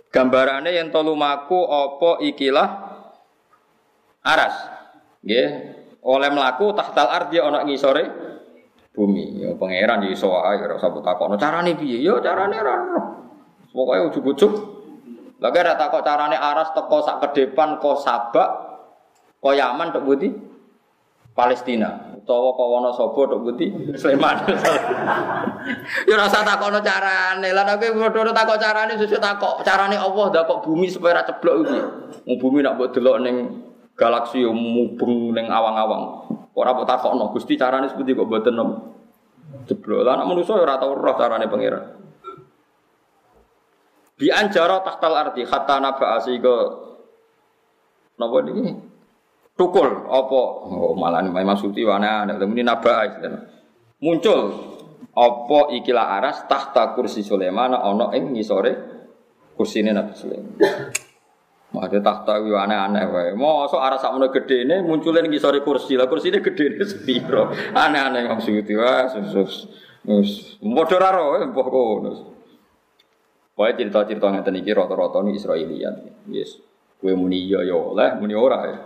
[0.09, 2.69] Gambarane yen to lumaku apa ikilah
[4.24, 4.55] aras.
[5.20, 5.48] Nggih,
[6.01, 8.05] oleh mlaku tahtal ardi ana ngisore
[8.97, 9.44] bumi.
[9.44, 12.01] Ya pangeran ya iso wae ora usah takokno carane piye?
[12.01, 13.02] Ya carane ora ora.
[13.70, 14.52] Pokoke ujug-ujug.
[15.40, 18.48] Lah kira takok carane aras teko sak ke depan ko Sabak
[19.40, 20.28] ko Yaman tok budi
[21.32, 24.36] Palestina utawa ko Wonosobo tok budi Sleman.
[26.09, 27.48] ya ora usah takokno carane.
[27.52, 31.56] Lah nek padha takok carane sesuk takok carane Allah ndak kok bumi supaya ora ceblok
[31.64, 31.80] iki.
[32.40, 33.36] Bumi nak mbok delok ning
[34.01, 36.32] galaksi yo mubeng ning awang-awang.
[36.56, 38.70] Ora mbok takokno Gusti carane seperti kok mboten nom.
[39.68, 40.01] Jeblok.
[40.09, 41.85] Lah nek manusa ora tau roh carane pangeran.
[44.16, 46.56] Bi anjara tahtal arti hatta naba asiga
[48.16, 48.72] napa niki?
[49.56, 50.40] Tukul apa?
[50.64, 53.05] Oh malah Imam Suti wana ana ini naba
[54.01, 54.40] Muncul
[55.12, 58.72] apa ikilah aras tahta kursi Sulaiman ana ing ngisore
[59.52, 60.56] kursine Nabi Sulaiman.
[61.70, 63.30] Mate tahta wi aneh-aneh wae.
[63.38, 65.94] Mosok aras sakmono gedene muncule ning ngisore kursi.
[65.94, 67.55] Lah kursine gedene sepiro?
[67.74, 69.70] Aneh-aneh Imam Suti wah sus.
[70.02, 72.10] Wis padha ra ro mbah kono.
[73.55, 75.94] Pokoknya cerita-cerita ngeten iki rata-rata ini Israelian.
[76.32, 76.56] Yes.
[76.97, 78.78] Kue muni iya ya oleh, muni ora ya.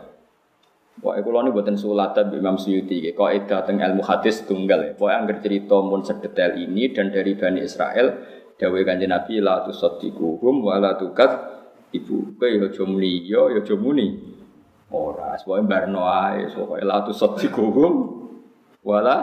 [0.99, 3.07] Pokoknya kula ini buatan sulatan Imam Suyuti.
[3.15, 4.93] Kau edah teng ilmu hadis tunggal ya.
[4.99, 8.07] Pokoknya angger cerita mun sedetail ini dan dari Bani Israel.
[8.55, 11.31] Dawe kanjeng Nabi la tusaddiquhum wa la tukat
[11.95, 12.35] ibu.
[12.35, 14.19] Kue ya aja muni iya, ya aja muni
[14.91, 15.39] ora.
[15.39, 16.51] Pokoknya barno ae.
[16.51, 17.93] Pokoknya la tusaddiquhum
[18.83, 19.19] wa la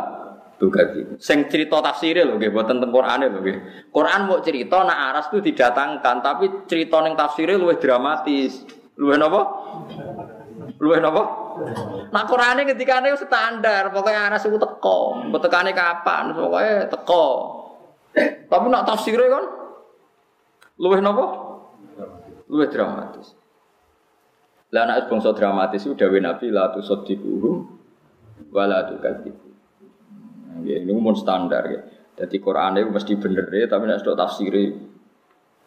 [0.61, 0.69] Tuh
[1.17, 3.59] Sing cerita tafsirnya loh, gitu, buatan tentang Quran loh, gitu.
[3.89, 8.61] Quran mau cerita, nak aras itu didatangkan, tapi cerita neng tafsirnya lebih dramatis.
[8.93, 9.41] Luwih apa?
[10.77, 11.23] Luwih apa?
[12.13, 17.25] Nah Quran ketika ini standar, pokoknya aras itu teko, betekane kapan, pokoknya teko.
[18.45, 19.43] Tapi nak tafsirnya kan,
[20.77, 21.50] luwih apa?
[22.51, 23.31] Luwih dramatis.
[24.75, 27.55] Lah anak bangsa dramatis itu dawe Nabi la tusaddiquhum
[28.51, 29.47] wala tukadzibu.
[30.67, 31.81] Ya, ini umum standar ya.
[32.19, 34.63] Jadi Quran itu mesti bener ya, tapi nek sudah tafsiri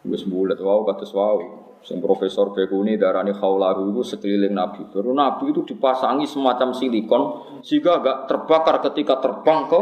[0.05, 1.65] wis bulat wow kados wow.
[1.85, 4.89] Sing profesor Bekuni darani khaulahu itu sekeliling Nabi.
[4.89, 7.23] Baru Nabi itu dipasangi semacam silikon
[7.61, 9.81] sehingga agak terbakar ketika terbang ke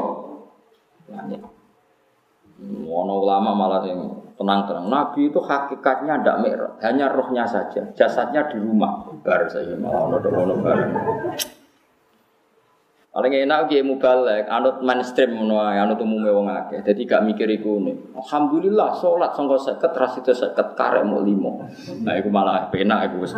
[1.07, 1.39] langit.
[2.63, 4.85] Wono ulama malah yang tenang-tenang.
[4.89, 7.81] Nabi itu hakikatnya tidak merah, hanya rohnya saja.
[7.93, 9.05] Jasadnya di rumah.
[9.21, 10.91] Bar saya malah ono bareng.
[13.13, 16.81] Paling enak ki mubalek, anut mainstream ae, anut umume wong akeh.
[16.81, 17.93] Dadi gak mikir ne.
[18.17, 22.01] Alhamdulillah salat sangka 50 ras itu 50 karek mau 5.
[22.01, 23.37] Nah iku malah penak iku wis.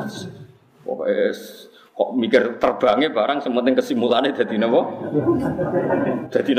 [0.79, 1.35] Pokoke
[1.95, 4.79] kok mikir terbangnya barang sementing kesimpulannya jadi napa?
[6.31, 6.51] Jadi?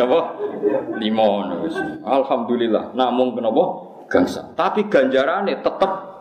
[1.01, 1.25] Lima
[1.65, 1.77] wis.
[2.05, 2.93] Alhamdulillah.
[2.93, 3.65] Namun kenapa?
[4.07, 4.55] Gangsa.
[4.55, 6.16] Tapi ganjarannya tetap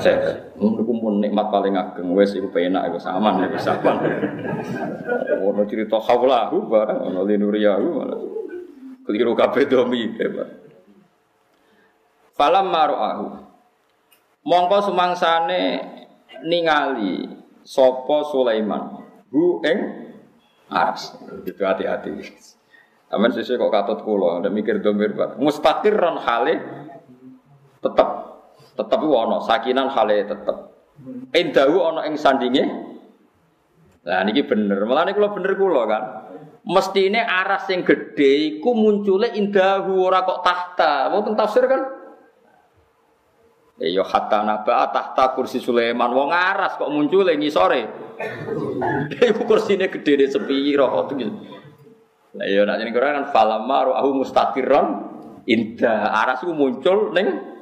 [0.00, 3.96] saya pun nikmat paling ageng wes iku penak iku saman iku saman.
[5.48, 8.20] Ono cerita haulahu barang ono linuriyahu malah.
[9.04, 10.48] Keliru kabeh domi hebat.
[12.36, 13.26] Falam maru'ahu.
[14.44, 15.62] Mongko sumangsane
[16.44, 17.24] ningali
[17.64, 19.00] sapa Sulaiman.
[19.32, 19.78] Hu ing
[20.68, 21.16] aras.
[21.48, 22.12] Itu hati-hati.
[23.08, 25.40] Aman sesuai kok katut kula, ada mikir domir pak.
[25.40, 26.54] Mustaqirron hale
[27.78, 28.08] tetap
[28.78, 30.56] tetap ono sakinan hale tetep.
[31.34, 32.64] Indahu ono ing sandinge.
[34.06, 34.82] Nah niki bener.
[34.86, 36.02] Malah ini kalau bener kula kan.
[36.68, 41.10] Mesti ini aras yang gede iku munculnya indahu ora kok tahta.
[41.10, 41.82] Wonten tafsir kan?
[43.78, 48.10] Ya hatta naba tahta kursi Sulaiman wong aras kok muncul ngisore.
[49.30, 51.30] Iku kursine gede sepiro kok gitu.
[52.34, 54.86] Lah ya nak jeneng kan falamaru ahu mustaqiran
[55.46, 57.57] indah aras iku muncul ning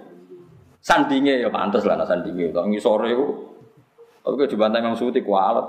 [0.87, 2.55] Sandinge ya pantas lah nak sandinge.
[2.55, 3.27] Kalau ngisore itu,
[4.23, 5.67] tapi gue coba Imam Suti kualat.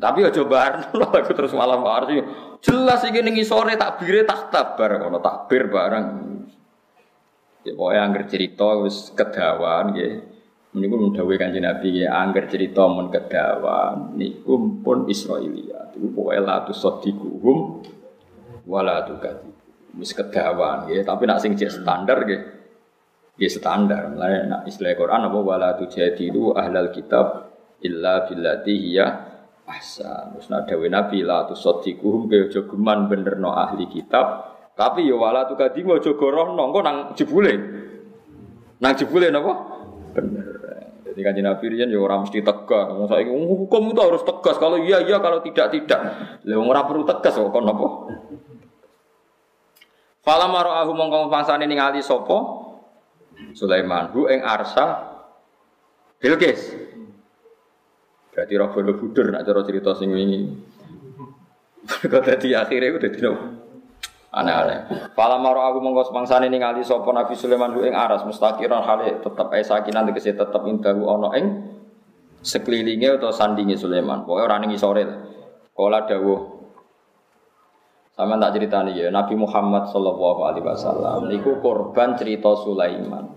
[0.00, 0.80] Tapi ya coba
[1.20, 2.24] aku terus malam harus
[2.64, 6.06] jelas iki ning sore takbire tak tabar kono takbir bareng.
[7.68, 10.24] Ya pokoknya angger cerita wis kedawan nggih.
[10.76, 16.00] Mun dawuh Kanjeng Nabi ya angger cerita mun kedawan niku pun Israiliyat.
[16.00, 17.84] Iku pokoke la tusaddiquhum
[18.64, 19.52] wala tukadzib.
[20.00, 22.55] Wis kedawan nggih, tapi nak sing standar nggih
[23.36, 24.12] ya standar.
[24.12, 27.52] Mulai nak istilah Quran apa wala tujadilu ahlal kitab
[27.84, 29.06] illa billati hiya
[29.66, 35.18] Asa, terus nadawe Nabi la tu sodikuhum ke ojo geman no ahli kitab, tapi ya
[35.18, 37.54] wala tu kadimu ojo gorohno, engko nang jebule.
[38.78, 39.52] Nang jebule napa?
[40.14, 40.46] Bener.
[41.02, 42.92] Jadi kan Nabi Rian ya orang mesti tegas.
[42.94, 44.54] Wong saiki hukum itu harus tegas.
[44.60, 46.00] Kalau iya iya, kalau tidak tidak.
[46.46, 47.86] Lah ora perlu tegas kok napa?
[50.22, 52.65] Fala mara'ahu mongko pangsane ningali sapa?
[53.52, 55.16] Sulaiman hu ing arsa
[56.16, 56.72] Bilqis.
[58.32, 60.48] Berarti roh budur nak cara cerita sing wingi.
[61.86, 63.20] Kok dadi akhire ku dadi
[64.36, 65.12] aneh-aneh.
[65.16, 69.64] Fala maro aku mongko semangsane ningali sapa Nabi Sulaiman ing aras mustaqiran hale tetep ae
[69.64, 71.46] sakinan tegese tetep indahu ana ing
[72.44, 74.28] sekelilinge atau sandinge Sulaiman.
[74.28, 75.04] Pokoke ora ning isore.
[75.76, 76.55] Kala dawuh
[78.16, 83.28] sama tak ceritani ya, Nabi Muhammad Shallallahu Alaihi Wasallam niku korban cerita Sulaiman.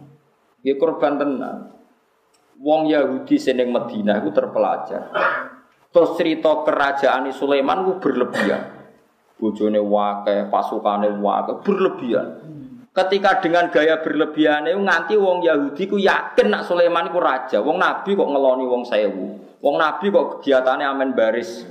[0.63, 1.75] Dia korban tenan
[2.59, 5.11] wong Yahudi seneng Medina itu terpelajar.
[5.89, 8.61] Terus cerita kerajaan Sulaiman itu berlebihan.
[9.39, 12.27] Bojone wake, pasukane wake, berlebihan.
[12.95, 17.57] Ketika dengan gaya berlebihan itu nganti wong Yahudi ku yakin nak Sulaiman itu raja.
[17.63, 19.25] Wong Nabi kok ngeloni wong sewu.
[19.59, 21.63] Wong Nabi kok kegiatannya amen baris.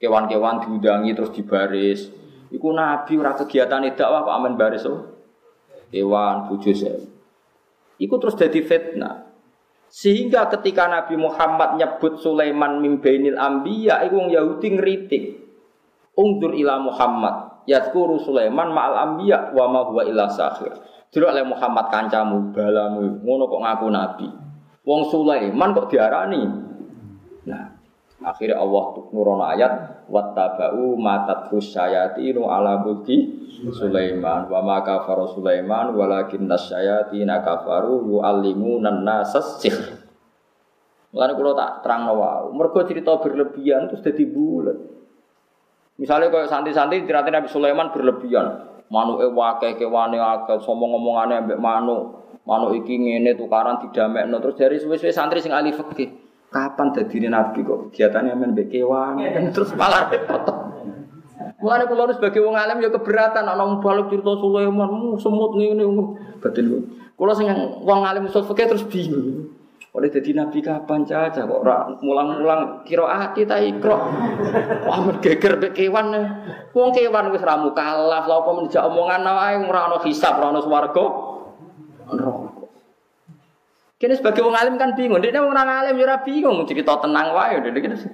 [0.00, 2.19] Kewan-kewan diundangi terus dibaris.
[2.50, 5.06] Iku Nabi ora kegiatane dakwah kok amen baris oh.
[5.90, 7.02] Kewan bojo sewu.
[7.98, 9.30] Iku terus jadi fitnah.
[9.90, 15.24] Sehingga ketika Nabi Muhammad nyebut Sulaiman mimbainil ambiya itu Yahudi ngeritik.
[16.14, 20.70] Ungdur ila Muhammad yadkuru Sulaiman ma'al ambiya wa ma huwa illa sahir.
[21.10, 24.26] Dulu oleh Muhammad kancamu balamu ngono kok ngaku nabi.
[24.86, 26.42] Wong Sulaiman kok diarani.
[27.50, 27.79] Nah,
[28.20, 33.40] akhirnya Allah nurono ayat wattaba'u matat syayatinu ala mulki
[33.72, 40.00] Sulaiman wa ma kafara Sulaiman walakin nasyayatina kafaru yu'allimuna nasas sihr.
[41.10, 42.54] Mulane kula tak terang wae.
[42.54, 44.78] Mergo cerita berlebihan terus dadi bulet.
[45.98, 48.46] Misalnya kayak santi-santi cerita Nabi Sulaiman berlebihan.
[48.90, 52.20] Manuke wake kewane akeh sombong ngomongane ambek manuk.
[52.46, 56.10] Manuk iki ngene tukaran didamekno terus dari suwe-suwe santri sing ahli fikih.
[56.50, 59.22] Kapan dadine nabi kok kegiatannya men mbek kewan
[59.54, 60.42] terus malah repot.
[61.62, 65.86] Mulane kula sebagai wong alim ya keberatan ana wong balik cerita Sulaiman, semut ngene
[66.42, 66.90] batin.
[67.14, 67.46] Kula sing
[67.86, 69.54] wong alim usul fikih terus bingung.
[69.90, 73.94] Oleh jadi nabi kapan caca kok ora mulang-mulang kira ati ta ikro.
[74.90, 76.14] Wah geger mek kewan.
[76.74, 80.60] Wong kewan wis ra mukalaf, lha apa menjak omongan wae ora ana hisab, ora ana
[80.62, 81.06] swarga.
[84.00, 87.68] Kene sebagai wong alim kan bingung, dia wong alim ya bingung, cerita tenang wae, dia
[87.68, 88.08] gitu.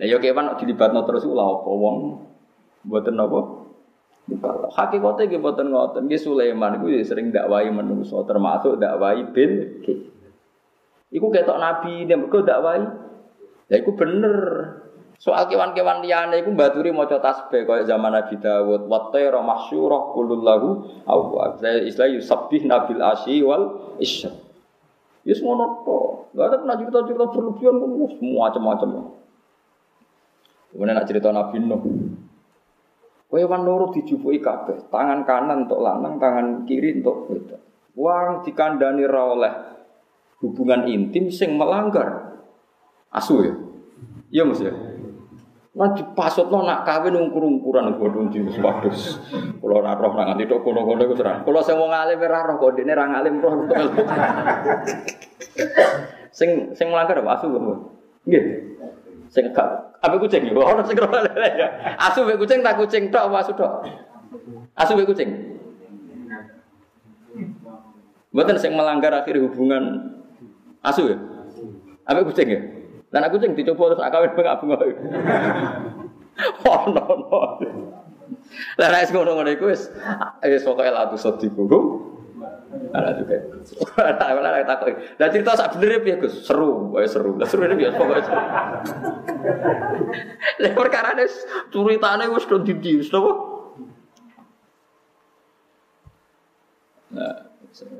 [0.00, 2.24] Lah ya kewan dilibatno terus lha apa wong
[2.88, 3.60] mboten napa?
[4.72, 5.68] Hakikate nggih mboten
[6.16, 9.50] Sulaiman iku ya sering dakwahi menungso termasuk dakwahi bin
[11.10, 12.86] Iku ketok nabi dia mergo dakwahi.
[13.68, 14.38] Ya iku bener.
[15.20, 18.88] Soal kewan-kewan liyane iku mbaturi maca tasbih kaya zaman Nabi Dawud.
[18.88, 21.60] Wa tayra mahsyurah kullu lahu awwab.
[21.60, 24.32] Istilah yusabbih nabil asyi wal isya.
[25.28, 26.32] Ya semono to.
[26.40, 27.76] Ada pernah cerita-cerita berlebihan
[28.16, 29.12] semua macam-macam.
[30.72, 31.82] Kemudian nak cerita Nabi Nuh.
[33.30, 37.62] Kowe wan loro dijupuki kabeh, tangan kanan untuk lanang, tangan kiri untuk wedok.
[37.94, 39.54] Wong dikandani ra oleh
[40.42, 42.40] hubungan intim sing melanggar
[43.12, 43.54] asu ya.
[44.34, 44.74] Iya Mas ya.
[45.70, 49.22] Lah dipasutno nak kawin ungkur-ungkuran bodho jenis wadus.
[49.62, 51.46] Kula ora roh nang nganti tok kono-kono iku terang.
[51.46, 53.70] Kula sing wong alim ora roh kok dene ra ngalim roh.
[56.38, 57.62] sing sing melanggar apa asu kok.
[58.26, 58.44] Nggih.
[59.30, 60.50] Sing gak apa kucing?
[60.58, 61.68] Orang sing ya.
[62.10, 63.86] Asu be kucing tak kucing tok apa asu tok?
[64.74, 65.30] Asu be kucing.
[68.34, 70.18] Mboten sing melanggar akhir hubungan
[70.82, 71.16] asu ya?
[72.10, 72.79] Apa kucing ya?
[73.10, 74.80] Dan aku kucing dicoba terus akawin bengak-bengok.
[76.62, 77.38] Oh no no.
[78.78, 79.90] Lah nek ngono-ngono iku wis
[80.46, 81.66] wis pokoke la tu sediku.
[82.94, 83.34] Ada juga.
[83.98, 84.94] Ada ada takut.
[85.18, 87.34] Dan cerita sak bener ya Gus, seru, wae seru.
[87.34, 88.40] Lah seru biasa pokoknya seru.
[90.62, 91.26] Lah perkara ini
[91.74, 93.10] ceritane wis do didi, wis?
[97.10, 97.49] Nah,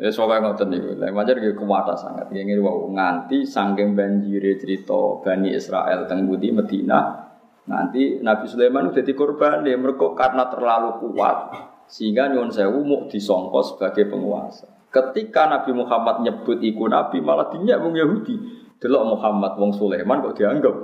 [0.03, 0.99] Ya soalnya ngoten niku.
[0.99, 2.27] Lah pancen iki kuwata sangat.
[2.35, 7.31] Nggih wau nganti saking banjire cerita Bani Israel teng Budi Medina
[7.71, 11.55] nanti Nabi Sulaiman udah dikorban dia mereka karena terlalu kuat
[11.87, 14.67] sehingga nyuwun sewu mau disongkos sebagai penguasa.
[14.91, 18.59] Ketika Nabi Muhammad nyebut iku Nabi malah dinyak wong Yahudi.
[18.81, 20.75] Delok Muhammad wong Sulaiman kok dianggap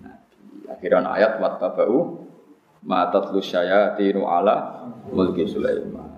[0.00, 0.36] Nabi.
[0.74, 2.24] Akhirnya ayat wat tabau
[2.82, 4.80] matat lu syayatinu ala
[5.12, 6.15] mulki Sulaiman.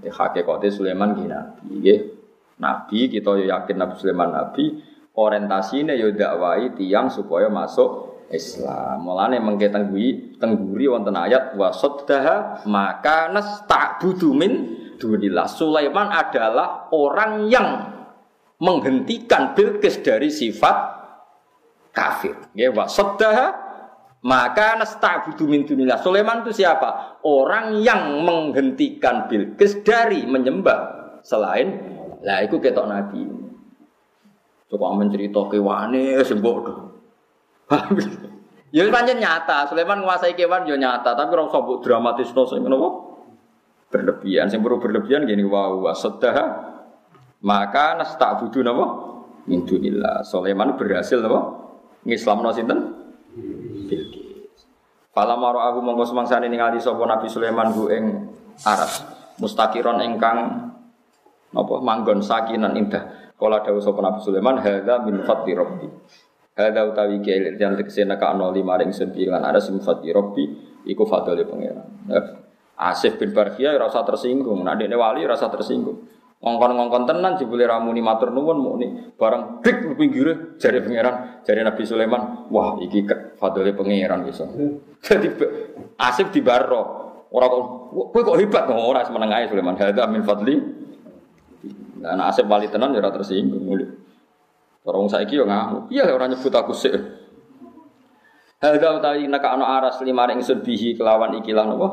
[0.00, 1.92] Jadi hakikatnya Sulaiman gini Nabi.
[2.56, 4.88] Nabi kita yakin Nabi Sulaiman Nabi.
[5.10, 9.04] orientasine yo dakwai tiang supaya masuk Islam.
[9.04, 14.52] Mulane mengke tengguri tengguri wonten ayat wa saddaha maka nasta'budu min
[14.96, 15.50] dunillah.
[15.50, 17.68] Sulaiman adalah orang yang
[18.62, 20.76] menghentikan Bilqis dari sifat
[21.90, 22.38] kafir.
[22.54, 23.69] Ya wa saddaha
[24.20, 26.00] maka nasta'budu min dunillah.
[26.04, 27.20] Sulaiman itu siapa?
[27.24, 31.72] Orang yang menghentikan Bilqis dari menyembah selain
[32.20, 33.24] lah itu ketok nabi.
[34.70, 36.78] Coba mencerita kewane sembok tuh.
[38.70, 42.62] Ya pancen nyata, Sulaiman menguasai kewan ya nyata, tapi ora usah mbok dramatisno sing
[43.90, 44.46] berlebihan.
[44.46, 46.70] Sing perlu berlebihan gini wow wasaddah
[47.42, 48.86] maka nasta'budu napa
[49.50, 50.22] min dunillah.
[50.22, 51.50] Sulaiman berhasil napa
[52.06, 52.89] ngislamno sinten?
[55.20, 55.28] Bilqis.
[55.28, 58.04] Fala maro aku mongko semangsane ningali sapa Nabi Sulaiman ku ing
[58.64, 59.04] aras
[59.36, 60.38] mustaqiron ingkang
[61.52, 63.36] napa manggon sakinan indah.
[63.36, 65.88] Kala dawuh sapa Nabi Sulaiman hadza min fadli rabbi.
[66.56, 70.44] Hadza utawi kiai yang tegese neka ana lima ring sembilan ada min fadli rabbi
[70.88, 72.08] iku fadli pangeran.
[72.80, 76.00] Asif bin Barhia rasa tersinggung, nak dekne wali rasa tersinggung.
[76.40, 82.48] Ngongkon-ngongkon tenan jebule ramuni matur nuwun mukni bareng dik pinggire jari pangeran, jari Nabi Sulaiman,
[82.48, 83.04] wah iki
[83.36, 84.48] fadli pangeran iso.
[85.00, 85.28] Dadi
[86.00, 86.98] Asif di baro.
[87.30, 87.62] Ora kok
[88.12, 89.78] kok hebat kok ora semeneng ae Sulaiman.
[89.78, 90.80] Hadza min fadli
[92.00, 93.84] Nah, anak asep wali tenan ya tersinggung mulu.
[94.88, 95.92] Orang saiki yo ngamuk.
[95.92, 96.96] Iya orang nyebut aku sih.
[98.56, 101.88] Hadza utawi naka ana aras lima ring ingsun bihi kelawan ikilah napa?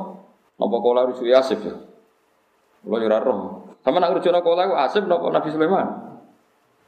[0.55, 1.75] Napa kala rusu Asif ya?
[2.87, 3.39] Kula yo ora roh.
[3.83, 5.87] Sama nak rujuk kala ku Asif napa Nabi Sulaiman?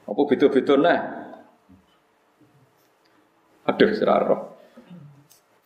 [0.08, 1.00] Apa beda-beda nah?
[3.68, 4.42] Aduh, ora roh.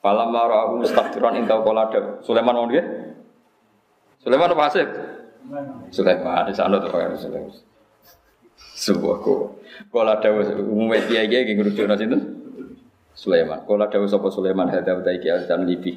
[0.04, 1.88] Falam mara aku mustakbiran inta kala
[2.28, 2.84] Sulaiman mau nggih?
[4.20, 4.88] Sulaiman apa Asif?
[5.96, 7.56] Sulaiman di sana tuh Sulaiman.
[8.76, 9.64] Sebuah ko.
[9.88, 10.28] Kalau ada
[10.60, 12.20] umumnya dia dia yang ngerujuk nasi itu.
[13.16, 13.64] Sulaiman.
[13.64, 15.96] Kalau ada sapa Sulaiman hada utai dan libi.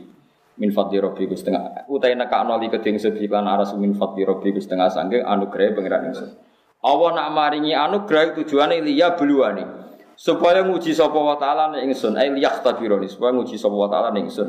[0.56, 1.84] Min fadli robbi ku setengah.
[1.90, 6.14] Utai nak noli keding sedih lan aras min fadli robbi ku setengah sangge anugerah pangeran
[6.14, 6.30] ingsun.
[6.80, 9.85] Allah nak maringi anugerah tujuane liya beluani.
[10.16, 14.32] Supaya nguji sapa wa taala ning ingsun, ai liyaktabironi supaya nguji sapa wa taala ning
[14.32, 14.48] ingsun.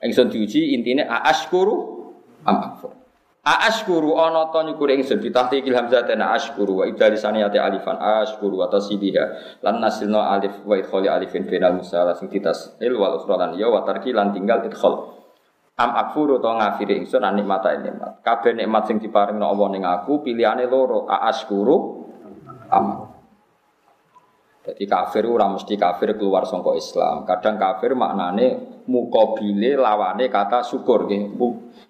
[0.00, 2.08] Ingsun diuji intine aashkuru
[2.48, 2.96] am akfur.
[3.44, 8.72] Aashkuru ana ta nyukuri ingsun bitahqiqil hamzah na ashkuru wa idalisani ati alifan ashkuru wa
[8.72, 13.58] tasbiha lan nasilna alif wa idkhali alifin bainal musalla sing ditas il wal usra lan
[13.60, 15.12] ya wa tarki lan tinggal idkhal.
[15.76, 18.24] Am akfuru to ngafiri ingsun an nikmata nikmat.
[18.24, 21.76] Kabeh nikmat sing diparingno Allah ning aku pilihane loro aashkuru
[22.72, 23.11] am
[24.62, 27.26] jadi kafir ora mesti kafir keluar sangka Islam.
[27.26, 31.34] Kadang kafir maknane mukobile lawane kata syukur nggih.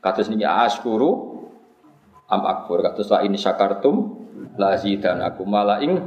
[0.00, 1.36] Kados niki askuru
[2.32, 4.16] am akfur kados la ini syakartum
[4.56, 6.00] la zidanakum mala ing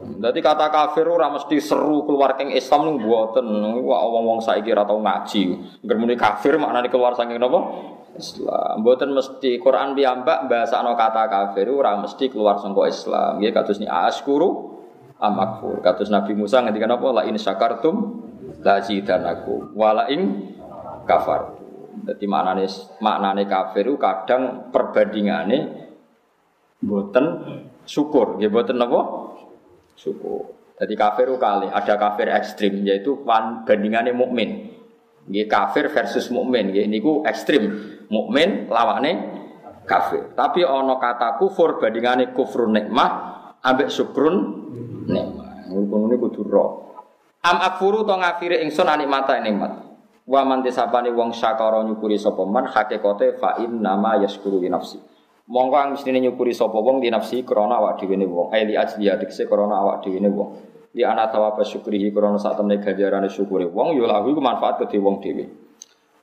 [0.00, 3.46] Dadi kata kafir ora mesti seru keluar keng Islam ning mboten.
[3.84, 5.42] Wah wong-wong saiki ora tau ngaji.
[5.84, 7.60] Ngermuni kafir maknane keluar saking napa?
[8.16, 8.80] Islam.
[8.80, 13.38] Mboten mesti Quran piyambak bahasano kata kafir ora mesti keluar sangka Islam.
[13.38, 14.79] Nggih kados ni askuru
[15.20, 15.84] am akfur.
[15.84, 17.06] Kados Nabi Musa ngendikan apa?
[17.12, 17.96] La in syakartum
[18.64, 20.56] la zidanakum wala ing
[21.04, 21.60] kafar.
[22.00, 22.64] Jadi maknane
[23.04, 25.58] maknane kafir itu kadang perbandingane
[26.80, 27.26] boten
[27.84, 29.00] syukur, ya boten apa?
[29.94, 30.56] Syukur.
[30.80, 33.20] Jadi kafir itu kali ada kafir ekstrim yaitu
[33.68, 34.72] bandingannya mukmin.
[35.28, 37.68] Nggih kafir versus mukmin, nggih niku ekstrim.
[38.08, 39.12] Mukmin lawane
[39.84, 40.32] kafir.
[40.32, 43.10] Tapi ono kata kufur bandingane kufrun nikmah
[43.60, 44.36] ambek syukrun
[45.70, 46.64] niku kudu ro.
[47.40, 49.90] Am akfuru to ngafire ingsun anikmata nikmat.
[50.30, 55.00] Wa man tisapane wong syakara nyukuri sapa man hakikate fa nama yaskuru li nafsi.
[55.50, 58.54] Monggo ang mestine nyukuri sapa wong di nafsi krana awak dhewe ne wong.
[58.54, 60.50] Ai li ajli adikse krana awak dhewe ne wong.
[60.94, 65.02] Di ana tawaba syukrihi krana sak temne ganjarane syukure wong ya lahu iku manfaat kedhe
[65.02, 65.50] wong dhewe.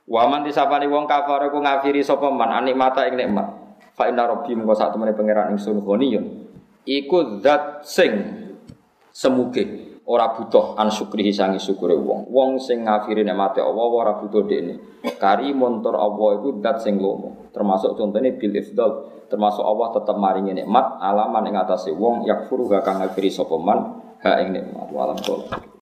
[0.08, 3.48] Wa man tisapane wong kafir ku ngafiri sapa man anikmata ing nikmat.
[3.92, 6.24] Fa inna rabbi monggo sak temene pangeran ingsun ghaniyun.
[6.88, 8.12] Iku zat sing
[9.18, 12.30] semuge ora butuh an syukrihi sangi syukure wong.
[12.30, 15.02] Wong sing ngafiri nikmate Allah ora butuh dekne.
[15.18, 17.50] Kari montor Allah itu dat sing lomo.
[17.50, 23.02] Termasuk contohnya bil ifdal, termasuk Allah tetap maringi nikmat alaman ing atase wong yakfuru kang
[23.02, 24.86] ngafiri sapa man ha ing nikmat.
[24.94, 25.18] Walam